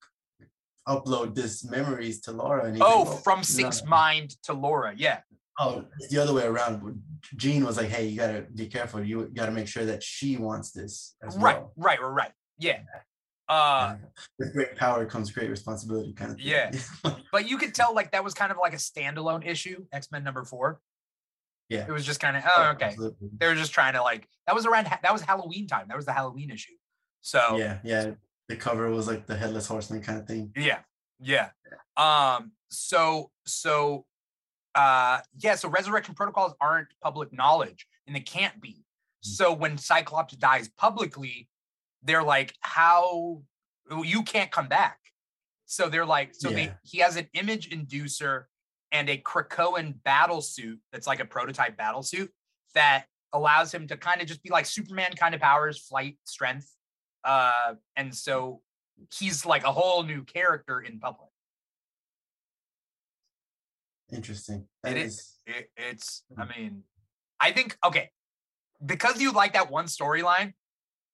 [0.88, 4.94] upload this memories to Laura?" And Oh, like, "Well, from no." Mind to Laura.
[4.97, 5.20] Yeah.
[5.58, 7.02] Oh, it's the other way around.
[7.36, 9.02] Jean was like, "Hey, you gotta be careful.
[9.02, 12.32] You gotta make sure that she wants this Right, well." right, right, right.
[12.58, 12.80] Yeah.
[13.48, 13.96] Uh
[14.38, 16.36] with great power comes great responsibility, kind of.
[16.38, 16.46] Thing.
[16.46, 16.72] Yeah.
[17.32, 20.44] but you could tell like that was kind of like a standalone issue, X-Men number
[20.44, 20.80] 4.
[21.68, 21.86] Yeah.
[21.86, 22.86] It was just kind of oh okay.
[22.86, 23.28] Absolutely.
[23.38, 25.86] They were just trying to like that was around that was Halloween time.
[25.88, 26.72] That was the Halloween issue.
[27.22, 28.12] So Yeah, yeah.
[28.48, 30.52] The cover was like the headless horseman kind of thing.
[30.56, 30.80] Yeah.
[31.20, 31.50] Yeah.
[31.96, 34.06] Um so so
[34.76, 38.84] uh yeah, so resurrection protocols aren't public knowledge and they can't be.
[39.24, 39.28] Mm.
[39.36, 41.48] So when Cyclops dies publicly,
[42.02, 43.42] they're like how
[44.04, 44.98] you can't come back.
[45.64, 48.44] So they're like so they he has an image inducer
[48.92, 52.30] and a Krakoan battle suit that's like a prototype battle suit
[52.74, 56.70] that allows him to kind of just be like Superman kind of powers, flight, strength.
[57.24, 58.60] Uh and so
[59.18, 61.25] he's like a whole new character in public.
[64.12, 64.66] Interesting.
[64.84, 65.14] It That is.
[65.14, 65.38] is.
[65.46, 66.60] It, it's, I hmm.
[66.60, 66.82] mean,
[67.40, 68.10] I think okay,
[68.84, 70.54] because you like that one storyline,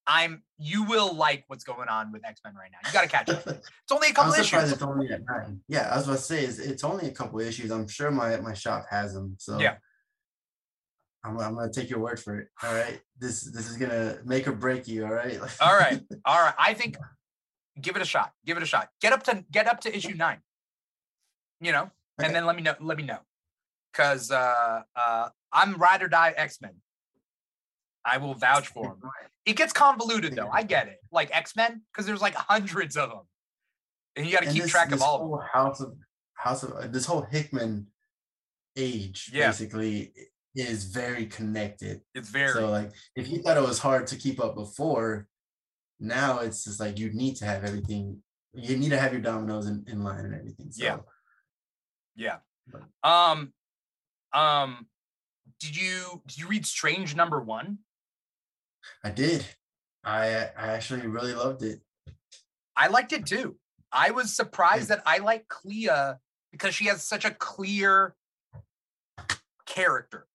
[0.07, 2.89] I'm you will like what's going on with X Men right now.
[2.89, 3.47] You got to catch up.
[3.83, 4.73] It's only a couple issues.
[4.73, 5.61] it's only at nine.
[5.69, 7.71] Yeah, I was about to say it's, it's only a couple issues.
[7.71, 9.37] I'm sure my my shop has them.
[9.39, 9.77] So Yeah.
[11.25, 12.49] I'm, I'm gonna take your word for it.
[12.63, 13.01] All right.
[13.19, 15.05] This this is gonna make or break you.
[15.05, 15.39] All right.
[15.61, 16.55] All right, all right.
[16.59, 16.97] I think
[17.81, 18.33] give it a shot.
[18.45, 18.89] Give it a shot.
[19.01, 20.39] Get up to get up to issue nine.
[21.61, 21.91] You know,
[22.21, 22.27] Okay.
[22.27, 22.75] and then let me know.
[22.81, 23.19] Let me know,
[23.93, 26.75] because uh, uh, I'm ride or die X Men.
[28.05, 28.97] I will vouch for him.
[29.47, 30.49] It gets convoluted though.
[30.53, 30.99] I get it.
[31.11, 33.23] Like X Men, because there's like hundreds of them,
[34.17, 35.29] and you got to keep this- track of this all of them.
[35.31, 35.95] whole House of
[36.35, 37.87] House of uh, this whole Hickman
[38.77, 39.49] age Yeah.
[39.49, 40.13] basically
[40.55, 42.03] is very connected.
[42.15, 45.29] It's very So like if you thought it was hard to keep up before,
[46.01, 48.23] now it's just like you need to have everything.
[48.53, 50.71] You need to have your dominoes in, in line and everything.
[50.73, 50.99] So Yeah.
[52.15, 52.39] Yeah.
[53.03, 53.53] Um
[54.33, 54.87] um
[55.61, 57.79] did you did you read Strange number 1?
[59.05, 59.47] I did.
[60.05, 60.27] I
[60.57, 61.81] I actually really loved it.
[62.77, 63.57] I liked it too.
[63.93, 65.89] I was surprised that I like Clea
[66.51, 68.15] because she has such a clear
[69.67, 70.27] character,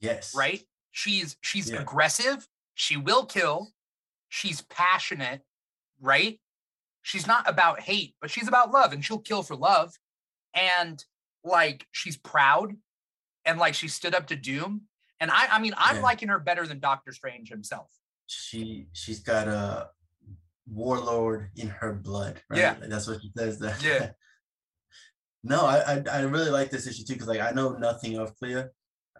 [0.00, 0.34] Yes.
[0.34, 0.64] right?
[0.90, 1.80] She's she's Yeah.
[1.80, 3.72] aggressive, she will kill,
[4.28, 5.42] she's passionate,
[6.00, 6.40] right?
[7.02, 9.94] She's not about hate, but she's about love and she'll kill for love.
[10.54, 11.02] And
[11.44, 12.74] like she's proud
[13.44, 14.82] and like she stood up to Doom.
[15.20, 16.02] And I I mean, I'm Yeah.
[16.02, 17.90] liking her better than Doctor Strange himself.
[18.26, 19.90] She she's got a
[20.66, 22.42] warlord in her blood.
[22.50, 22.60] Right?
[22.60, 22.76] Yeah.
[22.80, 23.58] Like, that's what she says.
[23.58, 23.82] That.
[23.82, 24.10] Yeah.
[25.42, 28.36] no, I, I I really like this issue too because like I know nothing of
[28.36, 28.64] Clea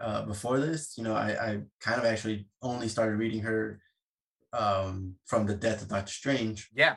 [0.00, 0.94] uh, before this.
[0.98, 3.80] You know, I I kind of actually only started reading her
[4.52, 6.96] um from the death of Doctor Strange Yeah.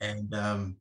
[0.00, 0.76] and um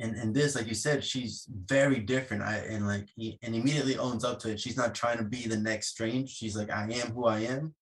[0.00, 3.96] and and this like you said she's very different i and like he, and immediately
[3.96, 6.82] owns up to it she's not trying to be the next strange she's like i
[6.84, 7.74] am who i am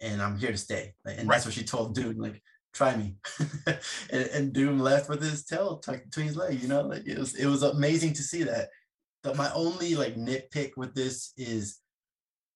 [0.00, 1.36] and i'm here to stay Like, and Right.
[1.36, 2.42] that's what she told doom like
[2.72, 3.16] try me
[3.66, 7.18] and, and doom left with his tail tucked between his legs you know like it
[7.18, 8.68] was it was amazing to see that
[9.22, 11.78] but my only like nitpick with this is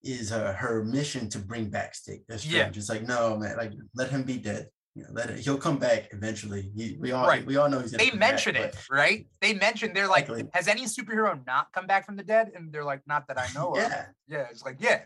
[0.02, 2.24] is uh, her mission to bring back Stick.
[2.28, 2.60] That's Yeah.
[2.60, 2.76] strange.
[2.76, 4.68] It's like no man, like let him be dead.
[4.96, 6.70] You know, let it, he'll come back eventually.
[6.76, 7.44] He, we all Right.
[7.44, 9.26] we all know he's they back, mention but- it, right?
[9.40, 10.50] They mentioned they're like, Exactly.
[10.54, 12.52] has any superhero not come back from the dead?
[12.54, 13.78] And they're like, not that I know of.
[13.78, 15.00] Yeah, Yeah, it's like, yeah,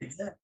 [0.00, 0.34] exactly.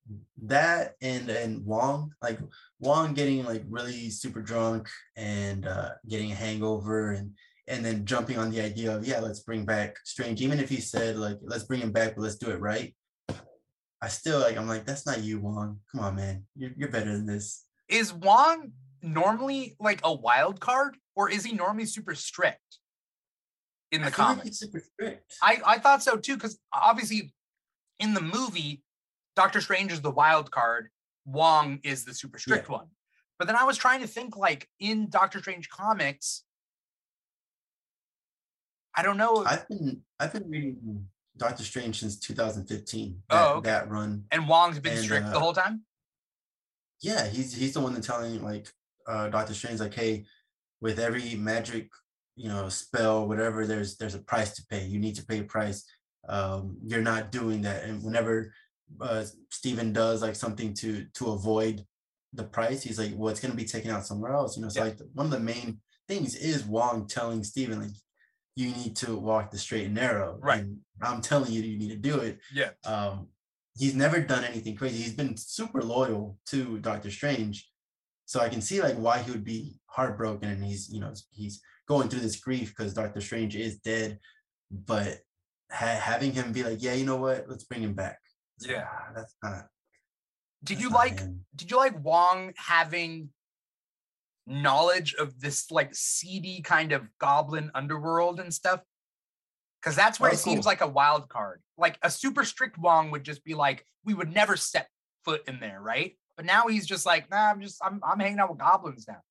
[0.43, 2.39] That and and Wong, like
[2.79, 4.87] Wong getting like really super drunk
[5.17, 7.31] and uh getting a hangover and
[7.67, 10.41] and then jumping on the idea of yeah, let's bring back Strange.
[10.41, 12.95] Even if he said like let's bring him back, but let's do it right.
[14.01, 15.81] I still like I'm like that's not you, Wong.
[15.91, 16.45] Come on, man.
[16.55, 17.65] You're you're better than this.
[17.89, 22.79] Is Wong normally like a wild card, or is he normally super strict
[23.91, 24.47] in the I comics?
[24.47, 25.33] he's super strict.
[25.41, 27.33] I I thought so too, because obviously
[27.99, 28.83] in the movie,
[29.35, 30.89] Doctor Strange is the wild card,
[31.25, 32.87] Wong is the super strict one.
[33.39, 36.43] But then I was trying to think like in Doctor Strange comics,
[38.95, 39.45] I don't know.
[39.45, 41.07] I've been I've been reading
[41.37, 43.21] Doctor Strange since 2015.
[43.29, 43.69] Oh, That, okay.
[43.69, 44.23] that run.
[44.31, 45.83] and Wong's been and, strict the uh, whole time.
[47.01, 48.69] Yeah, he's he's the one that's telling like
[49.07, 50.25] uh Doctor Strange like, hey,
[50.81, 51.89] with every magic,
[52.35, 54.85] you know, spell, whatever, there's there's a price to pay.
[54.85, 55.85] You need to pay a price.
[56.27, 57.83] Um, you're not doing that.
[57.83, 58.53] And whenever
[59.01, 61.85] uh Steven does like something to to avoid
[62.33, 64.57] the price, he's like, well, it's gonna be taken out somewhere else.
[64.57, 64.85] You know, so Yeah.
[64.89, 67.91] like one of the main things is Wong telling Steven like
[68.55, 70.37] you need to walk the straight and narrow.
[70.41, 70.61] Right.
[70.61, 72.71] And I'm telling you you need to do it Yeah.
[72.85, 73.27] um
[73.77, 77.69] he's never done anything crazy he's been super loyal to dr strange
[78.25, 81.61] so i can see like why he would be heartbroken and he's you know he's
[81.87, 84.19] going through this grief because dr strange is dead
[84.71, 85.19] but
[85.71, 88.19] ha- having him be like yeah you know what let's bring him back
[88.59, 88.87] Yeah.
[88.91, 89.67] "Ah, that's not
[90.63, 93.29] Did that's you not like him." did you like Wong having
[94.45, 98.81] knowledge of this like seedy kind of goblin underworld and stuff?
[99.81, 101.61] Because that's where Oh, it seems like a wild card.
[101.77, 104.89] Like a super strict Wong would just be like, we would never set
[105.23, 106.17] foot in there, right?
[106.35, 109.21] But now he's just like, nah, I'm just I'm I'm hanging out with goblins now.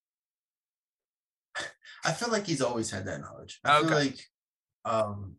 [2.04, 3.58] I feel like he's always had that knowledge.
[3.64, 3.94] I feel Okay.
[3.94, 4.24] like
[4.84, 5.36] um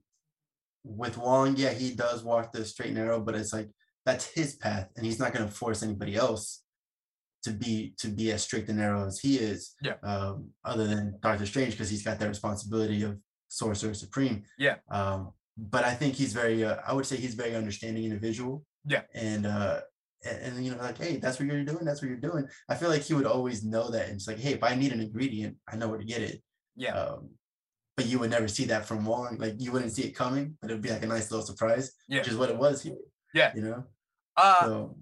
[0.83, 3.69] with Wong, yeah, he does walk the straight and narrow, but it's like
[4.05, 6.63] that's his path, and he's not gonna force anybody else
[7.43, 9.75] to be to be as strict and narrow as he is.
[9.81, 9.95] Yeah.
[10.03, 14.43] Um, other than Doctor Strange, because he's got that responsibility of Sorcerer Supreme.
[14.57, 14.75] Yeah.
[14.89, 18.63] Um, but I think he's very uh, I would say he's very understanding individual.
[18.85, 19.01] Yeah.
[19.13, 19.81] And uh
[20.25, 22.47] and, and, you know, like, hey, that's what you're doing, that's what you're doing.
[22.67, 24.07] I feel like he would always know that.
[24.07, 26.41] And it's like, hey, if I need an ingredient, I know where to get it.
[26.75, 26.93] Yeah.
[26.93, 27.29] Um,
[27.95, 29.37] but you would never see that from Wong.
[29.37, 32.19] Like you wouldn't see it coming, but it'd be like a nice little surprise, Yeah.
[32.19, 32.97] which is what it was here.
[33.33, 33.51] Yeah.
[33.55, 33.83] You know?
[34.35, 34.97] Uh So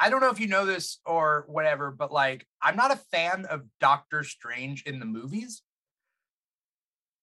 [0.00, 3.44] I don't know if you know this or whatever, but like I'm not a fan
[3.46, 5.62] of Doctor Strange in the movies.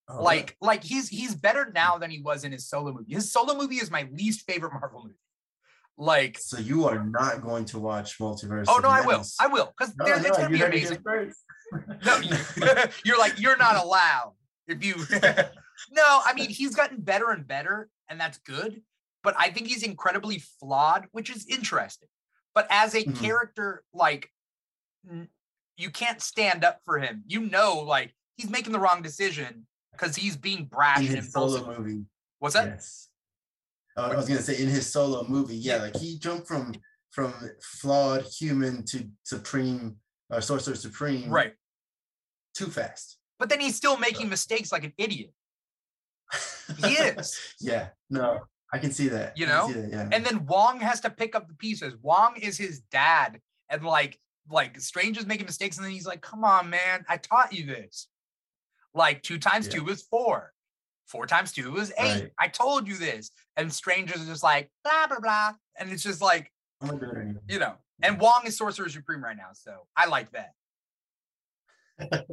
[0.10, 3.14] Oh, like like he's he's better now than he was in his solo movie.
[3.14, 5.16] His solo movie is my least favorite Marvel movie.
[5.98, 8.66] Like, so you are not going to watch Multiverse.
[8.68, 10.98] oh no, I will, I will, because No, it's no, gonna be amazing.
[12.06, 12.38] No, you-
[13.06, 14.34] you're like you're not allowed
[14.68, 14.96] if you.
[15.92, 18.82] no, I mean he's gotten better and better, and that's good.
[19.24, 22.10] But I think he's incredibly flawed, which is interesting.
[22.54, 23.16] But as a Mhm.
[23.22, 24.30] character, like
[25.10, 25.30] n-
[25.78, 27.24] you can't stand up for him.
[27.26, 29.66] You know, like he's making the wrong decision,
[29.98, 32.04] because he's being brash in his solo movie.
[32.40, 32.68] What's that?
[32.68, 33.10] Yes.
[33.98, 36.74] Uh, I was gonna say in his solo movie, yeah, like he jumped from
[37.12, 39.96] from flawed human to supreme
[40.30, 41.54] or sorcerer supreme Right.
[42.54, 43.18] too fast.
[43.40, 45.32] But then he's still making mistakes like an idiot.
[46.84, 47.40] He is.
[47.62, 48.40] yeah, no,
[48.74, 49.38] I can see that.
[49.38, 49.72] You know?
[49.72, 50.10] that, yeah.
[50.12, 51.94] And then Wong has to pick up the pieces.
[52.02, 53.40] Wong is his dad.
[53.70, 54.20] And like,
[54.50, 55.78] like Strange is making mistakes.
[55.78, 57.06] And then he's like, come on, man.
[57.08, 58.08] I taught you this.
[58.96, 59.74] Like two times Yeah.
[59.80, 60.52] two is four.
[61.06, 62.22] Four times two is eight.
[62.22, 62.32] Right.
[62.40, 63.30] I told you this.
[63.58, 65.54] And Strange is just like, blah, blah, blah.
[65.78, 66.52] And it's just like,
[66.82, 67.40] I'm gonna do it anyway.
[67.48, 69.50] you know, and Wong is Sorcerer Supreme right now.
[69.54, 70.52] So I like that.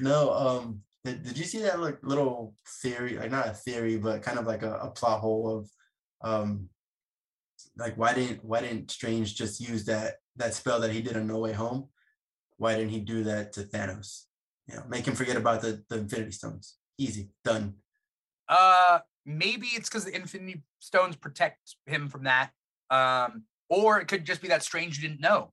[0.00, 4.22] No, um, did, did you see that like little theory, like not a theory, but
[4.22, 5.70] kind of like a, a plot hole of,
[6.22, 6.68] um,
[7.76, 11.26] like why didn't why didn't Strange just use that that spell that he did on
[11.26, 11.88] No Way Home?
[12.56, 14.24] Why didn't he do that to Thanos?
[14.70, 16.76] You know, make him forget about the the Infinity Stones.
[16.98, 17.74] Easy, done.
[18.48, 22.50] Uh, maybe it's because the Infinity Stones protect him from that.
[22.90, 25.52] Um, or it could just be that Strange didn't know.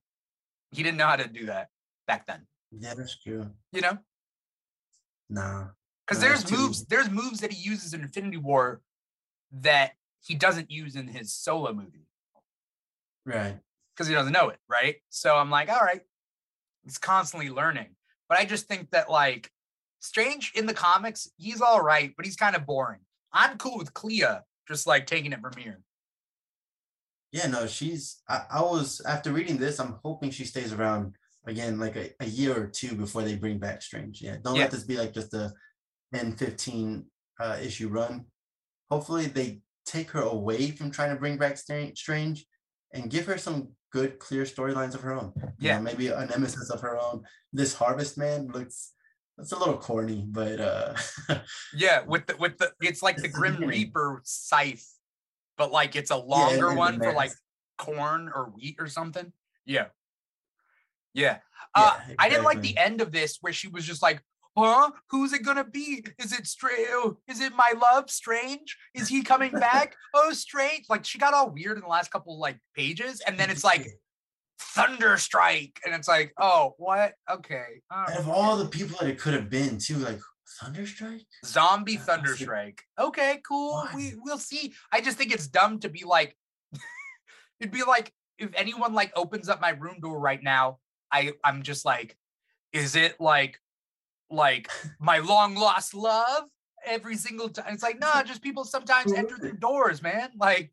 [0.72, 1.68] He didn't know how to do that
[2.06, 2.46] back then.
[2.70, 3.50] Yeah, that's true.
[3.72, 3.98] You know,
[5.30, 5.68] Nah,
[6.06, 6.78] because there's moves.
[6.78, 6.86] easy.
[6.88, 8.80] There's moves that he uses in Infinity War
[9.52, 12.06] that he doesn't use in his solo movie
[13.24, 13.56] right.
[13.94, 14.96] because he doesn't know it, right?
[15.10, 16.02] So I'm like, all right,
[16.84, 17.88] he's constantly learning.
[18.28, 19.50] But I just think that like
[20.00, 23.00] Strange in the comics, he's all right, but he's kind of boring.
[23.32, 24.24] I'm cool with Clea
[24.68, 25.80] just like taking it from here.
[27.32, 28.22] Yeah, no, she's.
[28.28, 29.78] I, I was after reading this.
[29.80, 31.14] I'm hoping she stays around
[31.46, 34.22] again, like a, a year or two before they bring back Strange.
[34.22, 34.62] Yeah, don't Yeah.
[34.62, 35.52] let this be like just a
[36.14, 37.04] 10, 15
[37.40, 38.26] uh, issue run.
[38.90, 42.46] Hopefully, they take her away from trying to bring back Stra- Strange
[42.94, 45.32] and give her some good, clear storylines of her own.
[45.36, 45.76] You Yeah.
[45.78, 47.24] know, maybe a nemesis of her own.
[47.52, 48.92] This Harvest Man looks.
[49.38, 50.94] It's a little corny, but uh
[51.74, 53.64] Yeah, with the with the it's like the Grim.
[53.64, 54.86] Reaper scythe,
[55.56, 57.32] but like it's a longer the one for like
[57.78, 59.32] corn or wheat or something.
[59.64, 59.86] Yeah.
[61.14, 61.38] Yeah.
[61.74, 64.22] Uh Yeah, I didn't like the end of this where she was just like,
[64.64, 64.90] huh?
[65.10, 66.04] Who's it gonna be?
[66.18, 67.16] Is it strange?
[67.28, 68.76] Is it my love strange?
[68.94, 69.94] Is he coming back?
[70.14, 70.86] oh, strange.
[70.88, 73.86] Like she got all weird in the last couple like pages, and then it's like
[74.60, 77.14] Thunderstrike, and it's like, oh, what?
[77.30, 77.82] Okay.
[77.90, 80.20] uh, out of all the people that it could have been, too, like
[80.62, 81.24] Thunderstrike.
[81.44, 82.80] Zombie Thunderstrike.
[82.98, 83.86] Okay, cool.
[83.94, 84.72] We we'll see.
[84.92, 86.36] I just think it's dumb to be like
[87.60, 90.78] it'd be like if anyone like opens up my room door right now,
[91.12, 92.16] I I'm just like,
[92.72, 93.60] is it like
[94.30, 96.44] like my long lost love
[96.86, 97.74] every single time?
[97.74, 100.30] It's like, no, just people sometimes enter through doors, man.
[100.38, 100.70] Like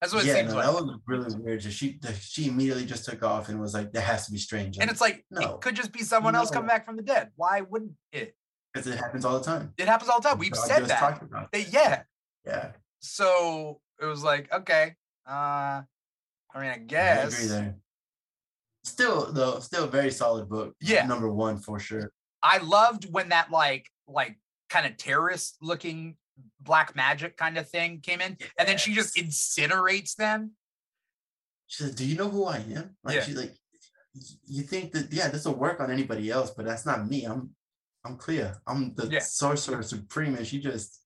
[0.00, 0.66] that's what it yeah, seems no, like.
[0.66, 1.62] that was really weird.
[1.62, 4.78] She the, she immediately just took off and was like, "There has to be strange,"
[4.78, 5.54] and it's like no.
[5.54, 7.30] it could just be someone else coming back from the dead.
[7.36, 8.34] Why wouldn't it?
[8.72, 9.72] because it happens all the time.
[9.78, 10.38] It happens all the time.
[10.38, 11.48] We've I said that.
[11.52, 12.02] They- yeah.
[12.46, 14.94] Yeah, so it was like okay
[15.28, 15.82] uh
[16.54, 17.34] i mean i guess.
[17.34, 17.76] I agree there.
[18.82, 20.74] Still, though, still a very solid book.
[20.80, 21.06] Yeah.
[21.06, 22.10] number one for sure.
[22.42, 24.38] I loved when that like like
[24.68, 26.16] kind of terrorist looking
[26.60, 30.52] black magic kind of thing came in and then she just incinerates them
[31.66, 33.22] She says, "Do you know who I am?" Like Yeah.
[33.24, 33.54] she's like,
[34.46, 37.24] "You think that yeah, this will work on anybody else, but that's not me.
[37.24, 37.50] I'm
[38.04, 38.50] I'm Clea.
[38.66, 39.20] I'm the Yeah.
[39.20, 40.96] sorcerer supreme." And she just.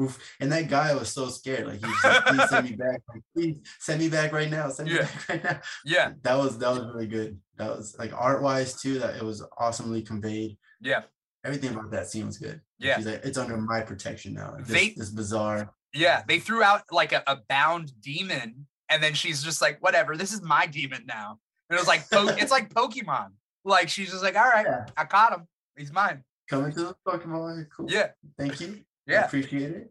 [0.00, 0.18] Oof.
[0.40, 1.66] And that guy was so scared.
[1.66, 3.00] Like he was like, please send me back.
[3.08, 4.68] Like, please send me back right now.
[4.68, 5.02] Send me Yeah.
[5.08, 5.60] back right now.
[5.86, 7.40] yeah that was that was really good.
[7.56, 8.98] That was like art wise too.
[9.00, 10.58] That it was awesomely conveyed.
[10.80, 11.02] Yeah
[11.44, 12.60] Everything about that seems good.
[12.80, 12.96] Yeah.
[12.96, 14.54] She's like, it's under my protection now.
[14.54, 15.70] Like, This, They- this bizarre.
[15.94, 20.16] yeah they threw out like a, a bound demon and then she's just like whatever
[20.16, 21.38] this is my demon now
[21.70, 23.28] and it was like po- it's like pokemon
[23.64, 24.86] like she's just like all right Yeah.
[24.96, 25.46] i caught him
[25.76, 27.66] he's mine Coming to the Pokemon.
[27.74, 27.90] Cool.
[27.90, 28.08] yeah
[28.38, 28.68] Thank you.
[29.08, 29.90] I yeah appreciate it.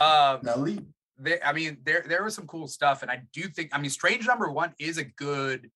[0.00, 0.84] um Now leave.
[1.18, 3.90] there i mean there there was some cool stuff and i do think i mean
[3.90, 5.70] strange number one is a good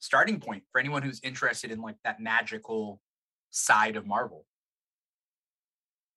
[0.00, 3.00] starting point for anyone who's interested in like that magical
[3.52, 4.44] side of marvel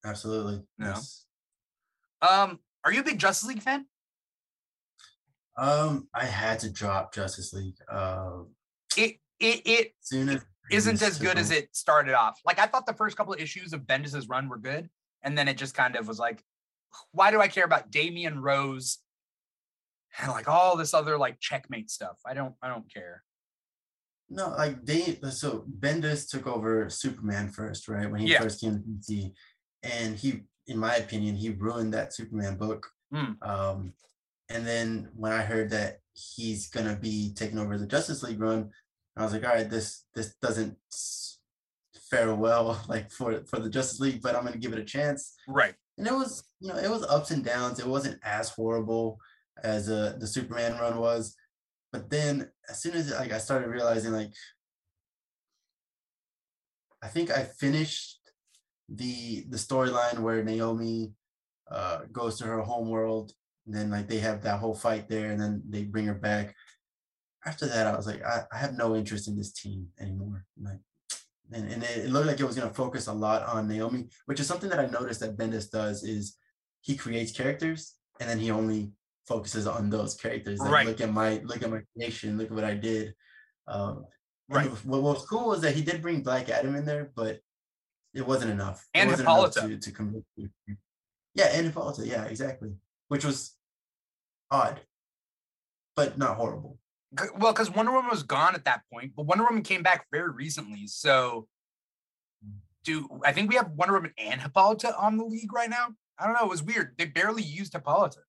[0.04, 0.62] Absolutely.
[0.80, 0.88] Yeah.
[0.88, 1.26] Yes.
[2.22, 3.86] um are you a big justice league fan
[5.58, 7.78] Um, I had to drop Justice League.
[7.90, 8.50] Um,
[8.98, 12.86] it it it soon as isn't as good as it started off like i thought
[12.86, 14.90] the first couple of issues of bendis's run were good
[15.24, 16.42] and then it just kind of was like
[17.12, 18.98] why do i care about damian rose
[20.20, 23.22] and like all this other like checkmate stuff i don't i don't care
[24.30, 28.10] No, like they so Bendis took over Superman first, right?
[28.10, 28.42] When he Yeah.
[28.42, 29.34] first came to DC.
[29.84, 32.88] And he, in my opinion, he ruined that Superman book.
[33.14, 33.34] Hmm.
[33.44, 33.94] Um,
[34.50, 38.72] and then when I heard that he's gonna be taking over the Justice League run,
[39.16, 40.76] I was like, all right, this this doesn't
[42.10, 45.36] fare well like for for the Justice League, but I'm gonna give it a chance.
[45.48, 45.76] Right.
[45.98, 47.80] And it was, you know, it was ups and downs.
[47.80, 49.20] It wasn't as horrible
[49.64, 51.36] as uh, the Superman run was,
[51.96, 54.34] but then as soon as like I started realizing like
[57.02, 58.20] I think I finished
[58.90, 61.14] the the storyline where Naomi
[61.72, 63.32] uh, goes to her home world,
[63.66, 66.54] and then like they have that whole fight there, and then they bring her back.
[67.46, 70.44] After that, I was like, I, I have no interest in this team anymore.
[70.60, 70.82] Like,
[71.54, 74.40] and, and it looked like it was going to focus a lot on Naomi, which
[74.42, 76.36] is something that I noticed that Bendis does is
[76.82, 78.92] he creates characters and then he only
[79.28, 80.60] focuses on those characters.
[80.60, 80.88] Like, right.
[80.88, 82.38] Look at my look at my creation.
[82.38, 83.14] Look at what I did.
[83.68, 84.06] Um,
[84.50, 84.70] right.
[84.70, 87.40] What, what was cool was that he did bring Black Adam in there, but
[88.14, 88.86] it wasn't enough.
[88.94, 89.60] And wasn't Hippolyta.
[89.60, 90.50] enough to, to convince you.
[91.34, 92.08] Yeah, and Hippolyta.
[92.08, 92.72] Yeah, exactly.
[93.10, 93.56] Which was
[94.50, 94.80] odd,
[95.96, 96.80] but not horrible.
[97.38, 100.32] Well, because Wonder Woman was gone at that point, but Wonder Woman came back very
[100.32, 100.88] recently.
[100.88, 101.48] So,
[102.84, 105.88] do I think we have Wonder Woman and Hippolyta on the league right now?
[106.18, 106.46] I don't know.
[106.46, 106.96] It was weird.
[106.98, 108.20] They barely used Hippolyta.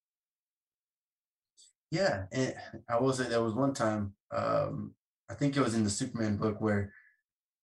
[1.90, 2.54] Yeah, and
[2.88, 4.94] I will say there was one time, um,
[5.30, 6.92] I think it was in the Superman book where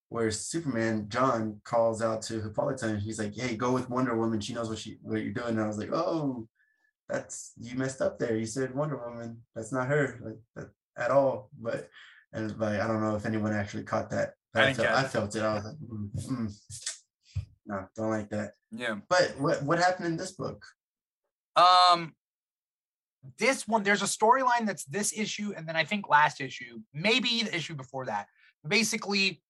[0.10, 4.40] where Superman John calls out to Hippolyta and he's like, "Hey, go with Wonder Woman.
[4.40, 6.48] She knows what she what you're doing." And I was like, "Oh,
[7.10, 8.36] that's you messed up there.
[8.36, 9.42] You said Wonder Woman.
[9.56, 11.90] That's not her like that, at all." But
[12.32, 14.34] and like I don't know if anyone actually caught that.
[14.56, 15.08] I But I, felt, I it.
[15.10, 15.42] felt it.
[15.42, 16.54] I was like, mm, mm.
[17.66, 18.98] "No, don't like that." Yeah.
[19.10, 20.64] But what what happened in this book?
[21.56, 22.14] Um,
[23.38, 27.44] this one, there's a storyline that's this issue, and then I think last issue, maybe
[27.44, 28.28] the issue before that.
[28.68, 29.42] Basically,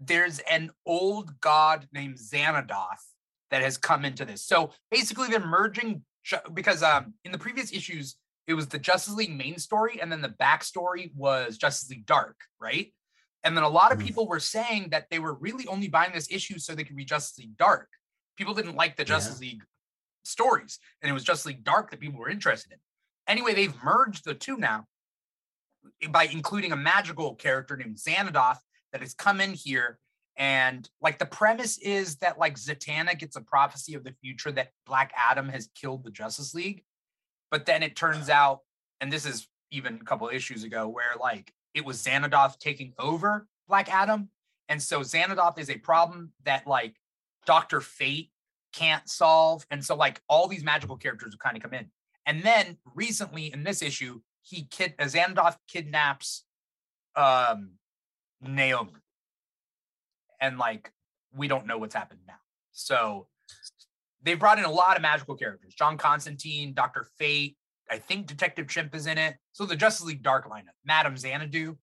[0.00, 3.02] there's an old god named Xanadoth
[3.50, 4.42] that has come into this.
[4.42, 6.04] So basically, they're merging
[6.54, 8.16] because um in the previous issues
[8.46, 12.36] it was the Justice League main story, and then the backstory was Justice League Dark,
[12.60, 12.92] right?
[13.42, 14.04] And then a lot of Mhm.
[14.04, 17.04] people were saying that they were really only buying this issue so they could be
[17.04, 17.88] Justice League Dark.
[18.36, 19.08] People didn't like the Yeah.
[19.16, 19.62] Justice League
[20.24, 22.78] stories, and it was Justice League Dark that people were interested in.
[23.26, 24.86] Anyway, they've merged the two now
[26.02, 28.58] eh, by including a magical character named Xanadoth
[28.92, 29.98] that has come in here.
[30.36, 34.70] And like the premise is that like Zatanna gets a prophecy of the future that
[34.86, 36.82] Black Adam has killed the Justice League.
[37.50, 38.60] But then it turns out,
[39.00, 43.46] and this is even a couple issues ago, where like it was Xanadoth taking over
[43.68, 44.28] Black Adam.
[44.68, 46.96] And so Xanadoth is a problem that like
[47.46, 47.80] Dr.
[47.80, 48.30] Fate
[48.74, 49.66] can't solve.
[49.70, 51.86] And so like all these magical characters have kind of come in.
[52.26, 56.44] And then recently in this issue, he kid uh, Xanadoth kidnaps
[57.16, 57.72] um
[58.40, 58.92] Naomi.
[60.40, 60.92] And like
[61.34, 62.34] we don't know what's happened now.
[62.72, 63.28] So
[64.22, 65.74] they've brought in a lot of magical characters.
[65.74, 67.06] John Constantine, Dr.
[67.18, 67.56] Fate,
[67.90, 69.36] I think Detective Chimp is in it.
[69.52, 71.76] So the Justice League Dark lineup, Madam Xanadu.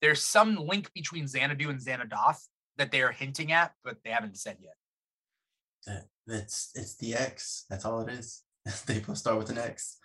[0.00, 2.40] There's some link between Xanadu and Xanadoth
[2.76, 4.74] that they are hinting at, but they haven't said yet.
[5.86, 7.64] That it's it's the X.
[7.70, 8.42] That's all it is.
[8.86, 9.98] they both start with an X.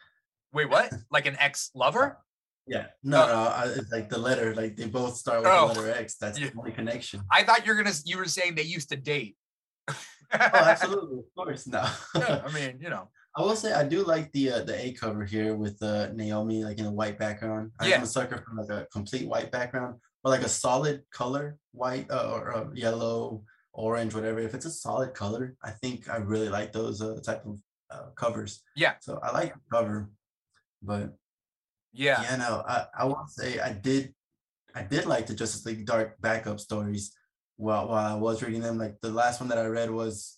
[0.53, 0.93] Wait, what?
[1.11, 2.17] Like an ex-lover?
[2.67, 2.85] Yeah.
[3.03, 3.27] No, Oh.
[3.27, 3.33] no.
[3.49, 4.53] I, it's like the letter.
[4.53, 5.73] Like they both start with Oh.
[5.73, 6.15] the letter X.
[6.17, 6.51] That's Yeah.
[6.51, 7.21] the only connection.
[7.31, 9.35] I thought you're gonna you were saying they used to date.
[9.89, 9.95] Oh,
[10.31, 11.19] absolutely.
[11.19, 11.65] Of course.
[11.67, 11.83] No.
[12.15, 13.09] Yeah, I mean, you know.
[13.35, 16.63] I will say I do like the uh, the A cover here with uh, Naomi
[16.63, 17.71] like in a white background.
[17.79, 22.11] I'm a sucker for like a complete white background or like a solid color, white
[22.11, 23.43] uh, or uh, yellow,
[23.73, 24.39] orange, whatever.
[24.39, 28.09] If it's a solid color, I think I really like those uh, type of uh,
[28.15, 28.61] covers.
[28.75, 28.95] Yeah.
[29.01, 30.09] So I like the cover,
[30.81, 31.13] but
[31.93, 32.21] Yeah.
[32.23, 34.13] yeah, no, I, I will say I did
[34.73, 37.13] I did like the Justice League Dark backup stories
[37.57, 38.77] while while I was reading them.
[38.77, 40.37] Like the last one that I read was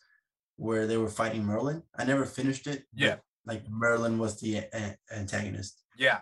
[0.56, 1.84] where they were fighting Merlin.
[1.98, 2.84] I never finished it.
[2.96, 3.18] Yeah.
[3.46, 5.80] Like Merlin was the a- antagonist.
[5.98, 6.22] Yeah.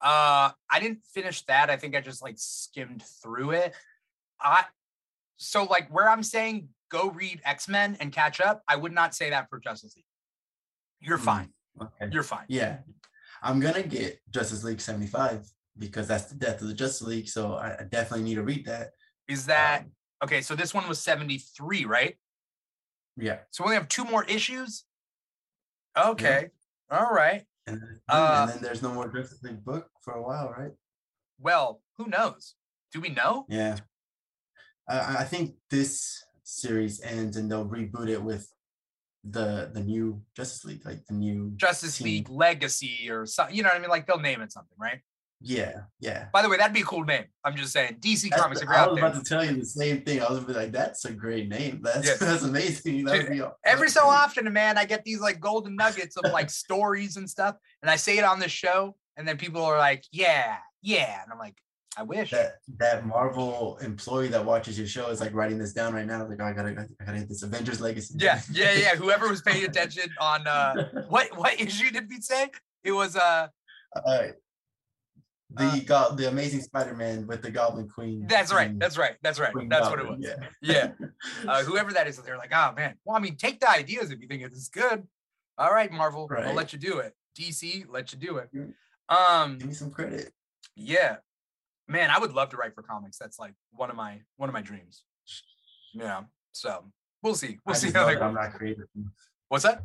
[0.00, 1.68] Uh I didn't finish that.
[1.68, 3.74] I think I just like skimmed through it.
[4.40, 4.64] I
[5.42, 9.30] so like where I'm saying go read X-Men and catch up, I would not say
[9.30, 10.04] that for Justice League.
[11.00, 11.24] You're Mm.
[11.24, 11.52] fine.
[11.80, 12.08] Okay.
[12.12, 12.44] You're fine.
[12.48, 12.78] Yeah.
[13.42, 15.46] I'm gonna get Justice League 75
[15.78, 17.28] because that's the death of the Justice League.
[17.28, 18.90] So I, I definitely need to read that.
[19.28, 19.92] Is that Um,
[20.24, 20.42] okay?
[20.42, 22.18] So this one was 73, right?
[23.16, 23.38] yeah.
[23.50, 24.84] So we only have two more issues.
[25.96, 26.50] Okay.
[26.90, 27.44] All right.
[27.66, 30.72] And then, Uh, and then there's no more Justice League book for a while, right?
[31.38, 32.54] Well, who knows?
[32.92, 33.46] Do we know?
[33.48, 33.78] Yeah.
[34.90, 38.48] I, I- think this series ends and they'll reboot it with
[39.24, 42.06] the the new Justice League, like the new Justice team.
[42.06, 43.54] League Legacy or something.
[43.54, 43.90] You know what I mean?
[43.90, 45.00] Like they'll name it something, right?
[45.42, 46.26] Yeah, yeah.
[46.34, 47.24] By the way, that'd be a cool name.
[47.44, 47.96] I'm just saying.
[48.00, 49.06] DC That's Comics, the- I out was there.
[49.08, 50.20] about to tell you the same thing.
[50.20, 51.80] I was be like, that's a great name.
[51.82, 52.14] That's Yeah.
[52.20, 53.04] that's amazing.
[53.04, 56.30] That would Dude, be Every so often, man, I get these like golden nuggets of
[56.32, 59.78] like stories and stuff, and I say it on the show, and then people are
[59.78, 61.56] like, "Yeah, yeah," and I'm like,
[61.96, 62.30] I wish.
[62.30, 66.26] that that Marvel employee that watches your show is like writing this down right now.
[66.26, 68.14] Like, oh, I gotta, I gotta hit this Avengers Legacy.
[68.18, 68.94] Yeah, yeah, yeah.
[68.96, 72.50] Whoever was paying attention on uh what what issue did we say?
[72.84, 73.48] It was uh
[73.96, 74.26] uh,
[75.52, 78.24] the Uh, go- the Amazing Spider-Man with the Goblin Queen.
[78.28, 79.52] that's right, that's right, that's right.
[79.52, 80.24] Queen That's what it was.
[80.24, 80.92] Goblin, Yeah.
[81.46, 82.94] Uh whoever that is, they're like, oh man.
[83.04, 85.06] Well, I mean, take the ideas if you think it's good.
[85.58, 87.14] All right, Marvel, I'll let you do it.
[87.36, 88.48] DC, let you do it.
[89.08, 90.32] Um, Give me some credit.
[90.76, 91.16] yeah.
[91.90, 93.18] Man, I would love to write for comics.
[93.18, 95.02] That's like one of my one of my dreams.
[95.92, 96.22] Yeah.
[96.52, 96.84] So
[97.20, 97.58] we'll see.
[97.66, 98.84] We'll I see how that I'm not creative.
[99.48, 99.82] What's that?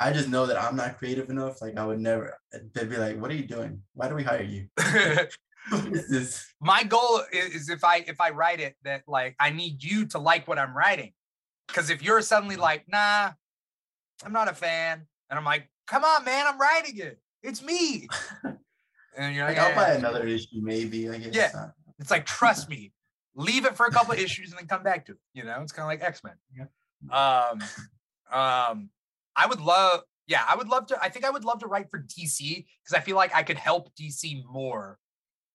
[0.00, 1.60] I just know that I'm not creative enough.
[1.60, 2.34] Like I would never.
[2.74, 3.82] They'd be like, "What are you doing?
[3.92, 4.68] Why do we hire you?
[5.68, 9.36] what is this?" my goal is, is if I if I write it that like
[9.38, 11.12] I need you to like what I'm writing.
[11.66, 12.62] Because if you're suddenly mm-hmm.
[12.62, 13.32] like, nah,
[14.24, 17.18] I'm not a fan, and I'm like, come on, man, I'm writing it.
[17.42, 18.08] It's me.
[19.18, 21.10] And you're like, Like I'll buy "Eh." another issue, maybe.
[21.10, 21.34] I guess.
[21.34, 21.50] Yeah.
[21.54, 21.68] Uh,
[21.98, 22.92] It's like, trust me,
[23.34, 25.18] leave it for a couple issues and then come back to it.
[25.34, 26.34] You know, it's kind of like X Men.
[27.10, 27.60] Um,
[28.32, 28.90] um,
[29.36, 31.02] I would love, yeah, I would love to.
[31.02, 33.56] I think I would love to write for DC because I feel like I could
[33.58, 34.98] help DC more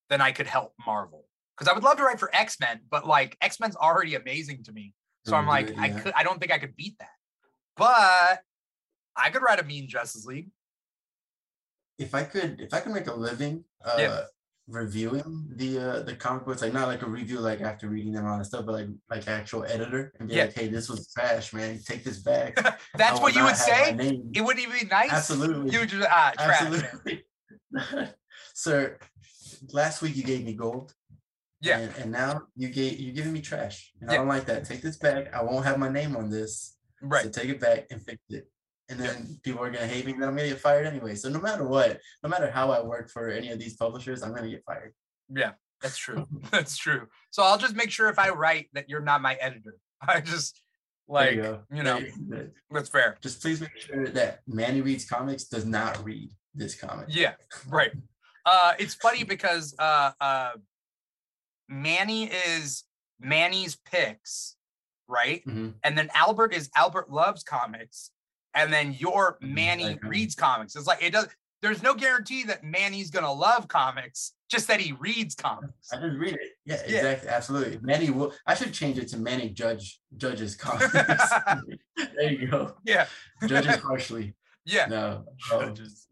[0.09, 1.25] than I could help Marvel.
[1.57, 4.63] Because I would love to write for X Men, but like X Men's already amazing
[4.65, 4.93] to me.
[5.25, 7.09] So I'm like, good, I could, I don't think I could beat that.
[7.77, 8.41] But
[9.15, 10.49] I could write a Mean Justice League.
[11.97, 14.21] If I could if I could make a living uh Yeah.
[14.67, 18.25] reviewing the uh the comic books, like not like a review like after reading them
[18.25, 20.45] all and stuff, but like like actual editor and be Yeah.
[20.45, 21.79] like, hey, this was trash, man.
[21.85, 22.55] Take this back.
[22.97, 24.21] That's what you would not have my say.
[24.33, 25.11] It wouldn't even be nice.
[25.11, 25.71] Absolutely.
[25.71, 26.61] You would just ah trash.
[26.61, 27.23] Absolutely.
[28.53, 28.97] Sir,
[29.71, 30.93] last week you gave me gold.
[31.61, 31.79] Yeah.
[31.79, 33.93] And, and now you gave you're giving me trash.
[34.01, 34.65] And I don't like that.
[34.65, 35.33] Take this back.
[35.33, 36.77] I won't have my name on this.
[37.01, 37.23] Right.
[37.23, 38.49] So take it back and fix it.
[38.89, 41.15] And then people are gonna hate me, then I'm gonna get fired anyway.
[41.15, 44.33] So no matter what, no matter how I work for any of these publishers, I'm
[44.33, 44.93] gonna get fired.
[45.29, 45.51] Yeah,
[45.81, 46.27] that's true.
[46.51, 47.07] That's true.
[47.31, 49.77] So I'll just make sure if I write that you're not my editor.
[50.01, 50.61] I just
[51.07, 53.17] like you, you know, you that's fair.
[53.21, 57.07] Just please make sure that Manny reads comics does not read this comic.
[57.09, 57.33] Yeah,
[57.69, 57.91] right.
[58.45, 60.51] Uh it's funny because uh uh
[61.69, 62.83] Manny is
[63.19, 64.55] Manny's picks,
[65.07, 65.45] right?
[65.45, 65.75] Mhm.
[65.83, 68.11] And then Albert is Albert loves comics,
[68.55, 69.99] and then your Manny okay.
[70.07, 70.75] reads comics.
[70.75, 71.27] It's like it does
[71.61, 75.93] there's no guarantee that Manny's gonna love comics, just that he reads comics.
[75.93, 76.39] I just read it.
[76.65, 76.97] Yeah, Yeah.
[76.97, 77.29] exactly.
[77.29, 77.79] Absolutely.
[77.81, 80.93] Manny will I should change it to Manny Judge Judges comics.
[82.15, 82.75] there you go.
[82.85, 83.05] Yeah,
[83.47, 84.33] Judges harshly.
[84.65, 84.87] yeah.
[84.87, 85.25] No.
[85.53, 86.07] um, Judges.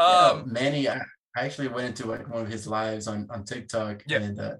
[0.00, 0.96] yeah, Um Manny, I,
[1.36, 4.18] I actually went into like one of his lives on, on TikTok Yeah.
[4.22, 4.56] and uh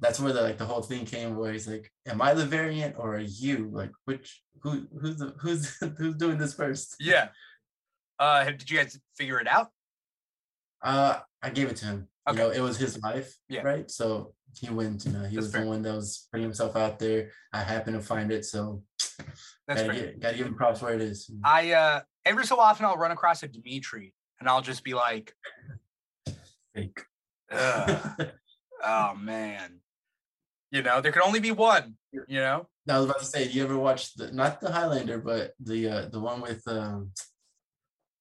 [0.00, 2.96] that's where the like the whole thing came where he's like, Am I the variant
[2.98, 3.68] or are you?
[3.72, 6.96] Like which who who's the who's who's doing this first?
[7.00, 7.28] Yeah.
[8.18, 9.68] Uh, did you guys figure it out?
[10.82, 12.08] Uh, I gave it to him.
[12.28, 12.36] Okay.
[12.38, 13.62] You know, it was his life, Yeah.
[13.62, 13.90] right?
[13.90, 15.06] So he wins.
[15.06, 15.62] You know, he That's was fair.
[15.62, 17.30] the one that was putting himself out there.
[17.52, 18.82] I happened to find it, so
[19.66, 21.30] That's gotta get, gotta give him props where it is.
[21.44, 25.32] I uh every so often I'll run across a Dimithri and I'll just be like,
[26.74, 27.00] Fake.
[28.80, 29.80] Oh man.
[30.70, 32.68] You know, there can only be one, you know?
[32.86, 35.54] Now, I was about to say, do you ever watch the not the Highlander, but
[35.60, 37.12] the uh the one with um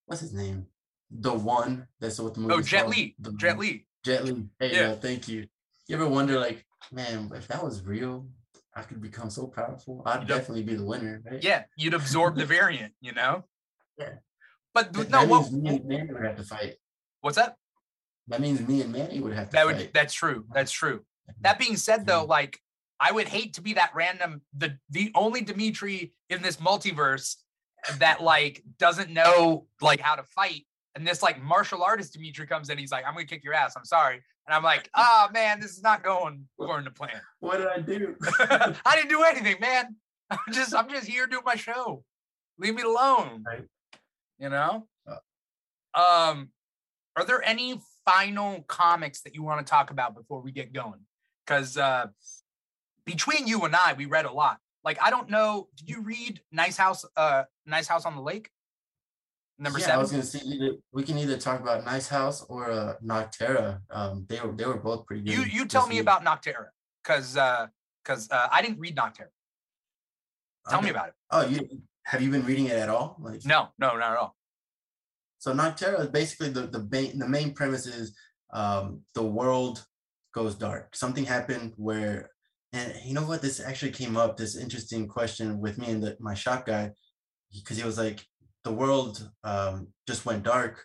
[0.06, 0.68] what's his name?
[1.11, 2.53] The one that's what the movie.
[2.53, 3.15] Oh, Jet Li.
[3.19, 3.57] The Jet.
[3.60, 3.86] Li.
[4.03, 4.45] Jet Li.
[4.60, 4.95] Hey, Yeah.
[4.95, 5.48] thank you.
[5.88, 8.28] You ever wonder, like, man, if that was real,
[8.76, 10.03] I could become so powerful.
[10.06, 10.28] I'd Yep.
[10.28, 11.41] definitely be the winner, right?
[11.41, 13.44] Yeah, you'd absorb the variant, you know?
[13.98, 14.14] Yeah.
[14.74, 16.76] But That, th- no, that what, me and Manny would have to fight.
[17.22, 17.56] what's that?
[18.28, 19.94] That means me and Manny would have to That would fight.
[19.94, 20.45] that's true.
[20.53, 21.03] That's true.
[21.41, 22.30] That being said though, Mhm.
[22.30, 22.62] like
[22.99, 27.36] I would hate to be that random the the only Dimithri in this multiverse
[27.98, 30.66] that like doesn't know like how to fight.
[30.95, 33.76] And this like martial artist Dimithri comes in, he's like, I'm gonna kick your ass.
[33.78, 34.16] I'm sorry.
[34.48, 37.22] And I'm like, oh man, this is not going according to plan.
[37.40, 38.16] what did I do?
[38.86, 39.95] I didn't do anything, man.
[40.32, 42.04] I'm just I'm just here doing my show.
[42.58, 43.44] Leave me alone.
[43.45, 43.66] Right.
[44.40, 44.88] You know?
[45.08, 45.99] Uh.
[45.99, 46.49] Um,
[47.16, 50.99] are there any final comics that you want to talk about before we get going?
[51.48, 52.07] Because uh
[53.06, 54.57] between you and I, we read a lot.
[54.84, 58.49] Like, I don't know, did you read Nice House, uh Nice House on the Lake?
[59.60, 62.69] Number yeah, I was gonna say either we can either talk about Nice House or
[62.69, 63.80] uh Nocterra.
[63.90, 65.34] Um, they were they were both pretty good.
[65.34, 66.02] You you tell me week.
[66.02, 66.68] about Nocterra.
[67.03, 67.68] Cause uh
[68.03, 69.30] because uh I didn't read Nocterra.
[70.69, 71.14] Tell me about it.
[71.32, 73.18] Oh, you have you been reading it at all?
[73.19, 74.36] Like No, no, not at all.
[75.40, 78.15] So Nocterra is basically the the main the main premise is
[78.53, 79.86] um, the world
[80.40, 80.86] goes dark.
[81.04, 82.16] Something happened where,
[82.78, 83.42] and you know what?
[83.42, 84.32] This actually came up.
[84.32, 86.86] This interesting question with me and the, my shop guy,
[87.54, 88.20] because he was like,
[88.64, 89.14] the world
[89.52, 89.76] um,
[90.10, 90.76] just went dark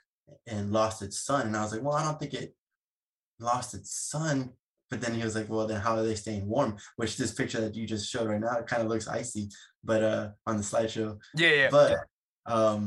[0.47, 2.51] and lost its sun, and I was like, well, I don't think it
[3.39, 4.37] lost its sun.
[4.91, 6.77] But then he was like, well, then how are they staying warm?
[6.97, 9.49] Which this picture that you just showed right now, it kind of looks icy,
[9.83, 11.11] but uh on the slideshow.
[11.43, 11.71] Yeah, yeah.
[11.77, 11.91] But
[12.45, 12.81] um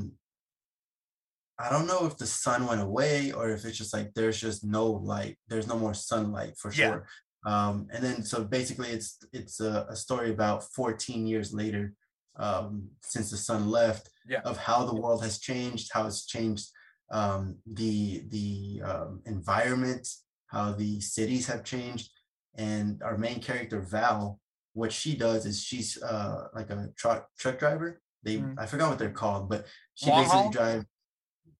[1.58, 4.64] I don't know if the sun went away or if it's just like there's just
[4.64, 5.38] no light.
[5.48, 6.88] There's no more sunlight for Yeah.
[6.88, 7.08] sure.
[7.46, 11.94] Um, and then so basically it's it's a, a story about 14 years later
[12.38, 14.42] um, since the sun left Yeah.
[14.44, 16.68] of how the world has changed, how it's changed
[17.12, 20.08] um, the the um, environment,
[20.48, 22.10] how the cities have changed,
[22.56, 24.40] and our main character Val,
[24.74, 28.02] what she does is she's uh, like a truck truck driver.
[28.24, 28.56] They Mhm.
[28.58, 30.52] I forgot what they're called, but she Long basically haul?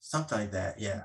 [0.06, 0.80] Something like that.
[0.80, 1.02] Yeah,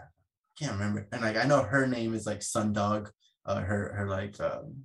[0.58, 1.08] can't remember.
[1.12, 3.10] And like I know her name is like Sundog.
[3.46, 4.84] Uh, her her like um,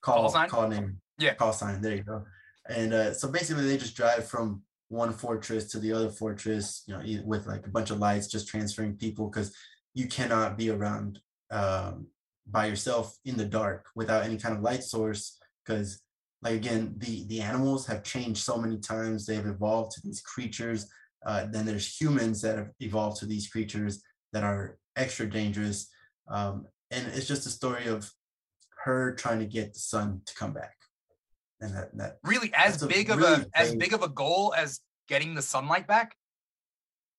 [0.00, 0.48] call sign?
[0.48, 1.00] call name.
[1.18, 1.34] Yeah.
[1.34, 1.82] call sign.
[1.82, 2.24] There you go.
[2.68, 6.82] And uh, so basically, they just drive from one fortress to the other fortress.
[6.86, 9.54] You know, with like a bunch of lights, just transferring people because
[9.92, 12.06] you cannot be around um,
[12.46, 16.00] by yourself in the dark without any kind of light source because
[16.42, 20.86] like again the the animals have changed so many times they've evolved to these creatures
[21.26, 24.02] uh, then there's humans that have evolved to these creatures
[24.32, 25.88] that are extra dangerous
[26.28, 28.10] um, and it's just a story of
[28.84, 30.74] her trying to get the sun to come back.
[31.60, 34.54] And that that really as big of really a as big- big of a goal
[34.56, 36.14] as getting the sunlight back?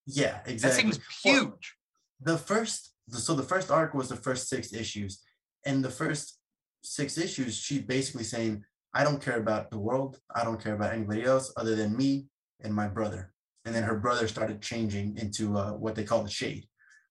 [0.06, 0.58] Yeah exactly.
[0.58, 1.76] that seems Well, huge.
[2.20, 5.20] the first so the first arc was the first six issues
[5.64, 6.38] and the first
[6.82, 8.64] six issues she's basically saying
[8.94, 10.18] i don't care about the world.
[10.34, 12.26] I don't care about anybody else other than me
[12.62, 13.31] and my brother
[13.64, 16.64] and then her brother started changing into uh, what they call the shade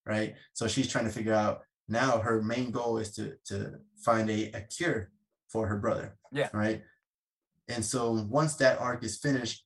[0.05, 3.73] right so she's trying to figure out now her main goal is to to
[4.03, 5.11] find a, a cure
[5.49, 6.49] for her brother Yeah.
[6.53, 6.81] right
[7.67, 9.65] and so once that arc is finished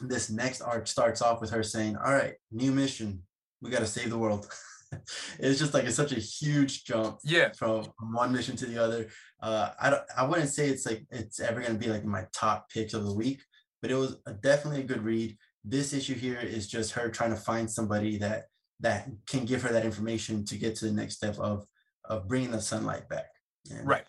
[0.00, 3.22] this next arc starts off with her saying all right new mission
[3.60, 4.48] we got to save the world
[5.38, 9.06] it's just like it's such a huge jump yeah from one mission to the other.
[9.40, 12.68] Uh, I don't, I wouldn't say it's like it's ever gonna be like my top
[12.70, 13.40] picks of the week,
[13.80, 15.36] but it was a, definitely a good read.
[15.64, 18.44] This issue here is just her trying to find somebody that
[18.80, 21.66] that can give her that information to get to the next step of
[22.06, 23.26] of bringing the sunlight back.
[23.70, 24.04] And- right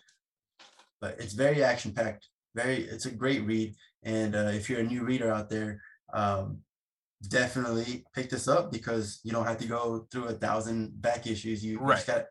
[1.00, 2.28] But it's very action packed.
[2.54, 3.74] Very, it's a great read.
[4.02, 5.80] And uh, if you're a new reader out there,
[6.12, 6.58] um,
[7.28, 11.64] definitely pick this up because you don't have to go through a thousand back issues.
[11.64, 11.94] You, Right.
[11.96, 12.24] just got,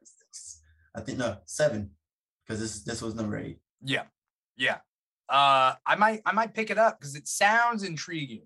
[0.95, 1.91] I think no seven,
[2.45, 3.59] because this this was number eight.
[3.83, 4.03] yeah
[4.57, 4.77] yeah
[5.29, 8.43] uh i might i might pick it up because it sounds intriguing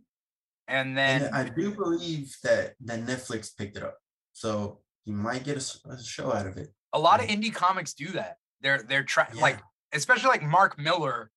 [0.68, 3.98] and then And I do believe that that Netflix picked it up,
[4.34, 6.70] so you might get a show out of it.
[6.94, 9.60] a lot of indie comics do that they're they're trying like
[9.94, 11.30] especially like mark millar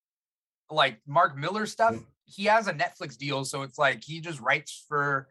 [0.71, 1.95] like mark millar stuff
[2.25, 5.27] he has a netflix deal so it's like he just writes for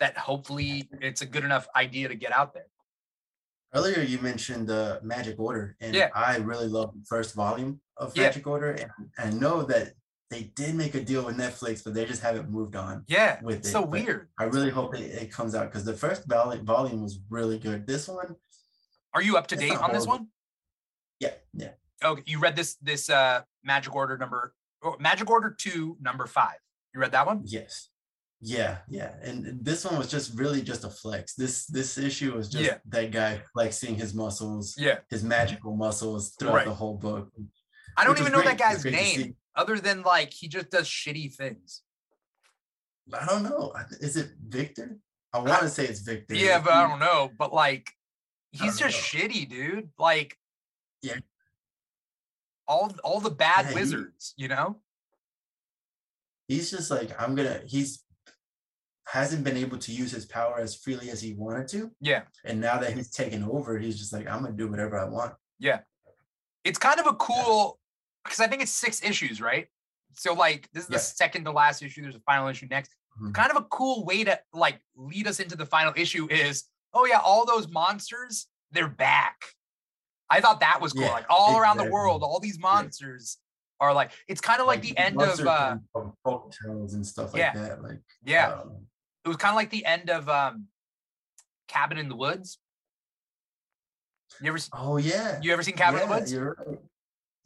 [0.00, 2.66] that hopefully it's a good enough idea to get out there
[3.76, 6.08] Earlier, you mentioned the Magic Order, and Yeah.
[6.14, 8.24] I really love the first volume of Yeah.
[8.24, 9.94] Magic Order, and I know that
[10.34, 13.04] they did make a deal with Netflix, but they just haven't moved on.
[13.06, 15.84] yeah With it's it, so but- weird I really hope it, it comes out because
[15.84, 17.86] the first volume volume was really good.
[17.86, 18.34] This one,
[19.14, 20.28] are you up to date on this one
[21.20, 21.70] yeah, yeah,
[22.04, 24.52] okay you read this this uh magic order number
[24.82, 26.52] oh, magic order 2 number 5
[26.92, 27.88] you read that one yes,
[28.40, 29.12] yeah, yeah.
[29.22, 31.34] And this one was just really just a flex.
[31.34, 32.78] This this issue was just Yeah.
[32.88, 36.66] that guy flexing his muscles, yeah his magical muscles throughout Right.
[36.66, 37.30] the whole book.
[37.96, 38.58] i don't even know great.
[38.58, 39.36] that guy's name.
[39.56, 41.82] Other than like he just does shitty things
[43.12, 43.74] I don't know.
[44.00, 44.96] Is it Victor?
[45.32, 46.34] I want to say it's Victor.
[46.34, 47.30] Yeah, but I don't know.
[47.38, 47.90] But like,
[48.50, 49.20] he's just know.
[49.20, 49.90] shitty, dude.
[49.98, 50.38] Like,
[51.02, 51.16] Yeah.
[52.66, 54.80] all all the bad Yeah, he- wizards, you know.
[56.48, 57.60] he's just like I'm gonna.
[57.66, 58.02] He's
[59.06, 62.58] hasn't been able to use his power as freely as he wanted to, Yeah, and
[62.58, 65.34] now that he's taken over, he's just like I'm gonna do whatever I want.
[65.58, 65.80] Yeah.
[66.64, 67.78] It's kind of a cool
[68.24, 69.66] because I think it's six issues, right?
[70.14, 72.02] So like, this is the second to last issue.
[72.02, 72.94] There's a final issue next.
[73.20, 73.34] Mhm.
[73.34, 77.04] Kind of a cool way to like lead us into the final issue is, oh
[77.06, 79.36] yeah, all those monsters, they're back.
[80.30, 81.02] I thought that was cool.
[81.02, 83.38] Yeah, like all around the world, all these monsters
[83.80, 84.10] are like.
[84.26, 85.76] It's kind of like, the end of uh,
[86.24, 87.52] folk tales and stuff like yeah.
[87.52, 87.82] that.
[87.82, 88.52] Like yeah.
[88.52, 88.86] um,
[89.24, 90.66] it was kind of like the end of um
[91.68, 92.58] cabin in the woods
[94.40, 96.78] you ever oh yeah, you ever seen cabin in the woods right.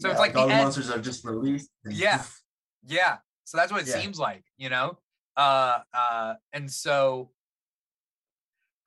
[0.00, 1.70] So it's like the all the monsters are just released.
[1.88, 2.22] Yeah.
[2.86, 4.00] yeah so that's what it Yeah.
[4.00, 4.98] seems like you know
[5.36, 7.30] uh uh and so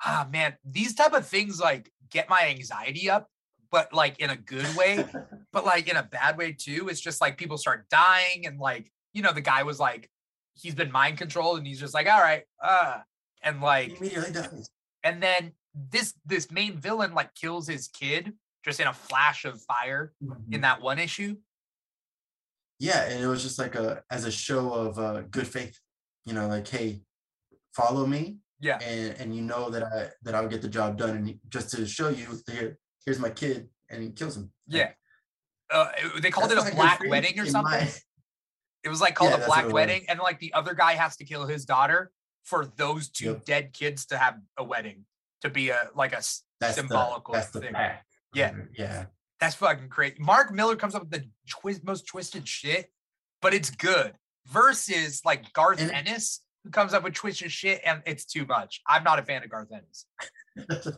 [0.04, 3.30] ah man these type of things like get my anxiety up
[3.70, 5.06] but like in a good way
[5.54, 8.92] but like in a bad way too it's just like people start dying and like
[9.14, 10.10] you know the guy was like
[10.54, 13.00] he's been mind controlled and he's just like all right uh
[13.44, 14.70] and like He immediately dies.
[15.04, 15.52] and then
[15.92, 18.34] this this main villain like kills his kid
[18.64, 20.14] just in a flash of fire
[20.52, 21.36] in that one issue.
[22.80, 25.80] yeah and it was just like a as a show of uh good faith
[26.26, 27.02] you know like hey
[27.76, 28.78] follow me Yeah.
[28.82, 31.86] and and you know that i that i'll get the job done and just to
[31.88, 34.92] show you here here's my kid and he kills him Like, Yeah.
[35.74, 35.90] Uh,
[36.22, 37.72] they called it a good black faith wedding or something.
[37.80, 37.92] my-
[38.84, 39.74] It was like called Yeah, a black was.
[39.74, 42.12] wedding, and like the other guy has to kill his daughter
[42.44, 43.46] for those two Yep.
[43.46, 45.06] dead kids to have a wedding
[45.42, 46.22] to be a like a
[46.60, 47.74] that's symbolical the, that's the thing.
[48.34, 48.54] Yeah.
[48.78, 49.06] yeah
[49.40, 50.16] That's fucking crazy.
[50.20, 52.92] Mark Millar comes up with the twist, most twisted shit,
[53.42, 54.14] but it's good.
[54.48, 58.82] Versus like Garth And- Ennis, who comes up with twisted shit, and it's too much.
[58.88, 60.06] I'm not a fan of Garth Ennis.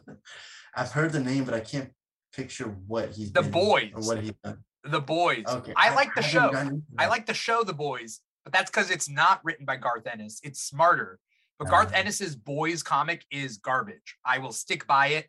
[0.76, 1.92] i've heard the name but i can't
[2.36, 3.92] picture what he's The Boys.
[3.94, 5.44] or what he's done The Boys.
[5.48, 6.82] okay I like the haven't show.
[6.98, 10.40] I like the show The Boys, but that's because it's not written by Garth Ennis.
[10.44, 11.20] It's smarter.
[11.60, 11.98] But Garth Ah.
[12.00, 14.18] Ennis's Boys comic is garbage.
[14.26, 15.28] I will stick by it.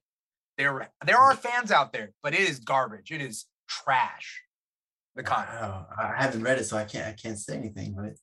[0.57, 3.11] There, there are fans out there, but it is garbage.
[3.11, 4.43] It is trash.
[5.17, 5.49] The comic.
[5.49, 7.95] Wow, I haven't read it, so I can't I can't say anything.
[7.97, 8.15] But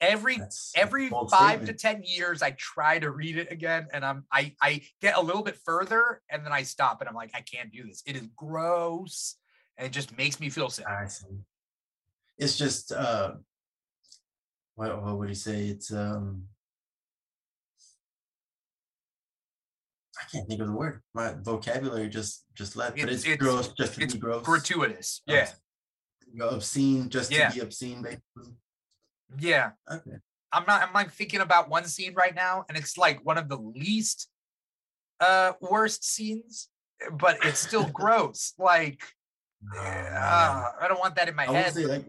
[0.00, 1.66] Every that's every five statement.
[1.66, 5.20] to ten years i try to read it again and i'm i i get a
[5.20, 8.14] little bit further and then i stop and i'm like i can't do this it
[8.14, 9.36] is gross
[9.78, 11.24] and it just makes me feel sick I see.
[12.36, 13.32] It's just uh,
[14.74, 15.68] what what would you say?
[15.68, 16.42] It's um,
[20.32, 21.02] can't think of the word.
[21.14, 22.96] My vocabulary just just left.
[22.96, 24.44] But It's- it's, gross, just to it's be gross.
[24.44, 25.50] gratuitous Uh, yeah
[26.40, 27.48] obscene, just Yeah.
[27.48, 28.54] to be obscene, basically.
[29.38, 30.18] yeah Okay.
[30.52, 33.48] i'm not i'm like thinking about one scene right now and it's like one of
[33.48, 34.28] the least
[35.20, 36.68] uh worst scenes
[37.12, 39.02] but it's still gross like
[39.74, 42.06] Oh, uh, i don't want that in my I head say like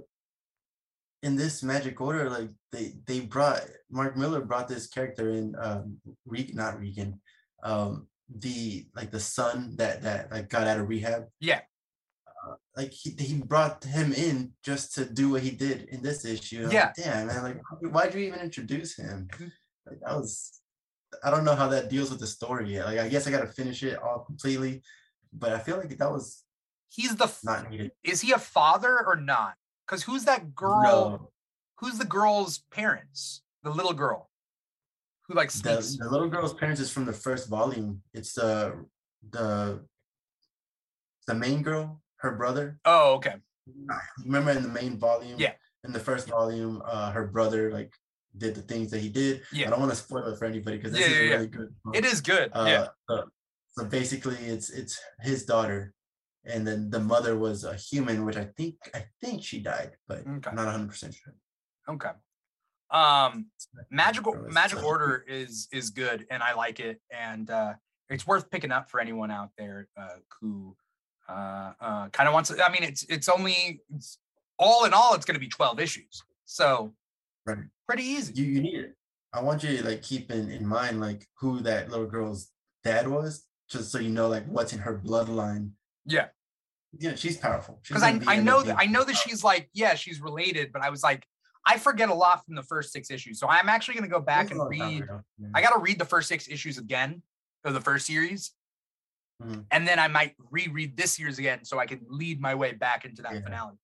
[1.23, 5.97] in this magic order, like they they brought Mark Millar brought this character in um
[6.25, 7.19] Regan, not Regan,
[7.63, 11.25] um the like the son that that like got out of rehab.
[11.39, 11.61] Yeah.
[12.47, 16.25] Uh, like he he brought him in just to do what he did in this
[16.25, 16.63] issue.
[16.65, 17.61] I'm like, Damn man, like
[17.93, 19.27] why'd you even introduce him?
[19.31, 19.51] Mhm.
[19.85, 20.61] Like that was
[21.23, 22.85] I don't know how that deals with the story yet.
[22.85, 24.81] Like I guess I gotta finish it all completely,
[25.33, 26.43] but I feel like that was
[26.89, 27.91] he's the f- not needed.
[28.03, 29.55] is he a father or not
[29.85, 31.31] because who's that girl No.
[31.79, 33.41] who's the girl's parents?
[33.63, 34.29] The little girl
[35.27, 35.97] who like the, speaks.
[35.97, 38.01] the little girl's parents is from the first volume.
[38.13, 38.85] It's the
[39.29, 39.83] the
[41.27, 42.79] the main girl, her brother.
[42.85, 43.35] oh, okay.
[44.25, 45.35] Remember in the main volume?
[45.37, 45.53] Yeah.
[45.83, 47.93] In the first volume, uh, her brother like
[48.37, 49.41] did the things that he did.
[49.51, 49.67] Yeah.
[49.67, 51.33] I don't want to spoil it for anybody because this Yeah, is yeah, yeah.
[51.35, 51.75] really good.
[51.93, 52.51] It is good.
[52.53, 52.87] Uh, yeah.
[53.09, 53.23] so,
[53.75, 55.93] so basically, it's it's his daughter,
[56.45, 60.19] and then the mother was a human, which I think I think she died, but
[60.19, 60.49] Okay.
[60.49, 61.35] I'm not 100 percent sure.
[61.89, 62.11] Okay.
[62.89, 63.47] Um,
[63.89, 67.73] magical magic order is is good and I like it and uh
[68.09, 70.07] it's worth picking up for anyone out there uh
[70.39, 70.75] who
[71.27, 74.17] uh uh kind of wants to, I mean it's it's only it's
[74.57, 76.23] all in all it's going to be 12 issues.
[76.45, 76.93] So
[77.45, 77.59] Right.
[77.87, 78.33] pretty easy.
[78.33, 78.93] you you need it.
[79.33, 82.51] I want you to like keep in, in mind like who that little girl's
[82.83, 85.71] dad was, just so you know like what's in her bloodline.
[86.05, 86.27] Yeah.
[86.97, 87.79] Yeah, she's powerful.
[87.85, 90.89] Because I, I know that I know that she's like yeah she's related but I
[90.89, 91.25] was like
[91.69, 94.51] I forget a lot from the first six issues so I'm actually gonna go back
[94.51, 95.47] and was a long time read yeah.
[95.53, 97.21] I gotta read the first six issues again
[97.65, 98.51] of the first series
[99.43, 99.65] Mhm.
[99.69, 103.05] and then I might reread this year's again so I can lead my way back
[103.05, 103.41] into that Yeah.
[103.41, 103.75] finale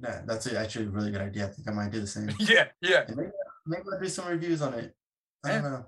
[0.00, 1.46] Yeah, that's actually a really good idea.
[1.46, 2.30] I think I might do the same.
[2.40, 3.30] yeah yeah And maybe,
[3.66, 4.94] maybe I'll do some reviews on it.
[5.44, 5.86] I don't know.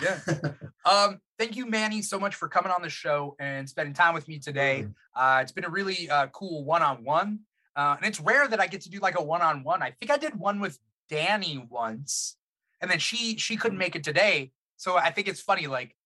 [0.00, 0.18] Yeah.
[0.90, 4.26] um thank you Manny so much for coming on the show and spending time with
[4.26, 7.40] me today uh it's been a really uh cool one-on-one
[7.76, 10.16] uh and it's rare that I get to do like a one-on-one I think I
[10.18, 10.78] did one with
[11.08, 12.36] Danny once
[12.80, 15.96] and then she she couldn't make it today so I think it's funny like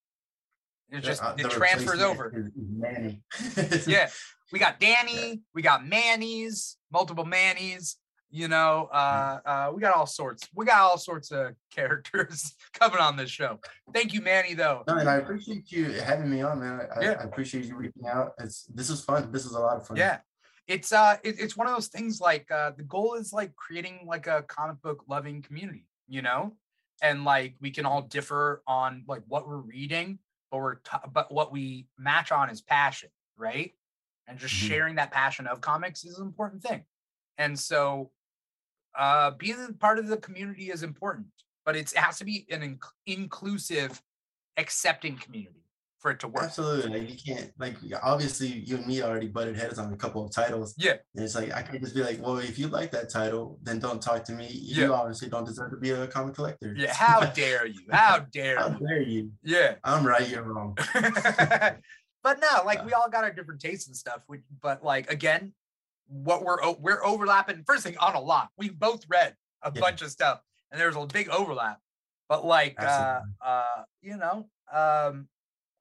[0.90, 3.20] it just Uh, it transfers over Manny.
[3.86, 4.08] yeah
[4.52, 7.96] we got danny we got manny's multiple manny's
[8.30, 12.98] you know uh uh we got all sorts we got all sorts of characters coming
[12.98, 13.58] on this show
[13.92, 16.80] thank you manny though No, and I appreciate you having me on, man.
[16.94, 17.16] I, Yeah.
[17.20, 18.32] I appreciate you reaching out.
[18.38, 19.30] It's this is fun.
[19.32, 19.96] This is a lot of fun.
[19.96, 20.18] yeah
[20.66, 24.00] it's uh it, it's one of those things like uh the goal is like creating
[24.06, 26.54] like a comic book loving community you know?
[27.02, 30.18] And like we can all differ on like what we're reading
[30.50, 33.72] but we're t- but what we match on is passion right?
[34.28, 34.68] And just Mhm.
[34.68, 36.84] sharing that passion of comics is an important thing.
[37.38, 38.12] And so
[38.98, 41.26] uh being part of the community is important
[41.64, 44.00] but it has to be an inc- inclusive
[44.56, 45.65] accepting community
[46.06, 46.44] for it to work.
[46.44, 47.00] Absolutely.
[47.00, 50.30] Like you can't like obviously you and me already butted heads on a couple of
[50.32, 50.72] titles.
[50.78, 50.94] Yeah.
[51.16, 53.80] And it's like I can't just be like, well, if you like that title, then
[53.80, 54.46] don't talk to me.
[54.48, 54.90] You Yeah.
[54.90, 56.72] obviously don't deserve to be a comic collector.
[56.78, 57.80] Yeah, how dare you?
[57.90, 58.86] How dare How you?
[58.86, 59.32] dare you?
[59.42, 59.74] Yeah.
[59.82, 60.78] I'm right, you're wrong.
[60.94, 64.20] but no, like we all got our different tastes and stuff.
[64.28, 65.54] We, but like again,
[66.06, 67.64] what we're we're overlapping.
[67.66, 68.50] First thing on a lot.
[68.56, 69.80] We both read a Yeah.
[69.80, 71.80] bunch of stuff, and there's a big overlap.
[72.28, 75.28] But like, uh, uh, you know, um,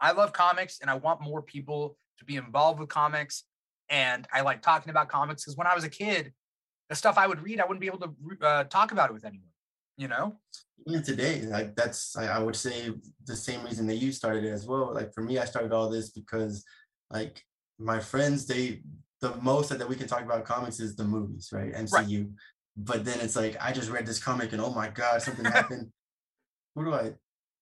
[0.06, 3.46] I love comics, and I want more people to be involved with comics.
[3.90, 6.32] And I like talking about comics because when I was a kid,
[6.90, 9.26] the stuff I would read, I wouldn't be able to uh, talk about it with
[9.26, 9.50] anyone.
[9.98, 10.36] You know?
[10.86, 12.92] Even today, like that's I, I would say
[13.26, 14.94] the same reason that you started it as well.
[14.94, 16.64] Like for me, I started all this because
[17.10, 17.42] like
[17.80, 18.82] my friends, they
[19.22, 21.74] the most that, that we can talk about comics is the movies, right?
[21.74, 22.32] MCU.
[22.78, 25.92] But then it's like I just read this comic and oh my god, something happened.
[26.76, 27.14] Who do I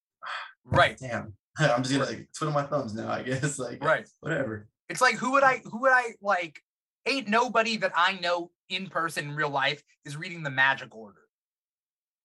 [0.65, 0.97] Right.
[0.97, 1.35] damn?
[1.57, 3.59] I'm just gonna like twiddle my thumbs now, I guess.
[3.63, 4.05] Like Right.
[4.21, 4.67] whatever.
[4.89, 6.61] It's like who would I who would I like?
[7.05, 11.19] Ain't nobody that I know in person in real life is reading the Magic Order.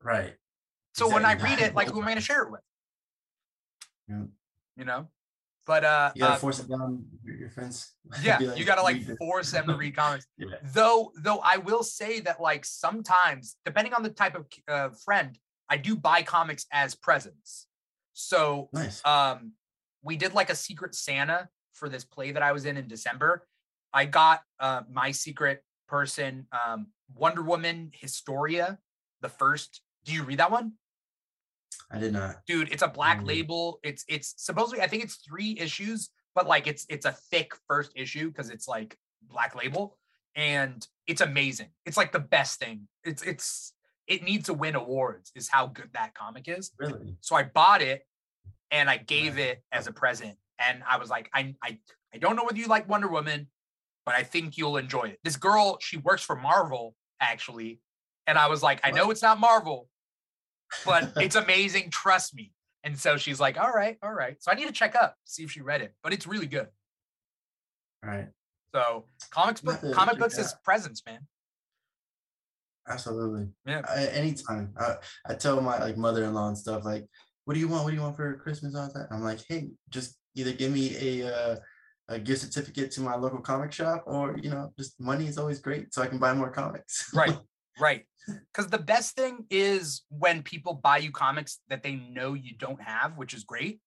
[0.02, 0.34] Right.
[0.94, 2.60] So when I read it, like who am I gonna share it with?
[4.08, 4.22] Yeah.
[4.76, 5.08] You know?
[5.66, 7.92] But uh, You gotta uh, force it down your, friends.
[8.22, 10.26] yeah, Be you gotta like force them to read comics.
[10.38, 10.56] Yeah.
[10.72, 15.38] Though though I will say that like sometimes, depending on the type of uh, friend,
[15.68, 17.66] I do buy comics as presents.
[18.20, 19.00] So Nice.
[19.04, 19.52] um
[20.02, 23.46] we did like a secret santa for this play that i was in in december
[23.92, 28.78] i got uh my secret person um wonder woman historia
[29.20, 30.72] the first do you read that one
[31.92, 32.36] I did not.
[32.46, 33.26] dude it's a black Mm.
[33.26, 37.52] label it's it's supposedly i think it's three issues but like it's it's a thick
[37.68, 39.96] first issue because it's like black label
[40.34, 43.72] and it's amazing it's like the best thing it's it's
[44.08, 47.16] it needs to win awards is how good that comic is Really?
[47.20, 48.02] so I bought it
[48.70, 50.36] and I gave it as a present.
[50.58, 51.78] And I was like, I, I,
[52.12, 53.48] I don't know whether you like Wonder Woman,
[54.04, 55.20] but I think you'll enjoy it.
[55.22, 57.80] This girl, she works for Marvel actually.
[58.26, 59.88] And I was like, I know it's not Marvel,
[60.84, 61.90] but it's amazing.
[61.90, 62.52] Trust me.
[62.84, 64.36] And so she's like, all right, all right.
[64.40, 66.68] So I need to check up, see if she read it, but it's really good.
[68.04, 68.28] Right.
[68.74, 71.20] So comics book, comic books is presents, man.
[72.88, 73.48] Absolutely.
[73.66, 73.82] Yeah.
[73.88, 74.74] I, anytime.
[74.78, 74.96] I,
[75.26, 77.06] I tell my like mother-in-law and stuff like,
[77.44, 77.84] "What do you want?
[77.84, 79.08] What do you want for Christmas?" All that.
[79.10, 81.56] I'm like, "Hey, just either give me a uh,
[82.08, 85.60] a gift certificate to my local comic shop, or you know, just money is always
[85.60, 87.36] great, so I can buy more comics." Right.
[87.80, 88.06] Right.
[88.26, 92.82] Because the best thing is when people buy you comics that they know you don't
[92.82, 93.80] have, which is great.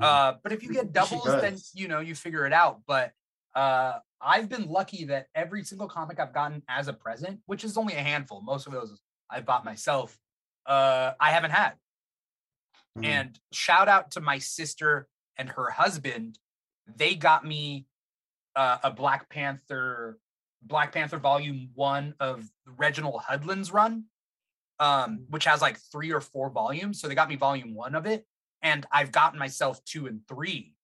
[0.00, 0.04] Mhm.
[0.04, 2.80] Uh, but if you get doubles, then you know you figure it out.
[2.84, 3.12] But
[3.54, 7.76] uh, I've been lucky that every single comic I've gotten as a present, which is
[7.76, 9.00] only a handful, most of those
[9.30, 10.18] I bought myself,
[10.66, 11.74] uh, I haven't had.
[12.96, 13.04] Mhm.
[13.04, 16.38] And shout out to my sister and her husband.
[16.86, 17.86] They got me
[18.56, 20.18] uh, a Black Panther,
[20.62, 24.06] Black Panther Volume One of Reginald Hudlin's run,
[24.80, 27.00] um, which has like three or four volumes.
[27.00, 28.26] So they got me Volume One of it,
[28.62, 30.74] and I've gotten myself two and three.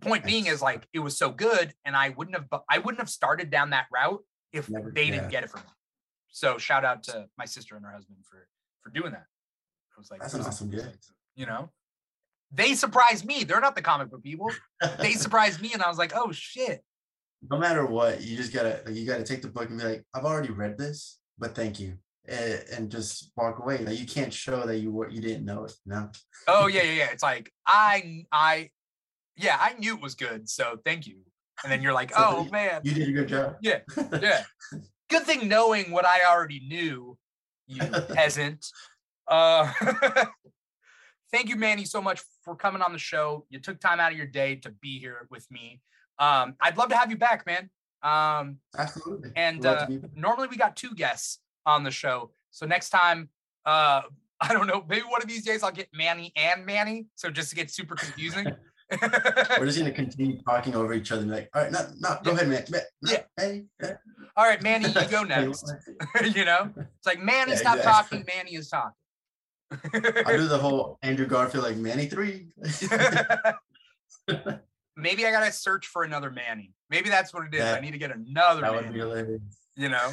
[0.00, 3.08] Point being is like it was so good, and I wouldn't have, I wouldn't have
[3.10, 4.22] started down that route
[4.52, 5.30] if Never- they didn't yeah.
[5.30, 5.66] get it from me.
[6.28, 8.48] So shout out to my sister and her husband for
[8.82, 9.26] for doing that.
[9.96, 11.12] It was like That's an awesome gift.
[11.36, 11.70] you know
[12.52, 14.50] they surprised me they're not the comic book people
[14.98, 16.84] they surprised me and i was like oh shit
[17.50, 20.04] no matter what, you just gotta like, you gotta take the book and be like,
[20.14, 23.78] "I've already read this, but thank you," and, and just walk away.
[23.84, 25.72] Like you can't show that you were you didn't know it.
[25.84, 26.10] No.
[26.48, 28.70] oh yeah yeah yeah it's like i i
[29.36, 31.16] yeah i knew it was good so thank you
[31.62, 33.56] and then you're like So oh you- man You did a good job.
[33.60, 33.80] Yeah,
[34.20, 34.42] yeah
[35.10, 37.16] good thing knowing what i already knew
[37.66, 37.82] you
[38.12, 38.64] peasant
[39.28, 39.72] uh
[41.32, 44.18] thank you manny so much for coming on the show you took time out of
[44.18, 45.80] your day to be here with me
[46.18, 47.70] um i'd love to have you back man
[48.02, 49.30] um Absolutely.
[49.36, 52.32] And, uh, normally we got two guests on the show.
[52.50, 53.28] So next time,
[53.64, 54.02] uh,
[54.40, 57.06] I don't know, maybe one of these days I'll get Manny and Manny.
[57.14, 58.46] So just to get super confusing.
[59.58, 62.18] We're just gonna continue talking over each other and be like, all right, no, no,
[62.22, 62.36] go Yeah.
[62.36, 62.64] ahead, man.
[63.02, 63.22] no, Yeah.
[63.36, 63.96] Hey, yeah."
[64.36, 65.72] All right, Manny, you go next.
[66.34, 68.18] you know, it's like Manny, Yeah, stop exactly.
[68.18, 68.26] talking.
[68.36, 68.92] Manny is talking.
[70.26, 72.48] I'll do the whole Andrew Garfield like Manny three.
[74.96, 76.72] maybe I gotta search for another Manny.
[76.90, 77.62] Maybe that's what it is.
[77.64, 78.94] I need to get another that would Manny.
[78.94, 79.40] be hilarious.
[79.76, 80.12] you know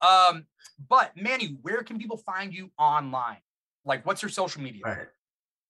[0.00, 0.46] um
[0.88, 3.36] but manny where can people find you online
[3.84, 5.08] like what's your social media right.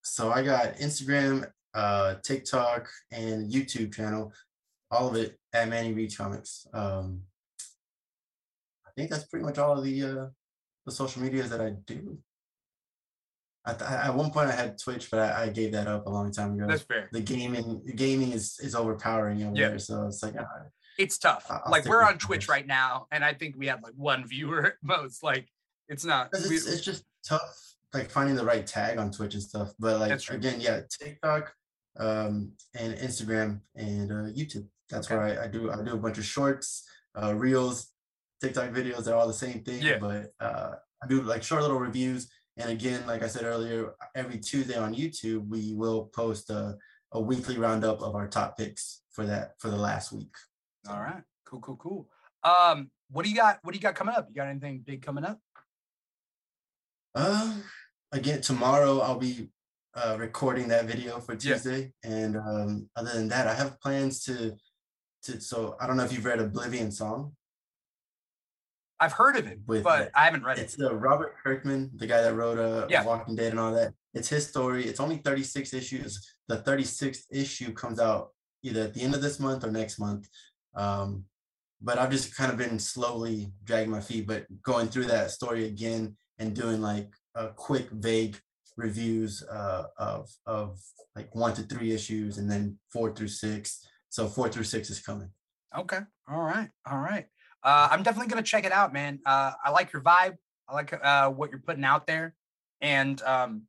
[0.03, 4.33] So I got Instagram, uh, TikTok, and YouTube channel.
[4.91, 6.67] All of it at Manny Reads Comics.
[6.73, 7.23] Um,
[8.87, 10.27] I think that's pretty much all of the uh,
[10.87, 12.19] the social medias that I do.
[13.67, 16.31] At, at one point, I had Twitch, but I, I, gave that up a long
[16.31, 16.67] time ago.
[16.67, 17.09] That's fair.
[17.13, 19.69] The gaming, the gaming is is overpowering over yeah.
[19.71, 20.37] there, so it's like.
[20.37, 20.45] Uh,
[20.99, 21.47] it's tough.
[21.51, 24.67] I'll like we're on Twitch right now, and I think we have like one viewer
[24.67, 25.23] at most.
[25.23, 25.49] Like
[25.89, 26.29] it's not.
[26.33, 29.73] It's, we, it's just tough, like finding the right tag on Twitch and stuff.
[29.79, 31.53] But like again, yeah, TikTok,
[31.99, 34.67] um, and Instagram and uh, YouTube.
[34.91, 35.17] That's okay.
[35.17, 35.71] where I, I, do.
[35.71, 36.87] I do a bunch of shorts,
[37.21, 37.93] uh, reels,
[38.41, 39.05] TikTok videos.
[39.05, 39.83] They're all the same thing.
[39.83, 39.99] Yeah.
[39.99, 40.73] But uh,
[41.03, 42.31] I do like short little reviews.
[42.57, 46.77] And again, like I said earlier, every Tuesday on YouTube, we will post a,
[47.13, 50.35] a weekly roundup of our top picks for that for the last week.
[50.89, 51.23] All right.
[51.47, 52.09] Cool, cool, cool.
[52.45, 53.59] Um, what do you got?
[53.63, 54.29] What do you got coming up?
[54.29, 55.41] You got anything big coming up?
[57.15, 57.55] Uh
[58.15, 59.51] again, tomorrow I'll be
[59.97, 61.93] uh, recording that video for Tuesday.
[62.05, 62.11] Yeah.
[62.11, 64.57] And um, other than that, I have plans to
[65.25, 67.33] to so I don't know if you've read Oblivion Song.
[69.01, 70.63] I've heard of it, with, but I haven't read it.
[70.63, 73.05] It's uh, Robert Kirkman, the guy that wrote uh, yeah.
[73.05, 73.93] Walking Dead and all that.
[74.15, 74.85] It's his story.
[74.85, 76.35] It's only 36 issues.
[76.47, 78.31] The 36th issue comes out
[78.63, 80.29] either at the end of this month or next month.
[80.75, 81.25] Um,
[81.83, 85.67] but I've just kind of been slowly dragging my feet, but going through that story
[85.67, 88.39] again and doing like a quick, vague
[88.77, 90.81] reviews uh, of of
[91.17, 93.87] like one to three issues, and then four through six.
[94.09, 95.31] So four through six is coming.
[95.77, 96.01] Okay.
[96.29, 96.71] All right.
[96.91, 97.27] All right.
[97.63, 99.21] Uh, I'm definitely gonna check it out, man.
[99.25, 100.37] Uh, I like your vibe.
[100.69, 102.35] I like uh, what you're putting out there,
[102.81, 103.63] and um,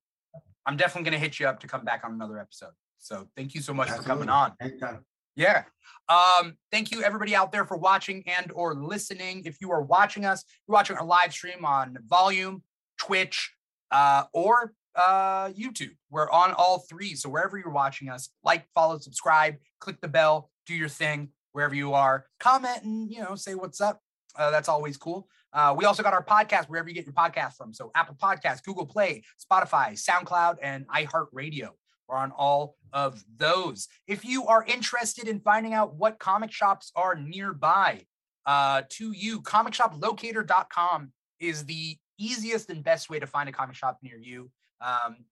[0.66, 2.72] I'm definitely gonna hit you up to come back on another episode.
[2.98, 4.04] So thank you so much Absolutely.
[4.04, 4.54] for coming on.
[4.62, 5.06] Anytime.
[5.36, 5.64] Yeah.
[6.08, 9.44] Um, thank you everybody out there for watching and or listening.
[9.46, 12.64] If you are watching us, you're watching our live stream on Volume,
[12.98, 13.54] Twitch,
[13.92, 15.96] uh, or uh, YouTube.
[16.10, 17.16] We're on all three.
[17.16, 21.76] So wherever you're watching us, like, follow, subscribe, click the bell, do your thing wherever
[21.76, 22.26] you are.
[22.40, 24.02] Comment and you know say what's up.
[24.36, 25.28] Uh, that's always cool.
[25.54, 27.74] Uh, we also got our podcast wherever you get your podcast from.
[27.74, 31.70] So Apple Podcasts, Google Play, Spotify, SoundCloud, and iHeartRadio.
[32.10, 33.88] We're on all of those.
[34.06, 38.02] If you are interested in finding out what comic shops are nearby
[38.46, 44.00] uh, to you, comicshoplocator.com is the easiest and best way to find a comic shop
[44.04, 44.52] near you.
[44.86, 45.26] Um,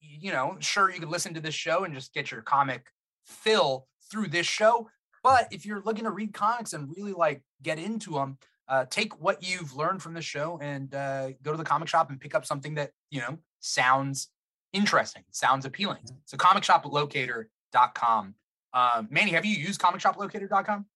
[0.00, 2.86] you know, sure, you could listen to this show and just get your comic
[3.24, 4.88] fill through this show.
[5.22, 8.38] But if you're looking to read comics and really like get into them,
[8.68, 12.10] uh, take what you've learned from the show and uh, go to the comic shop
[12.10, 14.28] and pick up something that, you know, sounds
[14.72, 16.02] interesting, sounds appealing.
[16.24, 18.34] So comicshoplocator.com.
[18.72, 20.86] Uh, Manny, have you used comicshoplocator.com?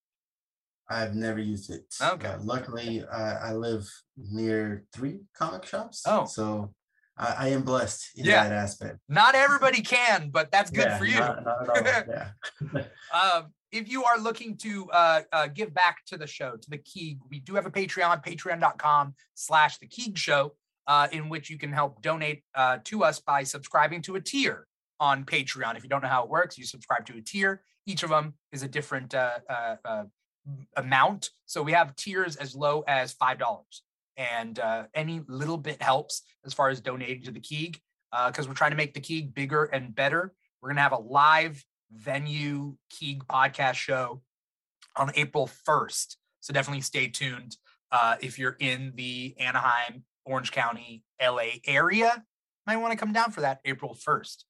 [0.89, 1.85] I've never used it.
[2.03, 2.27] Okay.
[2.29, 6.03] Uh, luckily, I live near three comic shops.
[6.05, 6.25] Oh.
[6.25, 6.75] So
[7.21, 8.45] I, I am blessed in yeah.
[8.45, 8.99] that aspect.
[9.09, 11.19] Not everybody can, but that's good yeah, for you.
[11.19, 12.83] Not, not yeah.
[13.13, 16.79] um, if you are looking to uh, uh, give back to the show, to the
[16.79, 20.55] Keeg, we do have a Patreon, patreon.com slash the Keeg show,
[20.87, 24.67] uh, in which you can help donate uh, to us by subscribing to a tier
[24.99, 25.77] on Patreon.
[25.77, 27.63] If you don't know how it works, you subscribe to a tier.
[27.87, 30.05] Each of them is a different uh, uh,
[30.77, 31.31] amount.
[31.47, 33.39] So we have tiers as low as $5
[34.17, 37.81] and uh, any little bit helps as far as donating to the Keeg
[38.27, 40.33] because uh, we're trying to make the Keeg bigger and better.
[40.61, 44.23] We're gonna have a live venue Keeg podcast show
[44.97, 46.17] on April 1st.
[46.41, 47.57] So definitely stay tuned
[47.93, 52.25] uh, if you're in the Anaheim, Orange County, LA area.
[52.67, 54.45] Might want to come down for that April 1st.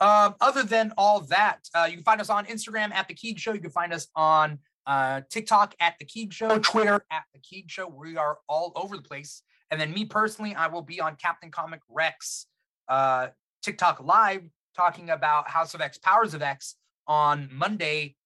[0.00, 3.38] Um, other than all that, uh, you can find us on Instagram at the Keeg
[3.38, 3.52] Show.
[3.52, 7.70] You can find us on uh, TikTok at the Keeg Show, Twitter at the Keeg
[7.70, 7.88] Show.
[7.88, 9.42] We are all over the place.
[9.70, 12.46] And then me personally, I will be on Captain Comic Rex
[12.88, 13.28] uh,
[13.62, 14.42] TikTok live
[14.76, 18.16] talking about House of X, Powers of X on Monday,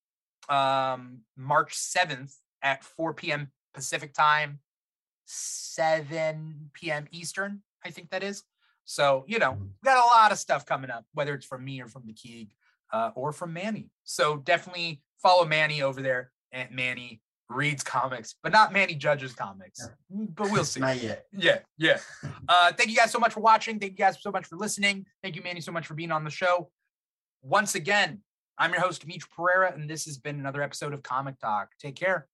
[0.49, 3.51] um, March 7th at 4 p.m.
[3.75, 4.59] Pacific time,
[5.27, 7.07] 7 p.m.
[7.13, 8.43] Eastern, I think that is.
[8.85, 11.87] So, you know, got a lot of stuff coming up, whether it's from me or
[11.87, 12.51] from the Keeg
[12.93, 13.91] uh, or from Manny.
[14.05, 17.21] So definitely follow Manny over there Aunt Manny
[17.51, 19.89] reads comics, but not Manny judges comics.
[20.15, 20.81] Mm, but we'll see.
[20.81, 21.27] not yet.
[21.33, 21.99] Yeah, yeah.
[22.49, 23.79] Uh, thank you guys so much for watching.
[23.79, 25.05] Thank you guys so much for listening.
[25.23, 26.71] Thank you, Manny, so much for being on the show.
[27.43, 28.21] Once again,
[28.57, 31.69] I'm your host, Dimithri Perera, and this has been another episode of Comic Talk.
[31.79, 32.27] Take care.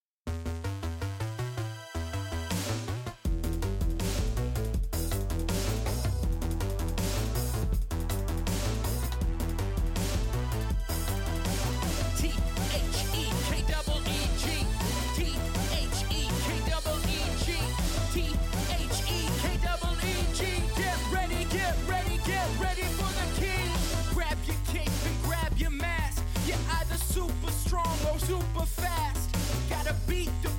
[28.19, 29.31] Super fast.
[29.69, 30.53] Gotta beat the